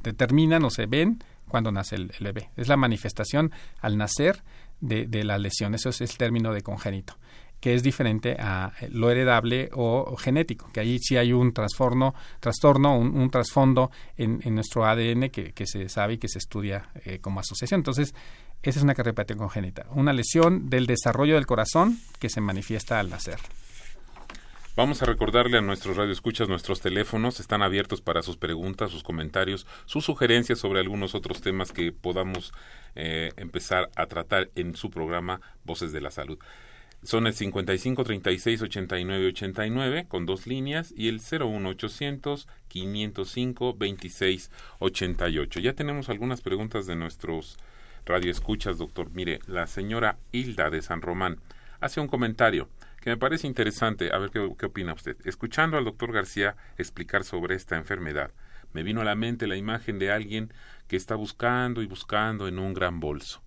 determinan 0.02 0.62
o 0.64 0.68
se 0.68 0.84
ven 0.84 1.24
cuando 1.48 1.72
nace 1.72 1.96
el, 1.96 2.12
bebé. 2.20 2.50
Es 2.58 2.68
la 2.68 2.76
manifestación 2.76 3.50
al 3.80 3.96
nacer 3.96 4.42
de, 4.82 5.06
de 5.06 5.24
la 5.24 5.38
lesión. 5.38 5.74
Eso 5.74 5.88
es 5.88 6.02
el 6.02 6.14
término 6.18 6.52
de 6.52 6.60
congénito 6.60 7.16
que 7.64 7.72
es 7.72 7.82
diferente 7.82 8.36
a 8.38 8.74
lo 8.90 9.10
heredable 9.10 9.70
o, 9.72 10.16
genético, 10.18 10.70
que 10.70 10.80
ahí 10.80 10.98
sí 10.98 11.16
hay 11.16 11.32
un 11.32 11.54
trastorno, 11.54 12.14
trastorno 12.38 12.98
un, 12.98 13.30
trasfondo 13.30 13.90
en, 14.18 14.54
nuestro 14.54 14.84
ADN 14.84 15.30
que, 15.30 15.64
se 15.64 15.88
sabe 15.88 16.12
y 16.12 16.18
que 16.18 16.28
se 16.28 16.40
estudia 16.40 16.90
eh, 17.06 17.20
como 17.20 17.40
asociación. 17.40 17.80
Entonces, 17.80 18.14
esa 18.62 18.78
es 18.78 18.82
una 18.82 18.94
cardiopatía 18.94 19.38
congénita, 19.38 19.86
una 19.92 20.12
lesión 20.12 20.68
del 20.68 20.84
desarrollo 20.84 21.36
del 21.36 21.46
corazón 21.46 21.98
que 22.18 22.28
se 22.28 22.42
manifiesta 22.42 23.00
al 23.00 23.08
nacer. 23.08 23.38
Vamos 24.76 25.00
a 25.02 25.06
recordarle 25.06 25.56
a 25.56 25.62
nuestros 25.62 25.96
radioescuchas 25.96 26.50
nuestros 26.50 26.82
teléfonos 26.82 27.40
están 27.40 27.62
abiertos 27.62 28.02
para 28.02 28.22
sus 28.22 28.36
preguntas, 28.36 28.90
sus 28.90 29.02
comentarios, 29.02 29.66
sus 29.86 30.04
sugerencias 30.04 30.58
sobre 30.58 30.80
algunos 30.80 31.14
otros 31.14 31.40
temas 31.40 31.72
que 31.72 31.92
podamos 31.92 32.52
eh, 32.94 33.30
empezar 33.38 33.88
a 33.96 34.04
tratar 34.04 34.50
en 34.54 34.76
su 34.76 34.90
programa 34.90 35.40
Voces 35.64 35.92
de 35.92 36.02
la 36.02 36.10
Salud. 36.10 36.38
Son 37.04 37.26
el 37.26 37.34
55 37.34 38.02
36 38.02 38.62
89 38.62 39.26
89 39.26 40.06
con 40.08 40.24
dos 40.24 40.46
líneas 40.46 40.94
y 40.96 41.08
el 41.08 41.20
01 41.20 41.68
800 41.68 42.48
505 42.68 43.74
26 43.74 44.50
88. 44.78 45.60
Ya 45.60 45.74
tenemos 45.74 46.08
algunas 46.08 46.40
preguntas 46.40 46.86
de 46.86 46.96
nuestros 46.96 47.58
radioescuchas, 48.06 48.78
doctor. 48.78 49.10
Mire, 49.12 49.40
la 49.46 49.66
señora 49.66 50.16
Hilda 50.32 50.70
de 50.70 50.80
San 50.80 51.02
Román 51.02 51.40
hace 51.78 52.00
un 52.00 52.08
comentario 52.08 52.70
que 53.02 53.10
me 53.10 53.18
parece 53.18 53.46
interesante. 53.46 54.10
A 54.10 54.16
ver 54.16 54.30
qué, 54.30 54.50
qué 54.58 54.64
opina 54.64 54.94
usted. 54.94 55.18
Escuchando 55.26 55.76
al 55.76 55.84
doctor 55.84 56.10
García 56.10 56.56
explicar 56.78 57.24
sobre 57.24 57.54
esta 57.54 57.76
enfermedad, 57.76 58.30
me 58.72 58.82
vino 58.82 59.02
a 59.02 59.04
la 59.04 59.14
mente 59.14 59.46
la 59.46 59.56
imagen 59.56 59.98
de 59.98 60.10
alguien 60.10 60.54
que 60.88 60.96
está 60.96 61.16
buscando 61.16 61.82
y 61.82 61.86
buscando 61.86 62.48
en 62.48 62.58
un 62.58 62.72
gran 62.72 62.98
bolso. 62.98 63.42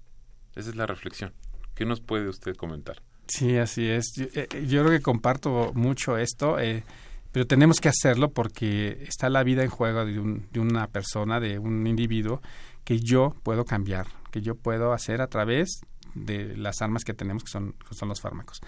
Esa 0.55 0.69
es 0.69 0.75
la 0.75 0.85
reflexión. 0.85 1.33
¿Qué 1.73 1.85
nos 1.85 2.01
puede 2.01 2.29
usted 2.29 2.55
comentar? 2.55 3.01
Sí, 3.27 3.57
así 3.57 3.87
es. 3.87 4.13
Yo, 4.15 4.25
eh, 4.33 4.47
creo 4.49 4.89
que 4.89 5.01
comparto 5.01 5.71
mucho 5.73 6.17
esto, 6.17 6.59
eh, 6.59 6.83
pero 7.31 7.45
tenemos 7.45 7.79
que 7.79 7.89
hacerlo 7.89 8.31
porque 8.31 9.03
está 9.07 9.29
la 9.29 9.43
vida 9.43 9.63
en 9.63 9.69
juego 9.69 10.05
de, 10.05 10.19
un, 10.19 10.47
de 10.51 10.59
una 10.59 10.87
persona, 10.87 11.39
de 11.39 11.59
un 11.59 11.85
individuo 11.87 12.41
que 12.83 12.99
yo 12.99 13.35
puedo 13.43 13.65
cambiar, 13.65 14.07
que 14.31 14.41
yo 14.41 14.55
puedo 14.55 14.93
hacer 14.93 15.21
a 15.21 15.27
través 15.27 15.81
de 16.15 16.55
las 16.55 16.81
armas 16.81 17.03
que 17.03 17.13
tenemos, 17.13 17.43
que 17.43 17.51
son, 17.51 17.75
los 18.07 18.21
fármacos. 18.21 18.61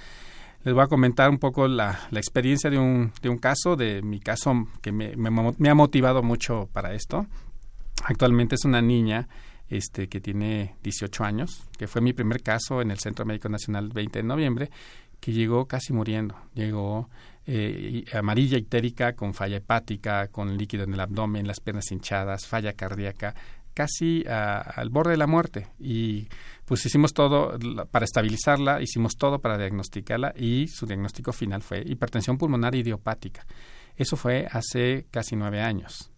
Les 0.65 0.73
voy 0.73 0.83
a 0.83 0.87
comentar 0.87 1.29
un 1.29 1.39
poco 1.39 1.69
la, 1.69 1.99
la 2.11 2.19
experiencia 2.19 2.69
de 2.69 2.77
un, 2.77 3.13
de 3.21 3.29
un 3.29 3.37
caso, 3.37 3.77
de 3.77 4.01
mi 4.01 4.19
caso 4.19 4.67
que 4.81 4.91
me, 4.91 5.15
me, 5.15 5.29
me 5.57 5.69
ha 5.69 5.75
motivado 5.75 6.21
mucho 6.21 6.67
para 6.73 6.93
esto. 6.93 7.27
Actualmente 8.03 8.55
es 8.55 8.65
una 8.65 8.81
niña 8.81 9.29
este, 9.69 10.07
que 10.07 10.19
tiene 10.19 10.75
18 10.83 11.23
años, 11.23 11.67
que 11.77 11.87
fue 11.87 12.01
mi 12.01 12.13
primer 12.13 12.41
caso 12.41 12.81
en 12.81 12.91
el 12.91 12.99
Centro 12.99 13.25
Médico 13.25 13.49
Nacional 13.49 13.85
el 13.85 13.93
20 13.93 14.19
de 14.19 14.23
noviembre, 14.23 14.69
que 15.19 15.31
llegó 15.31 15.67
casi 15.67 15.93
muriendo. 15.93 16.35
Llegó 16.53 17.09
eh, 17.45 18.05
amarilla 18.13 18.57
ictérica 18.57 19.13
con 19.13 19.33
falla 19.33 19.57
hepática, 19.57 20.27
con 20.27 20.57
líquido 20.57 20.83
en 20.83 20.93
el 20.93 20.99
abdomen, 20.99 21.47
las 21.47 21.59
piernas 21.59 21.91
hinchadas, 21.91 22.45
falla 22.45 22.73
cardíaca, 22.73 23.35
casi 23.73 24.25
al 24.27 24.89
borde 24.89 25.11
de 25.11 25.17
la 25.17 25.27
muerte 25.27 25.69
y 25.79 26.27
pues 26.65 26.85
hicimos 26.85 27.13
todo 27.13 27.57
para 27.89 28.03
estabilizarla, 28.03 28.81
hicimos 28.81 29.15
todo 29.15 29.39
para 29.39 29.57
diagnosticarla 29.57 30.33
y 30.35 30.67
su 30.67 30.85
diagnóstico 30.85 31.31
final 31.31 31.61
fue 31.61 31.83
hipertensión 31.85 32.37
pulmonar 32.37 32.75
idiopática. 32.75 33.45
Eso 33.95 34.17
fue 34.17 34.47
hace 34.51 35.07
casi 35.11 35.37
nueve 35.37 35.61
años. 35.61 36.11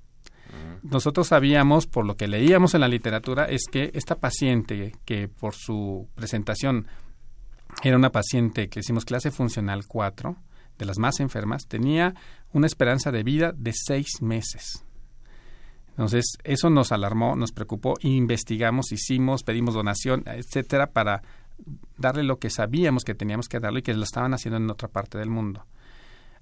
Nosotros 0.83 1.27
sabíamos, 1.27 1.85
por 1.85 2.05
lo 2.05 2.17
que 2.17 2.27
leíamos 2.27 2.73
en 2.73 2.81
la 2.81 2.87
literatura, 2.87 3.45
es 3.45 3.65
que 3.71 3.91
esta 3.93 4.15
paciente, 4.15 4.93
que 5.05 5.27
por 5.27 5.53
su 5.53 6.07
presentación 6.15 6.87
era 7.83 7.97
una 7.97 8.11
paciente 8.11 8.67
que 8.67 8.79
hicimos 8.79 9.05
clase 9.05 9.31
funcional 9.31 9.85
4, 9.87 10.35
de 10.77 10.85
las 10.85 10.97
más 10.97 11.19
enfermas, 11.19 11.67
tenía 11.67 12.15
una 12.53 12.65
esperanza 12.65 13.11
de 13.11 13.23
vida 13.23 13.53
de 13.55 13.71
seis 13.73 14.21
meses. 14.21 14.83
Entonces, 15.91 16.37
eso 16.43 16.69
nos 16.71 16.91
alarmó, 16.91 17.35
nos 17.35 17.51
preocupó, 17.51 17.93
investigamos, 18.01 18.91
hicimos, 18.91 19.43
pedimos 19.43 19.75
donación, 19.75 20.23
etcétera, 20.25 20.87
para 20.87 21.21
darle 21.97 22.23
lo 22.23 22.39
que 22.39 22.49
sabíamos 22.49 23.03
que 23.03 23.13
teníamos 23.13 23.47
que 23.47 23.59
darle 23.59 23.79
y 23.79 23.83
que 23.83 23.93
lo 23.93 24.03
estaban 24.03 24.33
haciendo 24.33 24.57
en 24.57 24.69
otra 24.71 24.87
parte 24.87 25.19
del 25.19 25.29
mundo 25.29 25.65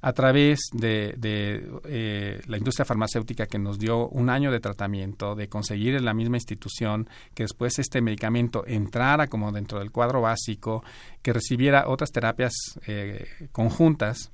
a 0.02 0.14
través 0.14 0.70
de, 0.74 1.70
eh, 1.86 2.42
la 2.48 2.58
industria 2.58 2.86
farmacéutica 2.86 3.48
que 3.48 3.60
nos 3.60 3.78
dio 3.80 4.08
un 4.10 4.30
año 4.30 4.52
de 4.52 4.60
tratamiento, 4.60 5.36
de 5.36 5.50
conseguir 5.50 5.96
en 5.96 6.06
la 6.06 6.14
misma 6.14 6.38
institución 6.38 7.10
que 7.34 7.44
después 7.44 7.80
este 7.80 8.02
medicamento 8.02 8.66
entrara 8.66 9.28
como 9.28 9.52
dentro 9.52 9.80
del 9.80 9.92
cuadro 9.92 10.22
básico, 10.22 10.84
que 11.22 11.34
recibiera 11.34 11.88
otras 11.88 12.12
terapias 12.12 12.54
eh, 12.88 13.28
conjuntas. 13.52 14.32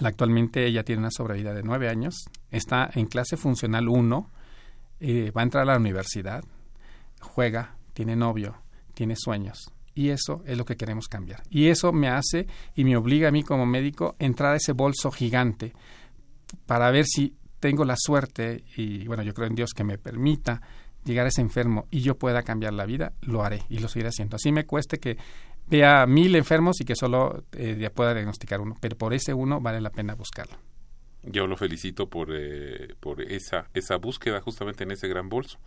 Actualmente 0.00 0.66
ella 0.66 0.84
tiene 0.84 1.00
una 1.00 1.10
sobrevida 1.10 1.54
de 1.54 1.62
nueve 1.62 1.88
años, 1.88 2.28
está 2.50 2.90
en 2.94 3.06
clase 3.06 3.36
funcional 3.36 3.88
1, 3.88 4.30
eh, 5.00 5.30
va 5.36 5.40
a 5.40 5.44
entrar 5.44 5.62
a 5.62 5.72
la 5.72 5.78
universidad, 5.78 6.44
juega, 7.20 7.76
tiene 7.94 8.14
novio, 8.14 8.56
tiene 8.94 9.16
sueños 9.16 9.72
y 9.98 10.10
eso 10.10 10.44
es 10.46 10.56
lo 10.56 10.64
que 10.64 10.76
queremos 10.76 11.08
cambiar. 11.08 11.42
Y 11.50 11.66
eso 11.66 11.92
me 11.92 12.06
hace 12.06 12.46
y 12.76 12.84
me 12.84 12.96
obliga 12.96 13.28
a 13.28 13.32
mí 13.32 13.42
como 13.42 13.66
médico 13.66 14.14
entrar 14.20 14.52
a 14.52 14.56
ese 14.56 14.70
bolso 14.70 15.10
gigante 15.10 15.72
para 16.66 16.88
ver 16.92 17.04
si 17.04 17.34
tengo 17.58 17.84
la 17.84 17.96
suerte 17.98 18.62
y 18.76 19.04
bueno, 19.08 19.24
yo 19.24 19.34
creo 19.34 19.48
en 19.48 19.56
Dios 19.56 19.72
que 19.74 19.82
me 19.82 19.98
permita 19.98 20.62
llegar 21.04 21.26
a 21.26 21.30
ese 21.30 21.40
enfermo 21.40 21.88
y 21.90 22.02
yo 22.02 22.16
pueda 22.16 22.44
cambiar 22.44 22.74
la 22.74 22.86
vida, 22.86 23.12
lo 23.22 23.42
haré 23.42 23.64
y 23.68 23.80
lo 23.80 23.88
seguiré 23.88 24.10
haciendo. 24.10 24.36
Así 24.36 24.52
me 24.52 24.66
cueste 24.66 25.00
que 25.00 25.16
vea 25.66 26.06
mil 26.06 26.36
enfermos 26.36 26.80
y 26.80 26.84
que 26.84 26.94
solo 26.94 27.42
eh, 27.50 27.90
pueda 27.92 28.14
diagnosticar 28.14 28.60
uno, 28.60 28.76
pero 28.80 28.96
por 28.96 29.12
ese 29.14 29.34
uno 29.34 29.60
vale 29.60 29.80
la 29.80 29.90
pena 29.90 30.14
buscarlo. 30.14 30.58
Yo 31.30 31.46
lo 31.46 31.56
felicito 31.56 32.08
por, 32.08 32.28
eh, 32.32 32.94
por 33.00 33.20
esa, 33.20 33.68
esa 33.74 33.96
búsqueda 33.96 34.40
justamente 34.40 34.84
en 34.84 34.90
ese 34.92 35.08
gran 35.08 35.28
bolso 35.28 35.58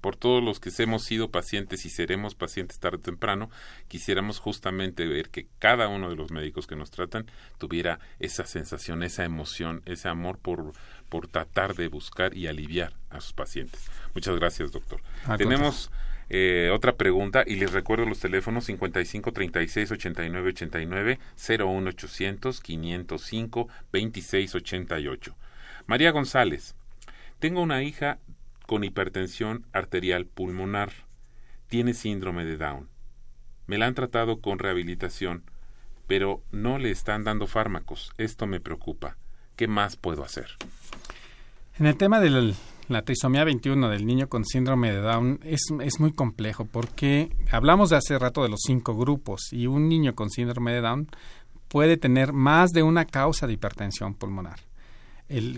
por 0.00 0.16
todos 0.16 0.42
los 0.42 0.60
que 0.60 0.70
hemos 0.82 1.02
sido 1.02 1.30
pacientes 1.30 1.84
y 1.84 1.90
seremos 1.90 2.34
pacientes 2.34 2.78
tarde 2.78 2.98
o 2.98 3.00
temprano, 3.00 3.50
quisiéramos 3.88 4.38
justamente 4.38 5.06
ver 5.06 5.30
que 5.30 5.46
cada 5.58 5.88
uno 5.88 6.10
de 6.10 6.16
los 6.16 6.30
médicos 6.30 6.66
que 6.66 6.76
nos 6.76 6.90
tratan 6.90 7.26
tuviera 7.58 7.98
esa 8.18 8.46
sensación, 8.46 9.02
esa 9.02 9.24
emoción, 9.24 9.82
ese 9.86 10.08
amor 10.08 10.38
por, 10.38 10.72
por 11.08 11.28
tratar 11.28 11.74
de 11.74 11.88
buscar 11.88 12.36
y 12.36 12.46
aliviar 12.46 12.94
a 13.10 13.20
sus 13.20 13.32
pacientes. 13.32 13.90
Muchas 14.14 14.36
gracias, 14.36 14.72
doctor. 14.72 15.00
Tenemos 15.38 15.90
eh, 16.28 16.70
otra 16.72 16.96
pregunta 16.96 17.44
y 17.46 17.56
les 17.56 17.72
recuerdo 17.72 18.04
los 18.04 18.18
teléfonos 18.18 18.64
55 18.64 19.32
36 19.32 19.92
89 19.92 20.48
89 20.50 21.18
01 21.48 21.88
800 21.88 22.60
505 22.60 23.68
26 23.92 24.54
88. 24.54 25.36
María 25.86 26.10
González, 26.10 26.74
tengo 27.38 27.62
una 27.62 27.82
hija 27.82 28.18
con 28.66 28.82
hipertensión 28.82 29.66
arterial 29.72 30.26
pulmonar. 30.26 30.92
Tiene 31.68 31.94
síndrome 31.94 32.44
de 32.44 32.56
Down. 32.56 32.88
Me 33.66 33.78
la 33.78 33.86
han 33.86 33.94
tratado 33.94 34.40
con 34.40 34.58
rehabilitación, 34.58 35.44
pero 36.06 36.42
no 36.52 36.78
le 36.78 36.90
están 36.90 37.24
dando 37.24 37.46
fármacos. 37.46 38.12
Esto 38.18 38.46
me 38.46 38.60
preocupa. 38.60 39.16
¿Qué 39.56 39.68
más 39.68 39.96
puedo 39.96 40.24
hacer? 40.24 40.48
En 41.78 41.86
el 41.86 41.96
tema 41.96 42.20
de 42.20 42.30
la 42.88 43.02
trisomía 43.02 43.44
21 43.44 43.88
del 43.88 44.06
niño 44.06 44.28
con 44.28 44.44
síndrome 44.44 44.92
de 44.92 45.00
Down 45.00 45.40
es, 45.44 45.60
es, 45.82 46.00
muy 46.00 46.12
complejo 46.12 46.64
porque 46.64 47.30
hablamos 47.50 47.90
de 47.90 47.96
hace 47.96 48.18
rato 48.18 48.42
de 48.42 48.48
los 48.48 48.60
cinco 48.64 48.94
grupos 48.94 49.52
y 49.52 49.66
un 49.66 49.88
niño 49.88 50.14
con 50.14 50.30
síndrome 50.30 50.72
de 50.72 50.80
Down 50.80 51.08
puede 51.68 51.96
tener 51.96 52.32
más 52.32 52.70
de 52.70 52.82
una 52.82 53.04
causa 53.04 53.46
de 53.46 53.54
hipertensión 53.54 54.14
pulmonar 54.14 54.60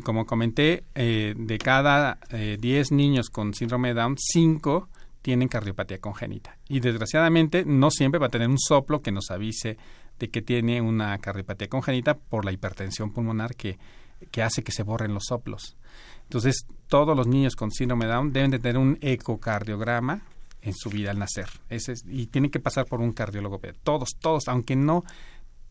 como 0.03 0.25
comenté, 0.25 0.85
eh, 0.95 1.35
de 1.37 1.59
cada 1.59 2.19
10 2.31 2.63
eh, 2.63 2.95
niños 2.95 3.29
con 3.29 3.53
síndrome 3.55 3.89
de 3.89 3.95
Down, 3.95 4.17
5 4.19 4.89
tienen 5.21 5.49
cardiopatía 5.49 5.99
congénita. 5.99 6.57
Y 6.69 6.81
desgraciadamente 6.81 7.65
no 7.67 7.91
siempre 7.91 8.19
va 8.19 8.27
a 8.27 8.31
tener 8.31 8.49
un 8.49 8.59
soplo 8.59 9.03
que 9.03 9.13
nos 9.13 9.31
avise 9.31 9.77
de 10.19 10.31
que 10.31 10.43
tiene 10.43 10.81
una 10.81 11.19
cardiopatía 11.19 11.69
congénita 11.69 12.15
por 12.17 12.45
la 12.45 12.53
hipertensión 12.53 13.13
pulmonar 13.13 13.55
que, 13.57 13.79
que 14.31 14.43
hace 14.43 14.63
que 14.63 14.73
se 14.73 14.83
borren 14.83 15.13
los 15.13 15.25
soplos. 15.29 15.77
Entonces, 16.29 16.67
todos 16.89 17.17
los 17.17 17.27
niños 17.27 17.57
con 17.57 17.71
síndrome 17.71 18.05
de 18.05 18.13
Down 18.13 18.33
deben 18.35 18.51
de 18.51 18.59
tener 18.59 18.77
un 18.77 18.99
ecocardiograma 19.01 20.21
en 20.61 20.75
su 20.75 20.91
vida 20.91 21.11
al 21.11 21.19
nacer. 21.19 21.49
Ese 21.71 21.95
y 22.07 22.27
tienen 22.27 22.51
que 22.51 22.61
pasar 22.61 22.85
por 22.85 23.01
un 23.01 23.13
cardiólogo. 23.13 23.59
Todos, 23.83 24.11
todos, 24.21 24.47
aunque 24.49 24.77
no 24.77 25.05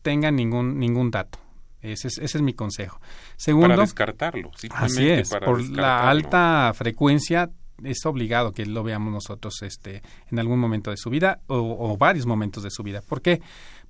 tengan 0.02 0.34
ningún, 0.34 0.78
ningún 0.80 1.12
dato. 1.12 1.38
Ese 1.80 2.08
es, 2.08 2.18
ese 2.18 2.38
es 2.38 2.42
mi 2.42 2.54
consejo. 2.54 3.00
Segundo, 3.36 3.68
para 3.68 3.82
descartarlo. 3.82 4.50
Así 4.70 5.08
es, 5.08 5.30
por 5.30 5.62
la 5.70 6.10
alta 6.10 6.72
frecuencia 6.74 7.50
es 7.84 8.04
obligado 8.04 8.50
que 8.50 8.66
lo 8.66 8.82
veamos 8.82 9.12
nosotros 9.12 9.62
este, 9.62 10.02
en 10.32 10.40
algún 10.40 10.58
momento 10.58 10.90
de 10.90 10.96
su 10.96 11.08
vida 11.10 11.40
o, 11.46 11.96
varios 11.96 12.26
momentos 12.26 12.64
de 12.64 12.70
su 12.70 12.82
vida. 12.82 13.00
¿Por 13.00 13.22
qué? 13.22 13.40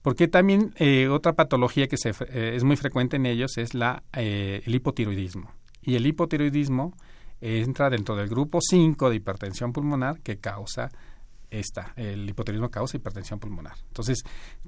Porque 0.03 0.29
también 0.29 0.75
eh, 0.77 1.09
otra 1.09 1.33
patología 1.33 1.89
que 1.89 1.97
se, 1.97 2.11
eh, 2.11 2.53
es 2.55 2.64
muy 2.64 2.77
frecuente 2.77 3.16
en 3.16 3.25
ellos 3.25 3.57
es 3.57 3.73
la, 3.73 4.03
eh, 4.12 4.62
el 4.66 4.75
hipotiroidismo. 4.75 5.51
Y 5.89 5.97
el 5.97 6.07
hipotiroidismo 6.07 6.93
entra 7.41 7.89
dentro 7.89 8.14
del 8.14 8.28
grupo 8.28 8.59
5 8.61 9.09
de 9.09 9.16
hipertensión 9.16 9.72
pulmonar 9.72 10.20
que 10.20 10.36
causa 10.36 10.91
esta, 11.51 11.95
el 11.97 12.28
hipotiroidismo 12.28 12.70
causa 12.70 12.99
hipertensión 12.99 13.39
pulmonar. 13.39 13.72
Entonces, 13.86 14.22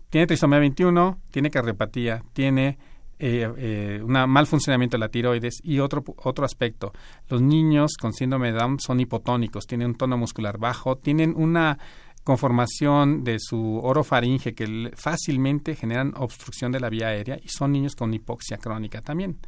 tiene 0.08 0.26
trisomía 0.26 0.60
21, 0.60 1.20
tiene 1.30 1.50
cardiopatía, 1.50 2.24
tiene 2.32 2.78
eh, 3.18 3.46
eh, 3.58 4.00
un 4.02 4.12
mal 4.12 4.46
funcionamiento 4.46 4.96
de 4.96 5.00
la 5.00 5.10
tiroides 5.10 5.60
y 5.62 5.78
otro, 5.80 6.02
otro 6.24 6.46
aspecto, 6.46 6.94
los 7.28 7.42
niños 7.42 7.90
con 8.00 8.14
síndrome 8.14 8.50
de 8.50 8.58
Down 8.58 8.80
son 8.80 8.98
hipotónicos, 8.98 9.66
tienen 9.66 9.88
un 9.88 9.96
tono 9.96 10.16
muscular 10.16 10.56
bajo, 10.56 10.96
tienen 10.96 11.34
una 11.36 11.78
conformación 12.24 13.24
de 13.24 13.38
su 13.38 13.78
orofaringe 13.82 14.54
que 14.54 14.90
fácilmente 14.94 15.74
generan 15.74 16.12
obstrucción 16.16 16.72
de 16.72 16.80
la 16.80 16.90
vía 16.90 17.08
aérea 17.08 17.38
y 17.42 17.48
son 17.48 17.72
niños 17.72 17.94
con 17.94 18.12
hipoxia 18.12 18.58
crónica 18.58 19.00
también 19.00 19.38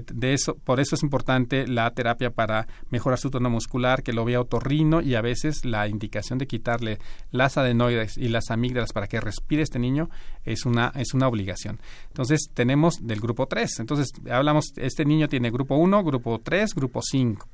de, 0.00 0.32
eso, 0.32 0.54
por 0.54 0.80
eso 0.80 0.94
es 0.94 1.02
importante 1.02 1.66
la 1.66 1.90
terapia 1.90 2.30
para 2.30 2.66
mejorar 2.90 3.18
su 3.18 3.30
tono 3.30 3.50
muscular, 3.50 4.02
que 4.02 4.12
lo 4.12 4.24
vea 4.24 4.40
otorrino 4.40 5.02
y 5.02 5.14
a 5.14 5.20
veces 5.20 5.64
la 5.64 5.86
indicación 5.86 6.38
de 6.38 6.46
quitarle 6.46 6.98
las 7.30 7.58
adenoides 7.58 8.16
y 8.16 8.28
las 8.28 8.50
amígdalas 8.50 8.92
para 8.92 9.06
que 9.06 9.20
respire 9.20 9.62
este 9.62 9.78
niño 9.78 10.08
es 10.44 10.64
una, 10.64 10.92
es 10.96 11.12
una 11.14 11.28
obligación. 11.28 11.78
Entonces 12.08 12.48
tenemos 12.54 13.06
del 13.06 13.20
grupo 13.20 13.46
3. 13.46 13.80
Entonces 13.80 14.12
hablamos, 14.30 14.72
este 14.76 15.04
niño 15.04 15.28
tiene 15.28 15.50
grupo 15.50 15.76
1, 15.76 16.02
grupo 16.04 16.40
3, 16.42 16.74
grupo 16.74 17.00
5. 17.02 17.46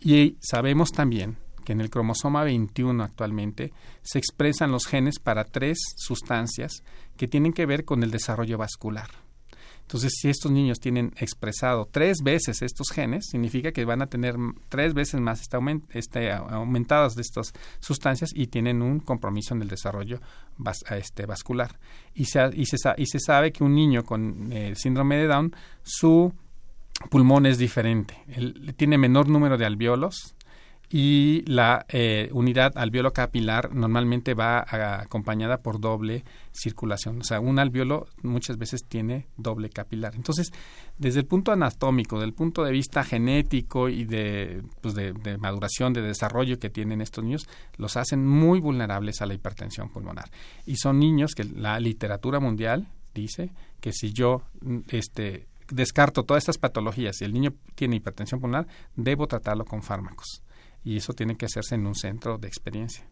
Y 0.00 0.36
sabemos 0.40 0.92
también 0.92 1.38
que 1.68 1.72
en 1.74 1.82
el 1.82 1.90
cromosoma 1.90 2.44
21 2.44 3.04
actualmente 3.04 3.74
se 4.00 4.18
expresan 4.18 4.72
los 4.72 4.86
genes 4.86 5.18
para 5.18 5.44
tres 5.44 5.76
sustancias 5.98 6.82
que 7.18 7.28
tienen 7.28 7.52
que 7.52 7.66
ver 7.66 7.84
con 7.84 8.02
el 8.02 8.10
desarrollo 8.10 8.56
vascular. 8.56 9.10
Entonces, 9.82 10.14
si 10.18 10.30
estos 10.30 10.50
niños 10.50 10.80
tienen 10.80 11.12
expresado 11.18 11.86
tres 11.92 12.22
veces 12.24 12.62
estos 12.62 12.88
genes, 12.88 13.26
significa 13.30 13.72
que 13.72 13.84
van 13.84 14.00
a 14.00 14.06
tener 14.06 14.36
tres 14.70 14.94
veces 14.94 15.20
más 15.20 15.42
este, 15.90 16.32
aumentadas 16.32 17.14
de 17.14 17.20
estas 17.20 17.52
sustancias 17.80 18.30
y 18.34 18.46
tienen 18.46 18.80
un 18.80 19.00
compromiso 19.00 19.54
en 19.54 19.60
el 19.60 19.68
desarrollo 19.68 20.22
este, 20.90 21.26
vascular. 21.26 21.78
Y 22.14 22.24
se, 22.24 22.48
y, 22.54 22.64
se, 22.64 22.78
y 22.96 23.04
se 23.04 23.20
sabe 23.20 23.52
que 23.52 23.62
un 23.62 23.74
niño 23.74 24.04
con 24.04 24.50
eh, 24.54 24.72
síndrome 24.74 25.18
de 25.18 25.26
Down, 25.26 25.54
su 25.82 26.32
pulmón 27.10 27.44
es 27.44 27.58
diferente. 27.58 28.24
Él 28.28 28.74
tiene 28.74 28.96
menor 28.96 29.28
número 29.28 29.58
de 29.58 29.66
alveolos, 29.66 30.34
y 30.90 31.42
la 31.42 31.84
eh, 31.90 32.30
unidad 32.32 32.72
alveolo 32.76 33.12
capilar 33.12 33.74
normalmente 33.74 34.32
va 34.32 34.64
acompañada 35.00 35.58
por 35.58 35.80
doble 35.80 36.24
circulación. 36.52 37.20
O 37.20 37.24
sea, 37.24 37.40
un 37.40 37.58
alveolo 37.58 38.06
muchas 38.22 38.56
veces 38.56 38.84
tiene 38.84 39.26
doble 39.36 39.68
capilar. 39.68 40.14
Entonces, 40.14 40.50
desde 40.96 41.20
el 41.20 41.26
punto 41.26 41.52
anatómico, 41.52 42.18
del 42.18 42.32
punto 42.32 42.64
de 42.64 42.72
vista 42.72 43.04
genético 43.04 43.90
y 43.90 44.04
de, 44.04 44.62
pues 44.80 44.94
de, 44.94 45.12
maduración, 45.38 45.92
de 45.92 46.00
desarrollo 46.00 46.58
que 46.58 46.70
tienen 46.70 47.02
estos 47.02 47.22
niños, 47.22 47.46
los 47.76 47.98
hacen 47.98 48.26
muy 48.26 48.58
vulnerables 48.58 49.20
a 49.20 49.26
la 49.26 49.34
hipertensión 49.34 49.90
pulmonar. 49.90 50.30
Y 50.64 50.76
son 50.76 50.98
niños 50.98 51.32
que 51.34 51.44
la 51.44 51.78
literatura 51.80 52.40
mundial 52.40 52.88
dice 53.14 53.50
que 53.80 53.92
si 53.92 54.14
yo 54.14 54.42
este, 54.88 55.48
descarto 55.70 56.24
todas 56.24 56.44
estas 56.44 56.56
patologías 56.56 57.20
y 57.20 57.24
el 57.24 57.34
niño 57.34 57.52
tiene 57.74 57.96
hipertensión 57.96 58.40
pulmonar, 58.40 58.66
debo 58.96 59.26
tratarlo 59.26 59.66
con 59.66 59.82
fármacos 59.82 60.42
y 60.84 60.96
eso 60.96 61.12
tiene 61.12 61.36
que 61.36 61.46
hacerse 61.46 61.74
en 61.74 61.86
un 61.86 61.94
centro 61.94 62.38
de 62.38 62.48
experiencia. 62.48 63.04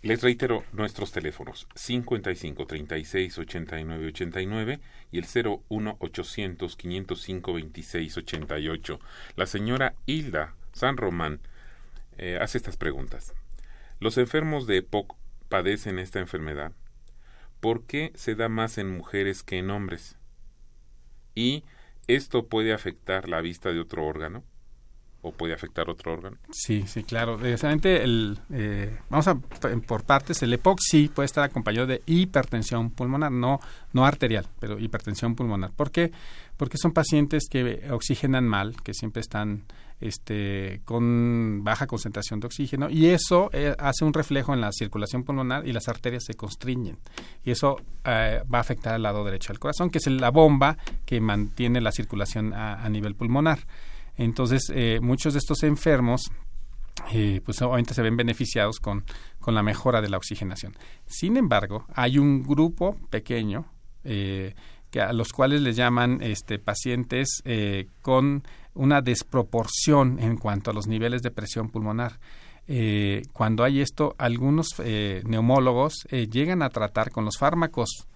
Les 0.00 0.22
reitero 0.22 0.64
nuestros 0.72 1.10
teléfonos 1.10 1.66
55 1.74 2.66
36 2.66 3.38
89 3.38 4.06
89 4.06 4.80
y 5.10 5.18
el 5.18 5.26
01 5.68 5.96
800 5.98 6.76
505 6.76 7.52
26 7.52 8.16
88. 8.16 9.00
La 9.34 9.46
señora 9.46 9.94
Hilda 10.06 10.54
San 10.72 10.96
Román 10.96 11.40
eh, 12.16 12.38
hace 12.40 12.58
estas 12.58 12.76
preguntas. 12.76 13.34
Los 13.98 14.18
enfermos 14.18 14.68
de 14.68 14.76
EPOC 14.78 15.16
padecen 15.48 15.98
esta 15.98 16.20
enfermedad. 16.20 16.72
¿Por 17.58 17.82
qué 17.82 18.12
se 18.14 18.36
da 18.36 18.48
más 18.48 18.78
en 18.78 18.96
mujeres 18.96 19.42
que 19.42 19.58
en 19.58 19.70
hombres? 19.70 20.16
¿Y 21.34 21.64
esto 22.06 22.46
puede 22.46 22.72
afectar 22.72 23.28
la 23.28 23.40
vista 23.40 23.72
de 23.72 23.80
otro 23.80 24.06
órgano? 24.06 24.44
O 25.22 25.32
puede 25.32 25.54
afectar 25.54 25.90
otro 25.90 26.12
órgano? 26.12 26.36
Sí, 26.50 26.84
sí, 26.86 27.02
claro. 27.02 27.36
Precisamente 27.36 28.02
el, 28.02 28.38
eh, 28.52 28.98
vamos 29.10 29.26
a 29.28 29.34
por 29.34 30.04
partes. 30.04 30.42
El 30.42 30.52
EPOC 30.52 30.78
sí 30.80 31.10
puede 31.12 31.26
estar 31.26 31.44
acompañado 31.44 31.86
de 31.86 32.02
hipertensión 32.06 32.90
pulmonar, 32.90 33.32
no, 33.32 33.60
no 33.92 34.04
arterial, 34.04 34.46
pero 34.60 34.78
hipertensión 34.78 35.34
pulmonar. 35.34 35.72
¿Por 35.72 35.90
qué? 35.90 36.12
Porque 36.56 36.78
son 36.78 36.92
pacientes 36.92 37.48
que 37.50 37.88
oxigenan 37.90 38.46
mal, 38.46 38.76
que 38.82 38.94
siempre 38.94 39.20
están 39.20 39.64
este, 40.00 40.80
con 40.84 41.64
baja 41.64 41.88
concentración 41.88 42.38
de 42.38 42.46
oxígeno 42.46 42.88
y 42.88 43.06
eso 43.06 43.50
eh, 43.52 43.74
hace 43.78 44.04
un 44.04 44.12
reflejo 44.12 44.54
en 44.54 44.60
la 44.60 44.70
circulación 44.70 45.24
pulmonar 45.24 45.66
y 45.66 45.72
las 45.72 45.88
arterias 45.88 46.24
se 46.24 46.34
constriñen 46.34 46.98
y 47.44 47.50
eso 47.50 47.78
eh, 48.04 48.42
va 48.52 48.58
a 48.58 48.60
afectar 48.60 48.94
al 48.94 49.02
lado 49.02 49.24
derecho 49.24 49.52
del 49.52 49.58
corazón, 49.58 49.90
que 49.90 49.98
es 49.98 50.06
la 50.06 50.30
bomba 50.30 50.78
que 51.04 51.20
mantiene 51.20 51.80
la 51.80 51.90
circulación 51.90 52.54
a 52.54 52.88
nivel 52.88 53.16
pulmonar. 53.16 53.58
Entonces, 54.18 54.70
eh, 54.74 54.98
muchos 55.00 55.32
de 55.32 55.38
estos 55.38 55.62
enfermos 55.62 56.30
eh, 57.12 57.40
pues 57.44 57.62
obviamente 57.62 57.94
se 57.94 58.02
ven 58.02 58.16
beneficiados 58.16 58.80
con, 58.80 59.04
con, 59.38 59.54
la 59.54 59.62
mejora 59.62 60.02
de 60.02 60.10
la 60.10 60.16
oxigenación. 60.16 60.74
Sin 61.06 61.36
embargo, 61.36 61.86
hay 61.94 62.18
un 62.18 62.42
grupo 62.42 62.98
pequeño 63.08 63.66
eh, 64.02 64.54
que 64.90 65.00
a 65.00 65.12
los 65.12 65.32
cuales 65.32 65.62
les 65.62 65.76
llaman 65.76 66.18
este, 66.20 66.58
pacientes 66.58 67.42
con 68.02 68.42
una 68.74 69.00
desproporción 69.00 70.18
en 70.18 70.36
cuanto 70.38 70.70
a 70.70 70.74
los 70.74 70.86
niveles 70.88 71.22
de 71.22 71.30
presión 71.30 71.68
pulmonar. 71.68 72.18
cuando 73.32 73.64
hay 73.64 73.80
esto, 73.80 74.14
algunos 74.16 74.68
neumólogos 75.24 76.06
llegan 76.10 76.62
a 76.62 76.70
tratar 76.70 77.10
con 77.10 77.26
los 77.26 77.36
fármacos 77.36 78.08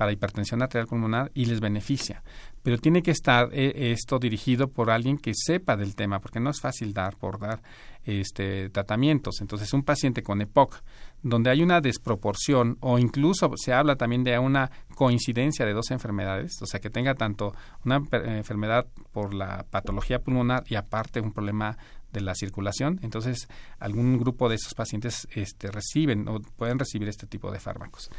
para 0.00 0.12
hipertensión 0.12 0.62
arterial 0.62 0.86
pulmonar 0.86 1.30
y 1.34 1.44
les 1.44 1.60
beneficia. 1.60 2.22
Pero 2.62 2.78
tiene 2.78 3.02
que 3.02 3.10
estar 3.10 3.48
eh, 3.52 3.92
esto 3.92 4.18
dirigido 4.18 4.68
por 4.68 4.90
alguien 4.90 5.16
que 5.16 5.32
sepa 5.34 5.76
del 5.76 5.94
tema, 5.94 6.20
porque 6.20 6.40
no 6.40 6.50
es 6.50 6.60
fácil 6.60 6.92
dar 6.92 7.16
por 7.16 7.38
dar 7.38 7.62
este, 8.04 8.70
tratamientos. 8.70 9.40
Entonces, 9.40 9.72
un 9.72 9.82
paciente 9.82 10.22
con 10.22 10.40
EPOC, 10.40 10.82
donde 11.22 11.50
hay 11.50 11.62
una 11.62 11.80
desproporción 11.80 12.78
o 12.80 12.98
incluso 12.98 13.50
se 13.56 13.72
habla 13.72 13.96
también 13.96 14.24
de 14.24 14.38
una 14.38 14.70
coincidencia 14.94 15.66
de 15.66 15.72
dos 15.72 15.90
enfermedades, 15.90 16.52
o 16.62 16.66
sea, 16.66 16.80
que 16.80 16.90
tenga 16.90 17.14
tanto 17.14 17.54
una 17.84 18.02
enfermedad 18.12 18.86
por 19.12 19.34
la 19.34 19.64
patología 19.70 20.20
pulmonar 20.20 20.64
y 20.68 20.74
aparte 20.76 21.20
un 21.20 21.32
problema 21.32 21.76
de 22.12 22.20
la 22.20 22.34
circulación, 22.34 22.98
entonces 23.02 23.48
algún 23.78 24.18
grupo 24.18 24.48
de 24.48 24.56
esos 24.56 24.74
pacientes 24.74 25.28
este, 25.34 25.70
reciben 25.70 26.28
o 26.28 26.40
pueden 26.40 26.78
recibir 26.78 27.08
este 27.08 27.26
tipo 27.26 27.50
de 27.52 27.60
fármacos. 27.60 28.10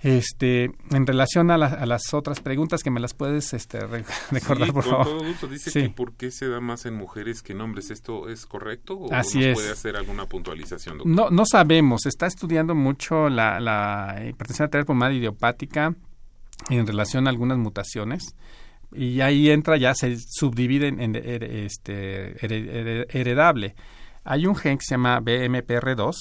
Este, 0.00 0.70
en 0.90 1.06
relación 1.06 1.50
a, 1.50 1.58
las 1.58 2.14
otras 2.14 2.40
preguntas 2.40 2.82
que 2.84 2.90
me 2.90 3.00
las 3.00 3.14
puedes 3.14 3.52
este, 3.52 3.80
recordar, 4.30 4.72
por 4.72 4.84
favor. 4.84 5.06
Todo 5.06 5.24
gusto. 5.24 5.48
Dice 5.48 5.72
que 5.72 5.90
por 5.90 6.14
qué 6.14 6.30
se 6.30 6.48
da 6.48 6.60
más 6.60 6.86
en 6.86 6.94
mujeres 6.94 7.42
que 7.42 7.52
en 7.52 7.60
hombres. 7.60 7.90
¿Esto 7.90 8.28
es 8.28 8.46
correcto 8.46 8.94
o 8.96 9.12
Así 9.12 9.40
nos 9.40 9.54
puede 9.54 9.72
hacer 9.72 9.96
alguna 9.96 10.26
puntualización? 10.26 10.98
No, 11.04 11.30
no 11.30 11.44
sabemos. 11.46 12.06
está 12.06 12.26
estudiando 12.26 12.74
mucho 12.74 13.28
la, 13.28 13.58
la 13.58 14.22
hipertensión 14.28 14.64
arterial 14.64 14.86
pulmonar 14.86 15.12
idiopática 15.12 15.94
en 16.70 16.86
relación 16.86 17.26
a 17.26 17.30
algunas 17.30 17.58
mutaciones 17.58 18.34
y 18.92 19.20
ahí 19.20 19.50
entra 19.50 19.76
ya 19.76 19.94
se 19.94 20.16
subdivide 20.18 20.88
en, 20.88 21.16
este 21.16 22.36
heredable. 23.18 23.74
Hay 24.24 24.46
un 24.46 24.56
gen 24.56 24.78
que 24.78 24.84
se 24.84 24.94
llama 24.94 25.20
BMPR2 25.20 26.14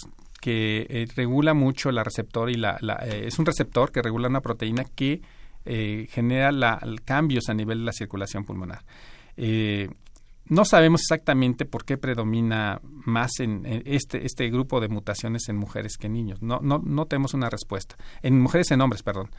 que 0.48 0.88
eh, 0.90 1.08
regula 1.14 1.54
mucho 1.54 1.92
la 1.92 2.06
receptor 2.06 2.50
y 2.50 2.54
la, 2.54 2.78
eh, 3.06 3.26
es 3.26 3.38
un 3.38 3.46
receptor 3.46 3.92
que 3.92 4.02
regula 4.02 4.30
una 4.30 4.40
proteína 4.40 4.86
que 4.86 5.22
eh, 5.66 6.08
genera 6.10 6.54
la, 6.54 6.80
cambios 7.04 7.50
a 7.50 7.54
nivel 7.54 7.80
de 7.80 7.84
la 7.84 7.92
circulación 7.92 8.46
pulmonar. 8.46 8.80
no 10.46 10.64
sabemos 10.64 11.02
exactamente 11.02 11.66
por 11.66 11.84
qué 11.84 11.98
predomina 11.98 12.80
más 12.82 13.42
en, 13.42 13.66
este, 13.84 14.26
este 14.26 14.50
grupo 14.50 14.80
de 14.80 14.88
mutaciones 14.88 15.50
en 15.50 15.58
mujeres 15.58 15.98
que 15.98 16.08
en 16.08 16.14
niños. 16.14 16.42
No, 16.42 16.62
no, 16.62 16.80
no 16.82 17.08
tenemos 17.08 17.34
una 17.34 17.50
respuesta. 17.50 17.98
En 18.22 18.40
mujeres 18.40 18.72
en 18.72 18.80
hombres, 18.80 19.04
perdón 19.04 19.30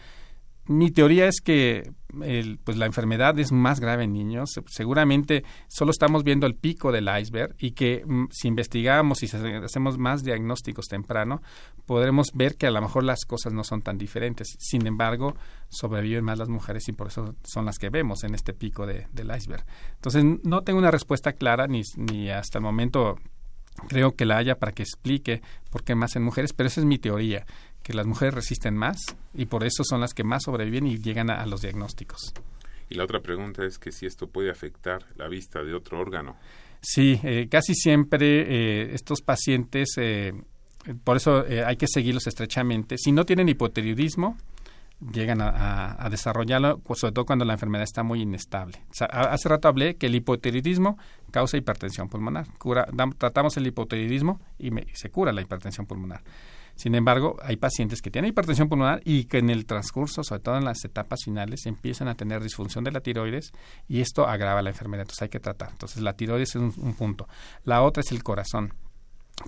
mi 0.69 0.91
teoría 0.91 1.27
es 1.27 1.41
que 1.41 1.91
el, 2.23 2.59
pues 2.59 2.77
la 2.77 2.87
enfermedad 2.87 3.39
es 3.39 3.53
más 3.53 3.81
grave 3.81 4.05
en 4.05 4.13
niños. 4.13 4.61
Seguramente 4.67 5.45
solo 5.69 5.91
estamos 5.91 6.25
viendo 6.25 6.47
el 6.47 6.55
pico 6.55 6.93
del 6.93 7.09
iceberg 7.21 7.55
y 7.59 7.73
que 7.73 8.03
mm, 8.07 8.27
si 8.31 8.49
investigamos 8.49 9.23
y 9.23 9.27
hacemos 9.27 9.99
más 9.99 10.23
diagnósticos 10.25 10.87
temprano, 10.87 11.43
podremos 11.87 12.29
ver 12.35 12.57
que 12.57 12.67
a 12.67 12.71
lo 12.71 12.81
mejor 12.81 13.05
las 13.05 13.25
cosas 13.25 13.53
no 13.53 13.65
son 13.65 13.83
tan 13.83 13.99
diferentes. 13.99 14.57
Sin 14.59 14.87
embargo, 14.87 15.37
sobreviven 15.69 16.25
más 16.25 16.39
las 16.39 16.49
mujeres 16.49 16.89
y 16.89 16.93
por 16.93 17.09
eso 17.09 17.35
son 17.45 17.65
las 17.65 17.79
que 17.79 17.91
vemos 17.91 18.25
en 18.25 18.35
este 18.35 18.53
pico 18.53 18.87
de, 18.87 19.07
del 19.13 19.35
iceberg. 19.35 19.65
Entonces, 19.95 20.25
no 20.45 20.63
tengo 20.63 20.79
una 20.79 20.91
respuesta 20.91 21.33
clara 21.33 21.67
ni, 21.67 21.83
ni 21.97 22.31
hasta 22.31 22.59
el 22.59 22.65
momento 22.65 23.17
creo 23.87 24.17
que 24.17 24.25
la 24.25 24.39
haya 24.39 24.59
para 24.59 24.73
que 24.73 24.83
explique 24.83 25.41
por 25.71 25.85
qué 25.85 25.95
más 25.95 26.17
en 26.17 26.25
mujeres, 26.25 26.53
pero 26.53 26.67
esa 26.67 26.81
es 26.81 26.87
mi 26.87 26.99
teoría 26.99 27.47
que 27.83 27.95
las 27.95 28.07
mujeres 28.07 28.35
resisten 28.35 28.77
más 28.77 28.99
y 29.35 29.47
por 29.47 29.65
eso 29.65 29.83
son 29.85 30.01
las 30.01 30.15
que 30.15 30.25
más 30.25 30.43
sobreviven 30.45 30.87
y 30.87 30.99
llegan 30.99 31.31
a, 31.31 31.45
los 31.47 31.63
diagnósticos. 31.63 32.35
Y 32.91 32.95
la 32.95 33.05
otra 33.05 33.21
pregunta 33.21 33.65
es 33.65 33.79
que 33.79 33.93
si 33.93 34.07
esto 34.07 34.29
puede 34.29 34.51
afectar 34.51 35.05
la 35.17 35.29
vista 35.29 35.63
de 35.63 35.75
otro 35.75 36.01
órgano. 36.01 36.37
Sí, 36.81 37.21
eh, 37.23 37.49
casi 37.51 37.75
siempre 37.75 38.43
eh, 38.43 38.95
estos 38.95 39.21
pacientes, 39.21 39.91
eh, 39.97 40.33
por 41.05 41.17
eso 41.17 41.45
hay 41.67 41.77
que 41.77 41.87
seguirlos 41.87 42.27
estrechamente. 42.27 42.97
Si 42.99 43.13
no 43.13 43.25
tienen 43.25 43.49
hipotiroidismo, 43.49 44.37
llegan 45.13 45.41
a, 45.41 46.09
desarrollarlo, 46.11 46.79
pues, 46.79 47.01
sobre 47.01 47.13
todo 47.13 47.25
cuando 47.25 47.45
la 47.45 47.53
enfermedad 47.55 47.85
está 47.85 48.03
muy 48.03 48.23
inestable. 48.23 48.83
hace 49.11 49.49
rato 49.49 49.69
hablé 49.69 49.97
que 49.97 50.07
el 50.07 50.15
hipotiroidismo 50.15 50.99
causa 51.31 51.57
hipertensión 51.57 52.09
pulmonar. 52.09 52.47
tratamos 53.17 53.57
el 53.57 53.67
hipotiroidismo 53.67 54.41
y 54.59 54.71
se 54.95 55.11
cura 55.11 55.33
la 55.33 55.43
hipertensión 55.43 55.87
pulmonar. 55.87 56.23
Sin 56.79 56.95
embargo, 56.95 57.37
hay 57.43 57.57
pacientes 57.57 58.01
que 58.01 58.09
tienen 58.09 58.29
hipertensión 58.29 58.69
pulmonar 58.69 59.01
y 59.05 59.25
que 59.25 59.39
en 59.39 59.51
el 59.51 59.67
transcurso, 59.67 60.23
sobre 60.23 60.43
todo 60.43 60.59
en 60.59 60.65
las 60.65 60.85
etapas 60.85 61.19
finales, 61.25 61.67
empiezan 61.67 62.07
a 62.07 62.15
tener 62.15 62.41
disfunción 62.41 62.85
de 62.85 62.93
la 62.93 63.01
tiroides 63.01 63.51
y 63.89 64.01
esto 64.01 64.29
agrava 64.29 64.63
la 64.63 64.71
enfermedad. 64.71 65.03
Entonces 65.03 65.23
hay 65.23 65.29
que 65.29 65.41
tratar. 65.41 65.71
Entonces 65.73 66.01
la 66.03 66.13
tiroides 66.13 66.51
es 66.51 66.55
un, 66.55 66.95
punto. 66.95 67.27
La 67.65 67.83
otra 67.83 68.01
es 68.01 68.13
el 68.13 68.23
corazón. 68.23 68.75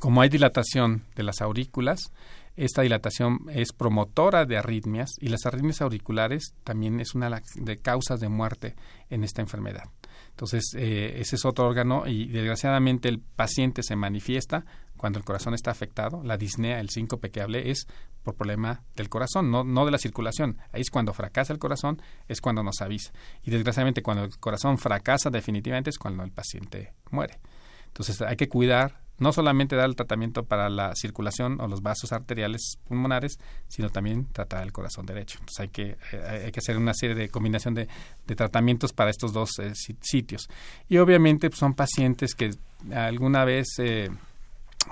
Como 0.00 0.22
hay 0.22 0.28
dilatación 0.28 1.04
de 1.14 1.22
las 1.22 1.40
aurículas, 1.40 2.10
esta 2.56 2.82
dilatación 2.82 3.46
es 3.52 3.72
promotora 3.72 4.44
de 4.44 4.56
arritmias 4.56 5.12
y 5.20 5.28
las 5.28 5.46
arritmias 5.46 5.82
auriculares 5.82 6.54
también 6.64 6.98
es 6.98 7.14
una 7.14 7.40
de 7.54 7.76
causas 7.78 8.18
de 8.18 8.28
muerte 8.28 8.74
en 9.08 9.22
esta 9.22 9.40
enfermedad. 9.40 9.84
Entonces, 10.30 10.74
eh, 10.76 11.16
ese 11.18 11.36
es 11.36 11.44
otro 11.44 11.66
órgano 11.66 12.06
y 12.06 12.26
desgraciadamente 12.26 13.08
el 13.08 13.20
paciente 13.20 13.82
se 13.82 13.96
manifiesta 13.96 14.64
cuando 14.96 15.18
el 15.18 15.24
corazón 15.24 15.54
está 15.54 15.70
afectado, 15.70 16.22
la 16.22 16.36
disnea, 16.36 16.78
el 16.78 16.90
síncope 16.90 17.30
que 17.30 17.40
hablé, 17.40 17.70
es 17.70 17.86
por 18.22 18.34
problema 18.34 18.82
del 18.96 19.08
corazón, 19.08 19.50
no, 19.50 19.64
no 19.64 19.86
de 19.86 19.90
la 19.90 19.98
circulación. 19.98 20.58
Ahí 20.72 20.82
es 20.82 20.90
cuando 20.90 21.14
fracasa 21.14 21.52
el 21.52 21.58
corazón, 21.58 22.02
es 22.28 22.40
cuando 22.40 22.62
nos 22.62 22.82
avisa. 22.82 23.12
Y 23.42 23.50
desgraciadamente 23.50 24.02
cuando 24.02 24.24
el 24.24 24.38
corazón 24.38 24.76
fracasa 24.76 25.30
definitivamente 25.30 25.88
es 25.88 25.98
cuando 25.98 26.22
el 26.22 26.30
paciente 26.30 26.92
muere. 27.10 27.38
Entonces 27.86 28.20
hay 28.22 28.36
que 28.36 28.48
cuidar, 28.48 29.00
no 29.20 29.32
solamente 29.32 29.76
dar 29.76 29.86
el 29.86 29.94
tratamiento 29.94 30.44
para 30.44 30.68
la 30.68 30.94
circulación 30.96 31.60
o 31.60 31.68
los 31.68 31.82
vasos 31.82 32.12
arteriales 32.12 32.78
pulmonares, 32.88 33.38
sino 33.68 33.90
también 33.90 34.26
tratar 34.32 34.64
el 34.64 34.72
corazón 34.72 35.06
derecho. 35.06 35.38
Entonces 35.40 35.60
hay 35.60 35.68
que, 35.68 35.96
eh, 36.12 36.42
hay 36.46 36.52
que 36.52 36.58
hacer 36.58 36.76
una 36.76 36.94
serie 36.94 37.14
de 37.14 37.28
combinación 37.28 37.74
de, 37.74 37.86
tratamientos 38.34 38.92
para 38.92 39.10
estos 39.10 39.32
dos 39.32 39.50
eh, 39.58 39.72
sitios. 40.00 40.48
Y 40.88 40.98
obviamente 40.98 41.50
pues, 41.50 41.60
son 41.60 41.74
pacientes 41.74 42.34
que 42.34 42.50
alguna 42.92 43.44
vez... 43.44 43.68
Eh, 43.78 44.10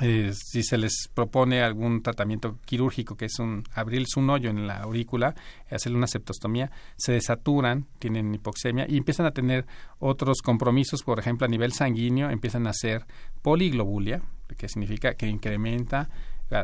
eh, 0.01 0.32
si 0.32 0.62
se 0.62 0.78
les 0.78 1.09
propone 1.12 1.62
algún 1.62 2.03
tratamiento 2.03 2.59
quirúrgico, 2.64 3.16
que 3.16 3.24
es 3.24 3.39
un 3.39 3.64
abrirse 3.74 4.20
un 4.20 4.30
hoyo 4.30 4.51
en 4.51 4.66
la 4.66 4.82
aurícula, 4.82 5.34
hacerle 5.70 5.99
una 5.99 6.07
septostomía, 6.07 6.70
se 6.97 7.12
desaturan, 7.12 7.86
tienen 7.99 8.34
hipoxemia 8.34 8.86
y 8.89 8.97
empiezan 8.97 9.26
a 9.26 9.32
tener 9.32 9.66
otros 9.99 10.41
compromisos, 10.43 11.03
por 11.03 11.18
ejemplo, 11.18 11.47
a 11.47 11.49
nivel 11.49 11.72
sanguíneo, 11.72 12.30
empiezan 12.30 12.66
a 12.66 12.70
hacer 12.70 13.07
poliglobulia, 13.43 14.22
que 14.57 14.68
significa 14.68 15.14
que 15.14 15.26
incrementa 15.26 16.09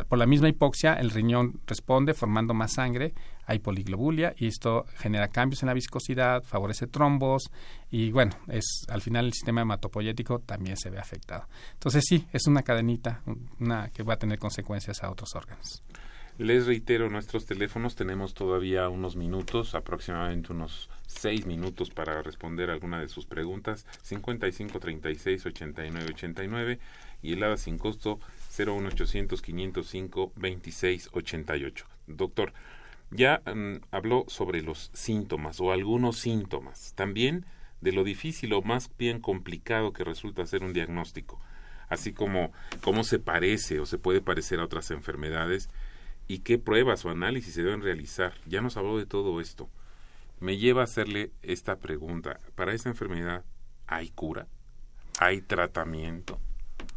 por 0.09 0.19
la 0.19 0.27
misma 0.27 0.49
hipoxia, 0.49 0.95
el 0.95 1.11
riñón 1.11 1.61
responde 1.67 2.15
formando 2.15 2.55
más 2.55 2.75
sangre, 2.75 3.13
hay 3.47 3.59
poliglobulia 3.59 4.35
y 4.37 4.47
esto 4.47 4.87
genera 4.97 5.29
cambios 5.29 5.63
en 5.63 5.67
la 5.67 5.75
viscosidad, 5.75 6.43
favorece 6.43 6.87
trombos 6.87 7.51
y 7.91 8.11
bueno, 8.11 8.33
es 8.49 8.87
al 8.89 9.03
final 9.03 9.27
el 9.27 9.33
sistema 9.33 9.61
hematopoyético 9.61 10.39
también 10.39 10.77
se 10.77 10.91
ve 10.91 10.99
afectado. 10.99 11.47
Entonces 11.75 12.05
sí, 12.07 12.27
es 12.33 12.47
una 12.47 12.63
cadenita 12.63 13.23
una 13.61 13.91
que 13.91 14.03
va 14.03 14.15
a 14.15 14.19
tener 14.19 14.39
consecuencias 14.39 15.03
a 15.03 15.11
otros 15.11 15.35
órganos. 15.35 15.83
Les 16.37 16.67
reitero 16.67 17.09
nuestros 17.09 17.47
teléfonos, 17.47 17.95
tenemos 17.95 18.35
todavía 18.35 18.89
unos 18.89 19.15
minutos, 19.15 19.77
aproximadamente 19.77 20.53
unos 20.53 20.91
seis 21.07 21.47
minutos 21.47 21.91
para 21.91 22.23
responder 22.23 22.71
alguna 22.71 22.99
de 23.01 23.07
sus 23.07 23.25
preguntas. 23.25 23.87
55 24.03 24.81
36 24.81 25.47
89 25.47 26.07
89 26.13 26.81
y 27.23 27.33
el 27.35 27.59
sin 27.59 27.79
costo 27.79 28.19
01800 28.57 29.43
505 29.43 30.33
26 30.37 31.11
88. 31.13 31.87
Doctor, 32.07 32.53
ya 33.11 33.43
mm, 33.47 33.77
habló 33.91 34.25
sobre 34.29 34.63
los 34.63 34.91
síntomas 34.93 35.61
o 35.61 35.73
algunos 35.73 36.19
síntomas, 36.19 36.95
también 36.95 37.47
de 37.81 37.93
lo 37.93 38.05
difícil 38.05 38.53
o 38.55 38.63
más 38.63 38.91
bien 38.97 39.21
complicado 39.21 39.93
que 39.93 40.05
resulta 40.05 40.47
ser 40.47 40.65
un 40.65 40.73
diagnóstico, 40.73 41.41
así 41.89 42.13
como 42.13 42.53
cómo 42.83 43.05
se 43.05 43.19
parece 43.19 43.79
o 43.81 43.87
se 43.87 43.99
puede 43.99 44.21
parecer 44.21 44.59
a 44.61 44.65
otras 44.65 44.91
enfermedades 44.91 45.69
y 46.27 46.39
qué 46.39 46.59
pruebas 46.59 47.05
o 47.05 47.11
análisis 47.11 47.55
se 47.55 47.63
deben 47.63 47.83
realizar. 47.83 48.33
Ya 48.47 48.63
nos 48.63 48.77
habló 48.77 48.99
de 48.99 49.07
todo 49.07 49.41
esto. 49.41 49.69
Me 50.41 50.57
lleva 50.57 50.81
a 50.81 50.85
hacerle 50.85 51.31
esta 51.43 51.77
pregunta. 51.77 52.41
¿Para 52.55 52.73
esta 52.73 52.89
enfermedad 52.89 53.45
hay 53.87 54.09
cura? 54.09 54.47
¿Hay 55.19 55.43
tratamiento? 55.43 56.41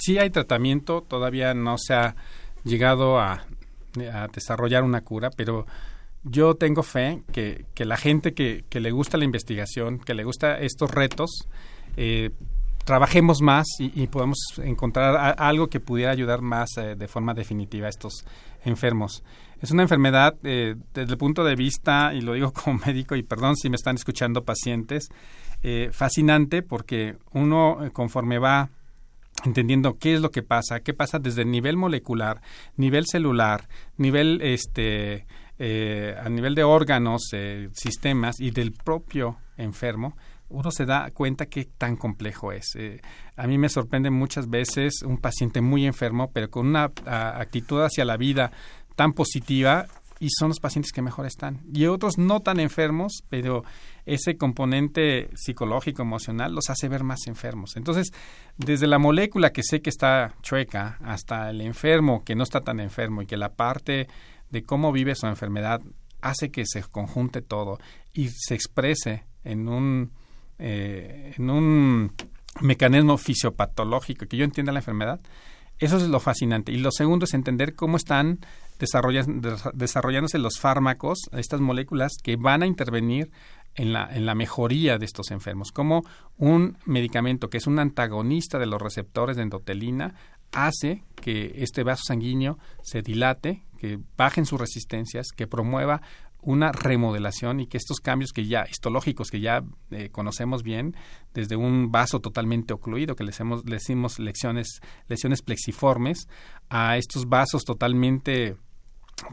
Sí 0.07 0.17
hay 0.17 0.29
tratamiento, 0.29 1.01
todavía 1.01 1.53
no 1.53 1.77
se 1.77 1.93
ha 1.93 2.15
llegado 2.63 3.19
a, 3.19 3.43
desarrollar 4.31 4.85
una 4.85 5.01
cura, 5.01 5.31
pero 5.35 5.65
yo 6.23 6.55
tengo 6.55 6.81
fe 6.81 7.23
que, 7.33 7.65
que 7.73 7.83
la 7.83 7.97
gente 7.97 8.33
que, 8.33 8.63
que, 8.69 8.79
le 8.79 8.91
gusta 8.91 9.17
la 9.17 9.25
investigación, 9.25 9.99
que 9.99 10.13
le 10.13 10.23
gusta 10.23 10.59
estos 10.59 10.91
retos, 10.91 11.49
eh, 11.97 12.29
trabajemos 12.85 13.41
más 13.41 13.67
y, 13.79 14.01
y 14.01 14.07
podamos 14.07 14.37
encontrar 14.63 15.35
algo 15.37 15.67
que 15.67 15.81
pudiera 15.81 16.13
ayudar 16.13 16.41
más 16.41 16.69
eh, 16.77 16.95
de 16.95 17.07
forma 17.09 17.33
definitiva 17.33 17.87
a 17.87 17.89
estos 17.89 18.23
enfermos. 18.63 19.25
Es 19.61 19.71
una 19.71 19.81
enfermedad 19.81 20.35
eh, 20.41 20.75
desde 20.93 21.11
el 21.11 21.17
punto 21.17 21.43
de 21.43 21.57
vista, 21.57 22.13
y 22.13 22.21
lo 22.21 22.31
digo 22.31 22.53
como 22.63 22.79
médico, 22.85 23.17
y 23.17 23.23
perdón 23.23 23.57
si 23.57 23.69
me 23.69 23.75
están 23.75 23.95
escuchando 23.95 24.45
pacientes, 24.45 25.09
eh, 25.63 25.89
fascinante 25.91 26.61
porque 26.61 27.17
uno 27.33 27.89
conforme 27.91 28.39
va 28.39 28.69
entendiendo 29.45 29.97
qué 29.97 30.15
es 30.15 30.21
lo 30.21 30.31
que 30.31 30.43
pasa, 30.43 30.79
qué 30.81 30.93
pasa 30.93 31.19
desde 31.19 31.43
el 31.43 31.51
nivel 31.51 31.77
molecular, 31.77 32.41
nivel 32.75 33.05
celular, 33.05 33.67
nivel 33.97 34.41
este 34.41 35.25
eh, 35.59 36.15
a 36.23 36.29
nivel 36.29 36.53
de 36.53 36.63
órganos, 36.63 37.29
eh, 37.33 37.69
sistemas 37.73 38.39
y 38.39 38.51
del 38.51 38.73
propio 38.73 39.37
enfermo, 39.57 40.15
uno 40.49 40.69
se 40.69 40.85
da 40.85 41.09
cuenta 41.11 41.47
qué 41.47 41.65
tan 41.65 41.95
complejo 41.95 42.51
es. 42.51 42.75
Eh, 42.75 43.01
a 43.35 43.47
mí 43.47 43.57
me 43.57 43.67
sorprende 43.67 44.11
muchas 44.11 44.49
veces 44.49 45.01
un 45.01 45.17
paciente 45.17 45.61
muy 45.61 45.87
enfermo, 45.87 46.29
pero 46.31 46.51
con 46.51 46.67
una 46.67 46.91
actitud 47.05 47.81
hacia 47.81 48.05
la 48.05 48.17
vida 48.17 48.51
tan 48.95 49.13
positiva 49.13 49.87
y 50.19 50.29
son 50.29 50.49
los 50.49 50.59
pacientes 50.59 50.91
que 50.91 51.01
mejor 51.01 51.25
están. 51.25 51.61
Y 51.73 51.85
otros 51.85 52.17
no 52.17 52.41
tan 52.41 52.59
enfermos, 52.59 53.23
pero 53.29 53.63
ese 54.05 54.37
componente 54.37 55.29
psicológico, 55.35 56.01
emocional, 56.01 56.53
los 56.53 56.69
hace 56.69 56.87
ver 56.87 57.03
más 57.03 57.27
enfermos. 57.27 57.75
Entonces, 57.75 58.11
desde 58.57 58.87
la 58.87 58.99
molécula 58.99 59.51
que 59.51 59.63
sé 59.63 59.81
que 59.81 59.89
está 59.89 60.35
chueca 60.41 60.97
hasta 61.03 61.49
el 61.49 61.61
enfermo 61.61 62.23
que 62.23 62.35
no 62.35 62.43
está 62.43 62.61
tan 62.61 62.79
enfermo 62.79 63.21
y 63.21 63.25
que 63.25 63.37
la 63.37 63.53
parte 63.53 64.07
de 64.49 64.63
cómo 64.63 64.91
vive 64.91 65.15
su 65.15 65.27
enfermedad 65.27 65.81
hace 66.21 66.49
que 66.49 66.65
se 66.65 66.81
conjunte 66.83 67.41
todo 67.41 67.79
y 68.13 68.29
se 68.29 68.55
exprese 68.55 69.25
en 69.43 69.67
un, 69.67 70.11
eh, 70.57 71.33
en 71.37 71.49
un 71.49 72.11
mecanismo 72.61 73.17
fisiopatológico 73.17 74.25
que 74.25 74.37
yo 74.37 74.45
entienda 74.45 74.71
la 74.71 74.79
enfermedad, 74.79 75.19
eso 75.79 75.97
es 75.97 76.07
lo 76.07 76.19
fascinante. 76.19 76.71
Y 76.71 76.77
lo 76.77 76.91
segundo 76.91 77.25
es 77.25 77.33
entender 77.33 77.75
cómo 77.75 77.97
están 77.97 78.39
desarrollándose 78.77 80.37
los 80.37 80.59
fármacos, 80.59 81.19
estas 81.31 81.61
moléculas 81.61 82.13
que 82.21 82.35
van 82.35 82.63
a 82.63 82.67
intervenir 82.67 83.31
en 83.75 83.93
la, 83.93 84.07
en 84.11 84.25
la 84.25 84.35
mejoría 84.35 84.97
de 84.97 85.05
estos 85.05 85.31
enfermos, 85.31 85.71
como 85.71 86.03
un 86.37 86.77
medicamento 86.85 87.49
que 87.49 87.57
es 87.57 87.67
un 87.67 87.79
antagonista 87.79 88.57
de 88.57 88.65
los 88.65 88.81
receptores 88.81 89.37
de 89.37 89.43
endotelina 89.43 90.15
hace 90.51 91.03
que 91.15 91.53
este 91.57 91.83
vaso 91.83 92.03
sanguíneo 92.07 92.57
se 92.81 93.01
dilate, 93.01 93.63
que 93.77 93.99
bajen 94.15 94.45
sus 94.45 94.59
resistencias, 94.59 95.27
que 95.35 95.45
promueva 95.45 96.01
una 96.41 96.71
remodelación 96.71 97.59
y 97.59 97.67
que 97.67 97.77
estos 97.77 97.99
cambios 97.99 98.31
que 98.31 98.45
ya 98.45 98.65
histológicos 98.69 99.29
que 99.29 99.41
ya 99.41 99.63
eh, 99.91 100.09
conocemos 100.09 100.63
bien 100.63 100.95
desde 101.33 101.55
un 101.55 101.91
vaso 101.91 102.19
totalmente 102.19 102.73
ocluido 102.73 103.15
que 103.15 103.23
les 103.23 103.39
hemos 103.39 103.65
le 103.65 103.79
lesiones 104.23 104.79
lesiones 105.07 105.41
plexiformes 105.41 106.27
a 106.69 106.97
estos 106.97 107.27
vasos 107.27 107.63
totalmente 107.63 108.55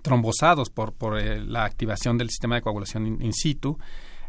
trombosados 0.03 0.71
por, 0.71 0.93
por 0.93 1.19
eh, 1.19 1.43
la 1.45 1.65
activación 1.65 2.19
del 2.19 2.31
sistema 2.31 2.57
de 2.57 2.63
coagulación 2.63 3.23
in, 3.23 3.33
situ, 3.33 3.79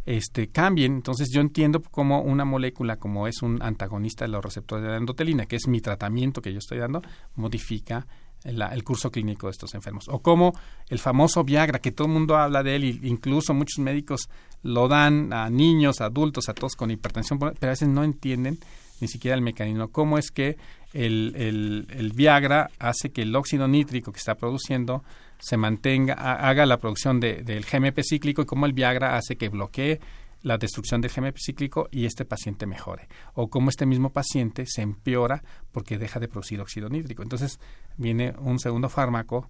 este, 0.05 0.47
cambien. 0.49 0.93
Entonces 0.93 1.29
yo 1.31 1.41
entiendo 1.41 1.81
cómo 1.81 2.21
una 2.21 2.45
molécula 2.45 2.97
como 2.97 3.27
es 3.27 3.41
un 3.41 3.61
antagonista 3.61 4.25
de 4.25 4.31
los 4.31 4.43
receptores 4.43 4.83
de 4.83 4.91
la 4.91 4.97
endotelina, 4.97 5.45
que 5.45 5.55
es 5.55 5.67
mi 5.67 5.81
tratamiento 5.81 6.41
que 6.41 6.51
yo 6.51 6.59
estoy 6.59 6.79
dando, 6.79 7.01
modifica 7.35 8.05
el 8.43 8.83
curso 8.83 9.09
clínico 9.09 9.47
de 9.47 9.51
estos 9.51 9.73
enfermos. 9.73 10.07
O 10.07 10.19
como 10.19 10.53
el 10.89 10.99
famoso 10.99 11.43
Viagra, 11.43 11.79
que 11.79 11.91
todo 11.91 12.07
el 12.07 12.13
mundo 12.13 12.37
habla 12.37 12.61
de 12.61 12.75
él, 12.75 12.83
e 12.83 13.07
incluso 13.07 13.55
muchos 13.55 13.79
médicos 13.79 14.29
lo 14.61 14.87
dan 14.87 15.33
a 15.33 15.49
niños, 15.49 15.99
adultos, 15.99 16.47
a 16.47 16.53
todos 16.53 16.75
con 16.75 16.91
hipertensión, 16.91 17.39
pero 17.39 17.53
a 17.59 17.69
veces 17.69 17.87
no 17.87 18.03
entienden 18.03 18.59
ni 19.01 19.07
siquiera 19.07 19.35
el 19.35 19.41
mecanismo. 19.41 19.87
¿Cómo 19.87 20.19
es 20.19 20.29
que 20.29 20.57
el, 20.93 21.87
el 21.89 22.11
Viagra 22.13 22.69
hace 22.77 23.11
que 23.11 23.23
el 23.23 23.35
óxido 23.35 23.67
nítrico 23.67 24.11
que 24.11 24.19
está 24.19 24.35
produciendo 24.35 25.03
se 25.39 25.57
mantenga, 25.57 26.13
haga 26.13 26.65
la 26.65 26.79
producción 26.79 27.19
de, 27.19 27.43
del 27.43 27.65
GMP 27.65 28.01
cíclico 28.03 28.41
y 28.41 28.45
cómo 28.45 28.65
el 28.65 28.73
Viagra 28.73 29.17
hace 29.17 29.35
que 29.35 29.49
bloquee 29.49 29.99
la 30.45 30.59
destrucción 30.59 31.01
del 31.01 31.11
GMP 31.11 31.37
cíclico 31.37 31.89
y 31.91 32.05
este 32.05 32.23
paciente 32.23 32.67
mejore. 32.67 33.07
O 33.33 33.49
cómo 33.49 33.69
este 33.69 33.87
mismo 33.87 34.11
paciente 34.11 34.65
se 34.67 34.83
empeora 34.83 35.43
porque 35.71 35.97
deja 35.97 36.19
de 36.19 36.27
producir 36.27 36.61
óxido 36.61 36.87
nítrico. 36.87 37.23
Entonces 37.23 37.59
viene 37.97 38.35
un 38.37 38.59
segundo 38.59 38.87
fármaco 38.87 39.49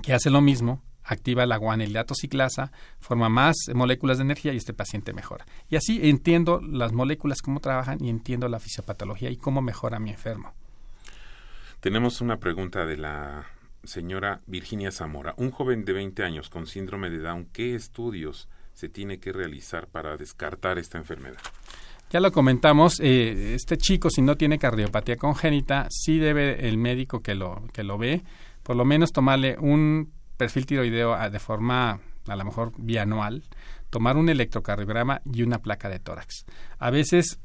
que 0.00 0.12
hace 0.12 0.30
lo 0.30 0.40
mismo, 0.40 0.80
activa 1.02 1.44
la 1.44 1.56
guanilidato 1.56 2.14
ciclasa, 2.14 2.70
forma 3.00 3.28
más 3.28 3.56
moléculas 3.74 4.18
de 4.18 4.22
energía 4.22 4.52
y 4.52 4.58
este 4.58 4.72
paciente 4.72 5.12
mejora. 5.12 5.44
Y 5.68 5.74
así 5.74 5.98
entiendo 6.08 6.60
las 6.60 6.92
moléculas, 6.92 7.42
cómo 7.42 7.58
trabajan 7.58 7.98
y 8.02 8.08
entiendo 8.08 8.48
la 8.48 8.60
fisiopatología 8.60 9.28
y 9.28 9.36
cómo 9.36 9.60
mejora 9.60 9.98
mi 9.98 10.10
enfermo. 10.10 10.54
Tenemos 11.80 12.20
una 12.20 12.38
pregunta 12.38 12.86
de 12.86 12.96
la 12.96 13.44
señora 13.84 14.40
Virginia 14.46 14.90
Zamora, 14.90 15.34
un 15.36 15.50
joven 15.50 15.84
de 15.84 15.92
20 15.92 16.22
años 16.22 16.48
con 16.48 16.66
síndrome 16.66 17.10
de 17.10 17.18
Down, 17.18 17.48
¿qué 17.52 17.74
estudios 17.74 18.48
se 18.74 18.88
tiene 18.88 19.18
que 19.18 19.32
realizar 19.32 19.86
para 19.88 20.16
descartar 20.16 20.78
esta 20.78 20.98
enfermedad? 20.98 21.40
Ya 22.10 22.20
lo 22.20 22.30
comentamos, 22.30 23.00
eh, 23.00 23.54
este 23.54 23.78
chico 23.78 24.10
si 24.10 24.20
no 24.20 24.36
tiene 24.36 24.58
cardiopatía 24.58 25.16
congénita, 25.16 25.86
sí 25.90 26.18
debe 26.18 26.68
el 26.68 26.76
médico 26.76 27.22
que 27.22 27.34
lo, 27.34 27.66
que 27.72 27.82
lo 27.82 27.96
ve, 27.98 28.22
por 28.62 28.76
lo 28.76 28.84
menos 28.84 29.12
tomarle 29.12 29.56
un 29.58 30.12
perfil 30.36 30.66
tiroideo 30.66 31.16
de 31.30 31.38
forma 31.38 32.00
a 32.26 32.36
lo 32.36 32.44
mejor 32.44 32.72
bianual, 32.76 33.42
tomar 33.90 34.16
un 34.16 34.28
electrocardiograma 34.28 35.22
y 35.24 35.42
una 35.42 35.58
placa 35.58 35.88
de 35.88 35.98
tórax. 35.98 36.44
A 36.78 36.90
veces 36.90 37.40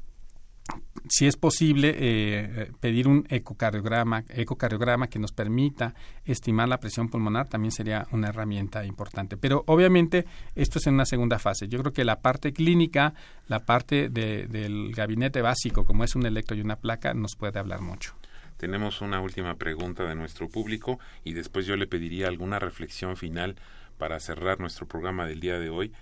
si 1.10 1.28
es 1.28 1.38
posible 1.38 1.96
eh, 1.98 2.72
pedir 2.80 3.08
un 3.08 3.26
ecocardiograma, 3.30 4.24
ecocardiograma 4.30 5.08
que 5.08 5.20
nos 5.20 5.32
permita 5.32 5.94
estimar 6.26 6.68
la 6.68 6.80
presión 6.80 7.10
pulmonar 7.10 7.48
también 7.48 7.72
sería 7.72 8.08
una 8.12 8.30
herramienta 8.30 8.86
importante. 8.86 9.38
Pero 9.38 9.64
obviamente 9.68 10.26
esto 10.56 10.80
es 10.80 10.88
en 10.88 10.96
una 10.96 11.06
segunda 11.06 11.40
fase. 11.40 11.68
Yo 11.68 11.80
creo 11.80 11.94
que 11.94 12.06
la 12.06 12.22
parte 12.22 12.54
clínica, 12.54 13.14
la 13.48 13.66
parte 13.66 14.10
del 14.10 14.94
gabinete 14.94 15.42
básico, 15.42 15.86
como 15.86 16.04
es 16.04 16.16
un 16.16 16.26
electro 16.26 16.56
y 16.56 16.62
una 16.62 16.78
placa, 16.78 17.14
nos 17.14 17.36
puede 17.36 17.60
hablar 17.60 17.82
mucho. 17.82 18.16
Tenemos 18.58 19.02
una 19.02 19.22
última 19.22 19.56
pregunta 19.56 20.04
de 20.06 20.16
nuestro 20.16 20.50
público 20.50 21.00
y 21.24 21.34
después 21.34 21.66
yo 21.66 21.76
le 21.76 21.86
pediría 21.86 22.28
alguna 22.28 22.58
reflexión 22.58 23.16
final 23.16 23.56
para 23.98 24.20
cerrar 24.20 24.60
nuestro 24.60 24.88
programa 24.88 25.28
del 25.28 25.40
día 25.40 25.60
de 25.60 25.70
hoy. 25.70 25.94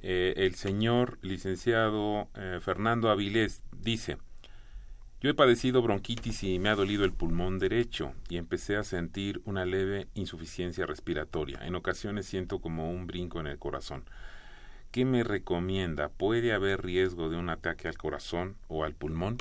Eh, 0.00 0.34
el 0.36 0.54
señor 0.54 1.18
licenciado 1.22 2.28
eh, 2.36 2.60
Fernando 2.60 3.10
Avilés 3.10 3.62
dice, 3.72 4.18
yo 5.20 5.30
he 5.30 5.34
padecido 5.34 5.82
bronquitis 5.82 6.42
y 6.42 6.58
me 6.58 6.68
ha 6.68 6.74
dolido 6.74 7.04
el 7.04 7.12
pulmón 7.12 7.58
derecho 7.58 8.12
y 8.28 8.36
empecé 8.36 8.76
a 8.76 8.84
sentir 8.84 9.40
una 9.44 9.64
leve 9.64 10.08
insuficiencia 10.14 10.86
respiratoria. 10.86 11.60
En 11.64 11.74
ocasiones 11.74 12.26
siento 12.26 12.58
como 12.58 12.90
un 12.90 13.06
brinco 13.06 13.40
en 13.40 13.46
el 13.46 13.58
corazón. 13.58 14.04
¿Qué 14.90 15.04
me 15.04 15.24
recomienda? 15.24 16.08
¿Puede 16.10 16.52
haber 16.52 16.82
riesgo 16.82 17.28
de 17.28 17.36
un 17.36 17.48
ataque 17.48 17.88
al 17.88 17.96
corazón 17.96 18.56
o 18.68 18.84
al 18.84 18.94
pulmón? 18.94 19.38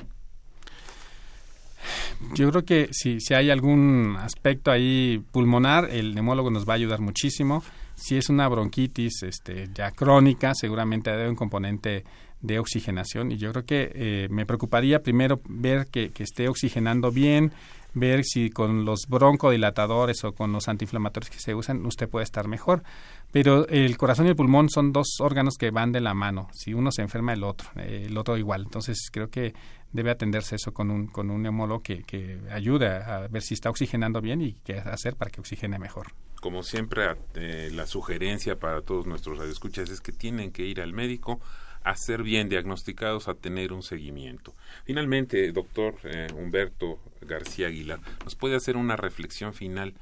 yo 2.33 2.49
creo 2.49 2.65
que 2.65 2.89
si, 2.91 3.19
si 3.19 3.33
hay 3.33 3.49
algún 3.49 4.15
aspecto 4.19 4.71
ahí 4.71 5.23
pulmonar, 5.31 5.89
el 5.91 6.15
neumólogo 6.15 6.49
nos 6.49 6.67
va 6.67 6.73
a 6.73 6.75
ayudar 6.75 6.99
muchísimo. 7.01 7.63
Si 7.95 8.17
es 8.17 8.29
una 8.29 8.47
bronquitis 8.47 9.23
este, 9.23 9.69
ya 9.73 9.91
crónica, 9.91 10.53
seguramente 10.53 11.11
debe 11.11 11.29
un 11.29 11.35
componente 11.35 12.03
de 12.45 12.59
oxigenación 12.59 13.31
y 13.31 13.37
yo 13.37 13.51
creo 13.51 13.65
que 13.65 13.91
eh, 13.93 14.27
me 14.29 14.45
preocuparía 14.45 15.01
primero 15.01 15.41
ver 15.47 15.87
que, 15.87 16.11
que, 16.11 16.23
esté 16.23 16.47
oxigenando 16.47 17.11
bien, 17.11 17.51
ver 17.93 18.23
si 18.23 18.49
con 18.49 18.85
los 18.85 19.07
broncodilatadores 19.07 20.23
o 20.23 20.33
con 20.33 20.51
los 20.51 20.67
antiinflamatorios 20.67 21.29
que 21.29 21.39
se 21.39 21.55
usan 21.55 21.85
usted 21.85 22.09
puede 22.09 22.23
estar 22.23 22.47
mejor. 22.47 22.83
Pero 23.31 23.67
el 23.67 23.97
corazón 23.97 24.27
y 24.27 24.29
el 24.29 24.35
pulmón 24.35 24.69
son 24.69 24.93
dos 24.93 25.17
órganos 25.19 25.55
que 25.57 25.71
van 25.71 25.91
de 25.91 26.01
la 26.01 26.13
mano. 26.13 26.49
Si 26.53 26.73
uno 26.73 26.91
se 26.91 27.01
enferma, 27.01 27.33
el 27.33 27.43
otro, 27.43 27.69
eh, 27.75 28.05
el 28.07 28.17
otro 28.17 28.37
igual. 28.37 28.63
Entonces 28.63 29.09
creo 29.11 29.29
que 29.29 29.53
debe 29.91 30.11
atenderse 30.11 30.55
eso 30.55 30.73
con 30.73 30.91
un, 30.91 31.07
con 31.07 31.29
un 31.31 31.41
neumólogo 31.41 31.81
que, 31.81 32.03
que 32.03 32.39
ayude 32.51 32.87
a 32.87 33.27
ver 33.29 33.41
si 33.41 33.53
está 33.53 33.69
oxigenando 33.69 34.21
bien 34.21 34.41
y 34.41 34.53
qué 34.63 34.77
hacer 34.77 35.15
para 35.15 35.31
que 35.31 35.39
oxigene 35.39 35.79
mejor 35.79 36.07
como 36.45 36.61
siempre, 36.61 37.15
eh, 37.33 37.71
la 37.73 37.87
sugerencia 37.87 38.59
para 38.59 38.81
todos 38.81 39.07
nuestros 39.07 39.39
radioescuchas 39.39 39.89
es 39.89 39.99
que 39.99 40.11
tienen 40.11 40.51
que 40.51 40.63
ir 40.63 40.79
al 40.79 40.93
médico 40.93 41.41
a 41.85 41.95
ser 41.95 42.23
bien 42.23 42.49
diagnosticados, 42.49 43.27
a 43.27 43.35
tener 43.35 43.71
un 43.71 43.83
seguimiento. 43.83 44.55
Finalmente, 44.85 45.51
doctor 45.51 45.95
eh, 46.03 46.27
Humberto 46.35 46.99
García 47.21 47.67
Aguilar, 47.67 47.99
¿nos 48.23 48.35
puede 48.35 48.55
hacer 48.55 48.75
una 48.75 48.95
reflexión 48.95 49.53
final 49.53 49.93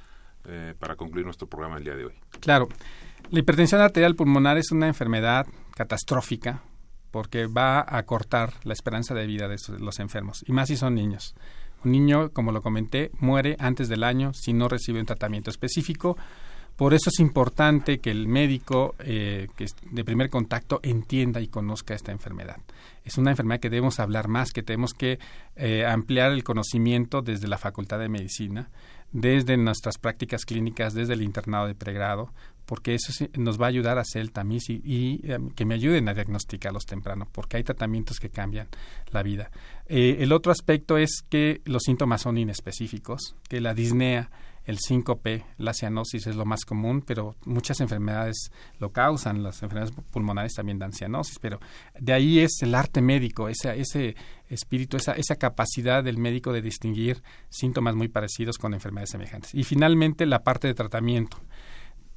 eh, 0.47 0.73
para 0.79 0.95
concluir 0.95 1.25
nuestro 1.25 1.47
programa 1.47 1.77
el 1.77 1.83
día 1.83 1.95
de 1.95 2.05
hoy? 2.05 2.13
Claro. 2.39 2.69
La 3.29 3.39
hipertensión 3.39 3.81
arterial 3.81 4.15
pulmonar 4.15 4.57
es 4.57 4.71
una 4.71 4.87
enfermedad 4.87 5.45
catastrófica 5.75 6.63
porque 7.11 7.47
va 7.47 7.85
a 7.85 8.01
cortar 8.03 8.53
la 8.63 8.73
esperanza 8.73 9.13
de 9.13 9.27
vida 9.27 9.47
de 9.47 9.57
los 9.79 9.99
enfermos, 9.99 10.43
y 10.47 10.51
más 10.53 10.69
si 10.69 10.77
son 10.77 10.95
niños. 10.95 11.35
Un 11.83 11.91
niño, 11.91 12.31
como 12.31 12.53
lo 12.53 12.61
comenté, 12.61 13.11
muere 13.19 13.57
antes 13.59 13.89
del 13.89 14.03
año 14.03 14.33
si 14.33 14.53
no 14.53 14.69
recibe 14.69 15.01
un 15.01 15.05
tratamiento 15.05 15.49
específico. 15.51 16.17
Por 16.75 16.93
eso 16.93 17.09
es 17.09 17.19
importante 17.19 17.99
que 17.99 18.09
el 18.09 18.27
médico 18.27 18.95
eh, 18.99 19.47
que 19.55 19.67
de 19.91 20.03
primer 20.03 20.29
contacto 20.29 20.79
entienda 20.83 21.39
y 21.39 21.47
conozca 21.47 21.93
esta 21.93 22.11
enfermedad. 22.11 22.57
Es 23.05 23.17
una 23.17 23.31
enfermedad 23.31 23.59
que 23.59 23.69
debemos 23.69 23.99
hablar 23.99 24.27
más, 24.27 24.51
que 24.51 24.63
tenemos 24.63 24.93
que 24.93 25.19
eh, 25.55 25.85
ampliar 25.85 26.31
el 26.31 26.43
conocimiento 26.43 27.21
desde 27.21 27.47
la 27.47 27.57
Facultad 27.57 27.99
de 27.99 28.09
Medicina, 28.09 28.69
desde 29.11 29.55
nuestras 29.57 29.97
prácticas 29.99 30.45
clínicas, 30.45 30.93
desde 30.93 31.13
el 31.13 31.21
internado 31.21 31.67
de 31.67 31.75
pregrado, 31.75 32.31
porque 32.65 32.95
eso 32.95 33.11
nos 33.37 33.61
va 33.61 33.65
a 33.65 33.69
ayudar 33.69 33.97
a 33.97 34.01
hacer 34.01 34.21
el 34.21 34.31
tamiz 34.31 34.69
y, 34.69 35.21
em, 35.23 35.49
que 35.51 35.65
me 35.65 35.75
ayuden 35.75 36.07
a 36.09 36.13
diagnosticarlos 36.13 36.85
temprano, 36.85 37.27
porque 37.31 37.57
hay 37.57 37.63
tratamientos 37.63 38.19
que 38.19 38.29
cambian 38.29 38.67
la 39.11 39.21
vida. 39.21 39.51
Eh, 39.85 40.17
el 40.19 40.31
otro 40.31 40.51
aspecto 40.51 40.97
es 40.97 41.21
que 41.29 41.61
los 41.65 41.83
síntomas 41.83 42.21
son 42.21 42.37
inespecíficos, 42.37 43.35
que 43.47 43.61
la 43.61 43.73
disnea, 43.73 44.31
el 44.65 44.79
síncope, 44.79 45.45
la 45.57 45.73
cianosis 45.73 46.27
es 46.27 46.35
lo 46.35 46.45
más 46.45 46.65
común, 46.65 47.03
pero 47.05 47.35
muchas 47.45 47.79
enfermedades 47.81 48.51
lo 48.79 48.91
causan, 48.91 49.43
las 49.43 49.61
enfermedades 49.61 49.95
pulmonares 50.11 50.53
también 50.53 50.79
dan 50.79 50.93
cianosis, 50.93 51.37
pero 51.39 51.59
de 51.99 52.13
ahí 52.13 52.39
es 52.39 52.61
el 52.61 52.73
arte 52.75 53.01
médico, 53.01 53.49
ese, 53.49 53.79
ese 53.79 54.15
espíritu, 54.47 54.97
esa, 54.97 55.13
esa 55.13 55.35
capacidad 55.35 56.03
del 56.03 56.17
médico 56.17 56.53
de 56.53 56.61
distinguir 56.61 57.21
síntomas 57.49 57.95
muy 57.95 58.07
parecidos 58.07 58.57
con 58.57 58.73
enfermedades 58.73 59.09
semejantes. 59.09 59.53
Y 59.53 59.63
finalmente 59.63 60.25
la 60.25 60.43
parte 60.43 60.67
de 60.67 60.73
tratamiento 60.73 61.37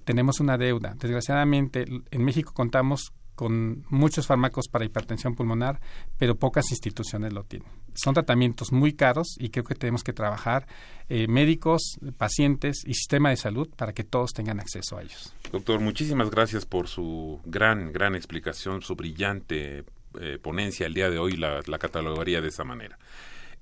tenemos 0.04 0.38
una 0.38 0.56
deuda. 0.56 0.94
Desgraciadamente, 0.98 1.84
en 2.10 2.24
México 2.24 2.52
contamos 2.54 3.12
con 3.36 3.84
muchos 3.90 4.26
fármacos 4.26 4.66
para 4.68 4.84
hipertensión 4.84 5.36
pulmonar, 5.36 5.80
pero 6.18 6.34
pocas 6.34 6.70
instituciones 6.70 7.32
lo 7.32 7.44
tienen. 7.44 7.68
Son 7.94 8.14
tratamientos 8.14 8.72
muy 8.72 8.94
caros 8.94 9.36
y 9.38 9.50
creo 9.50 9.64
que 9.64 9.76
tenemos 9.76 10.02
que 10.02 10.12
trabajar 10.12 10.66
eh, 11.08 11.28
médicos, 11.28 11.98
pacientes 12.16 12.82
y 12.84 12.94
sistema 12.94 13.30
de 13.30 13.36
salud 13.36 13.68
para 13.76 13.92
que 13.92 14.02
todos 14.02 14.32
tengan 14.32 14.58
acceso 14.58 14.98
a 14.98 15.02
ellos. 15.02 15.32
Doctor, 15.52 15.80
muchísimas 15.80 16.30
gracias 16.30 16.66
por 16.66 16.88
su 16.88 17.40
gran, 17.44 17.92
gran 17.92 18.16
explicación, 18.16 18.82
su 18.82 18.96
brillante 18.96 19.84
eh, 20.20 20.38
ponencia 20.40 20.86
el 20.86 20.94
día 20.94 21.10
de 21.10 21.18
hoy, 21.18 21.36
la, 21.36 21.60
la 21.66 21.78
catalogaría 21.78 22.40
de 22.40 22.48
esa 22.48 22.64
manera. 22.64 22.98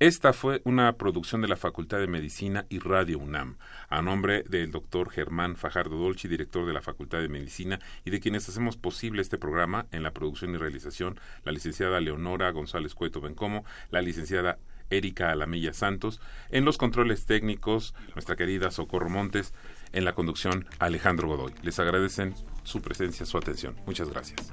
Esta 0.04 0.34
fue 0.34 0.60
una 0.64 0.98
producción 0.98 1.40
de 1.40 1.48
la 1.48 1.56
Facultad 1.56 1.98
de 1.98 2.06
Medicina 2.06 2.66
y 2.68 2.78
Radio 2.78 3.18
UNAM, 3.18 3.56
a 3.88 4.02
nombre 4.02 4.42
del 4.42 4.70
doctor 4.70 5.08
Germán 5.08 5.56
Fajardo 5.56 5.96
Dolci, 5.96 6.28
director 6.28 6.66
de 6.66 6.74
la 6.74 6.82
Facultad 6.82 7.20
de 7.20 7.30
Medicina, 7.30 7.80
y 8.04 8.10
de 8.10 8.20
quienes 8.20 8.46
hacemos 8.46 8.76
posible 8.76 9.22
este 9.22 9.38
programa 9.38 9.86
en 9.92 10.02
la 10.02 10.10
producción 10.10 10.54
y 10.54 10.58
realización, 10.58 11.18
la 11.42 11.52
licenciada 11.52 12.00
Leonora 12.00 12.50
González 12.50 12.94
Cueto 12.94 13.22
Bencomo, 13.22 13.64
la 13.90 14.02
licenciada 14.02 14.58
Erika 14.90 15.32
Alamilla 15.32 15.72
Santos, 15.72 16.20
en 16.50 16.66
los 16.66 16.76
controles 16.76 17.24
técnicos, 17.24 17.94
nuestra 18.14 18.36
querida 18.36 18.70
Socorro 18.70 19.08
Montes, 19.08 19.54
en 19.94 20.04
la 20.04 20.12
conducción 20.12 20.66
Alejandro 20.80 21.28
Godoy. 21.28 21.54
Les 21.62 21.78
agradecen 21.78 22.34
su 22.62 22.82
presencia, 22.82 23.24
su 23.24 23.38
atención. 23.38 23.74
Muchas 23.86 24.10
gracias. 24.10 24.52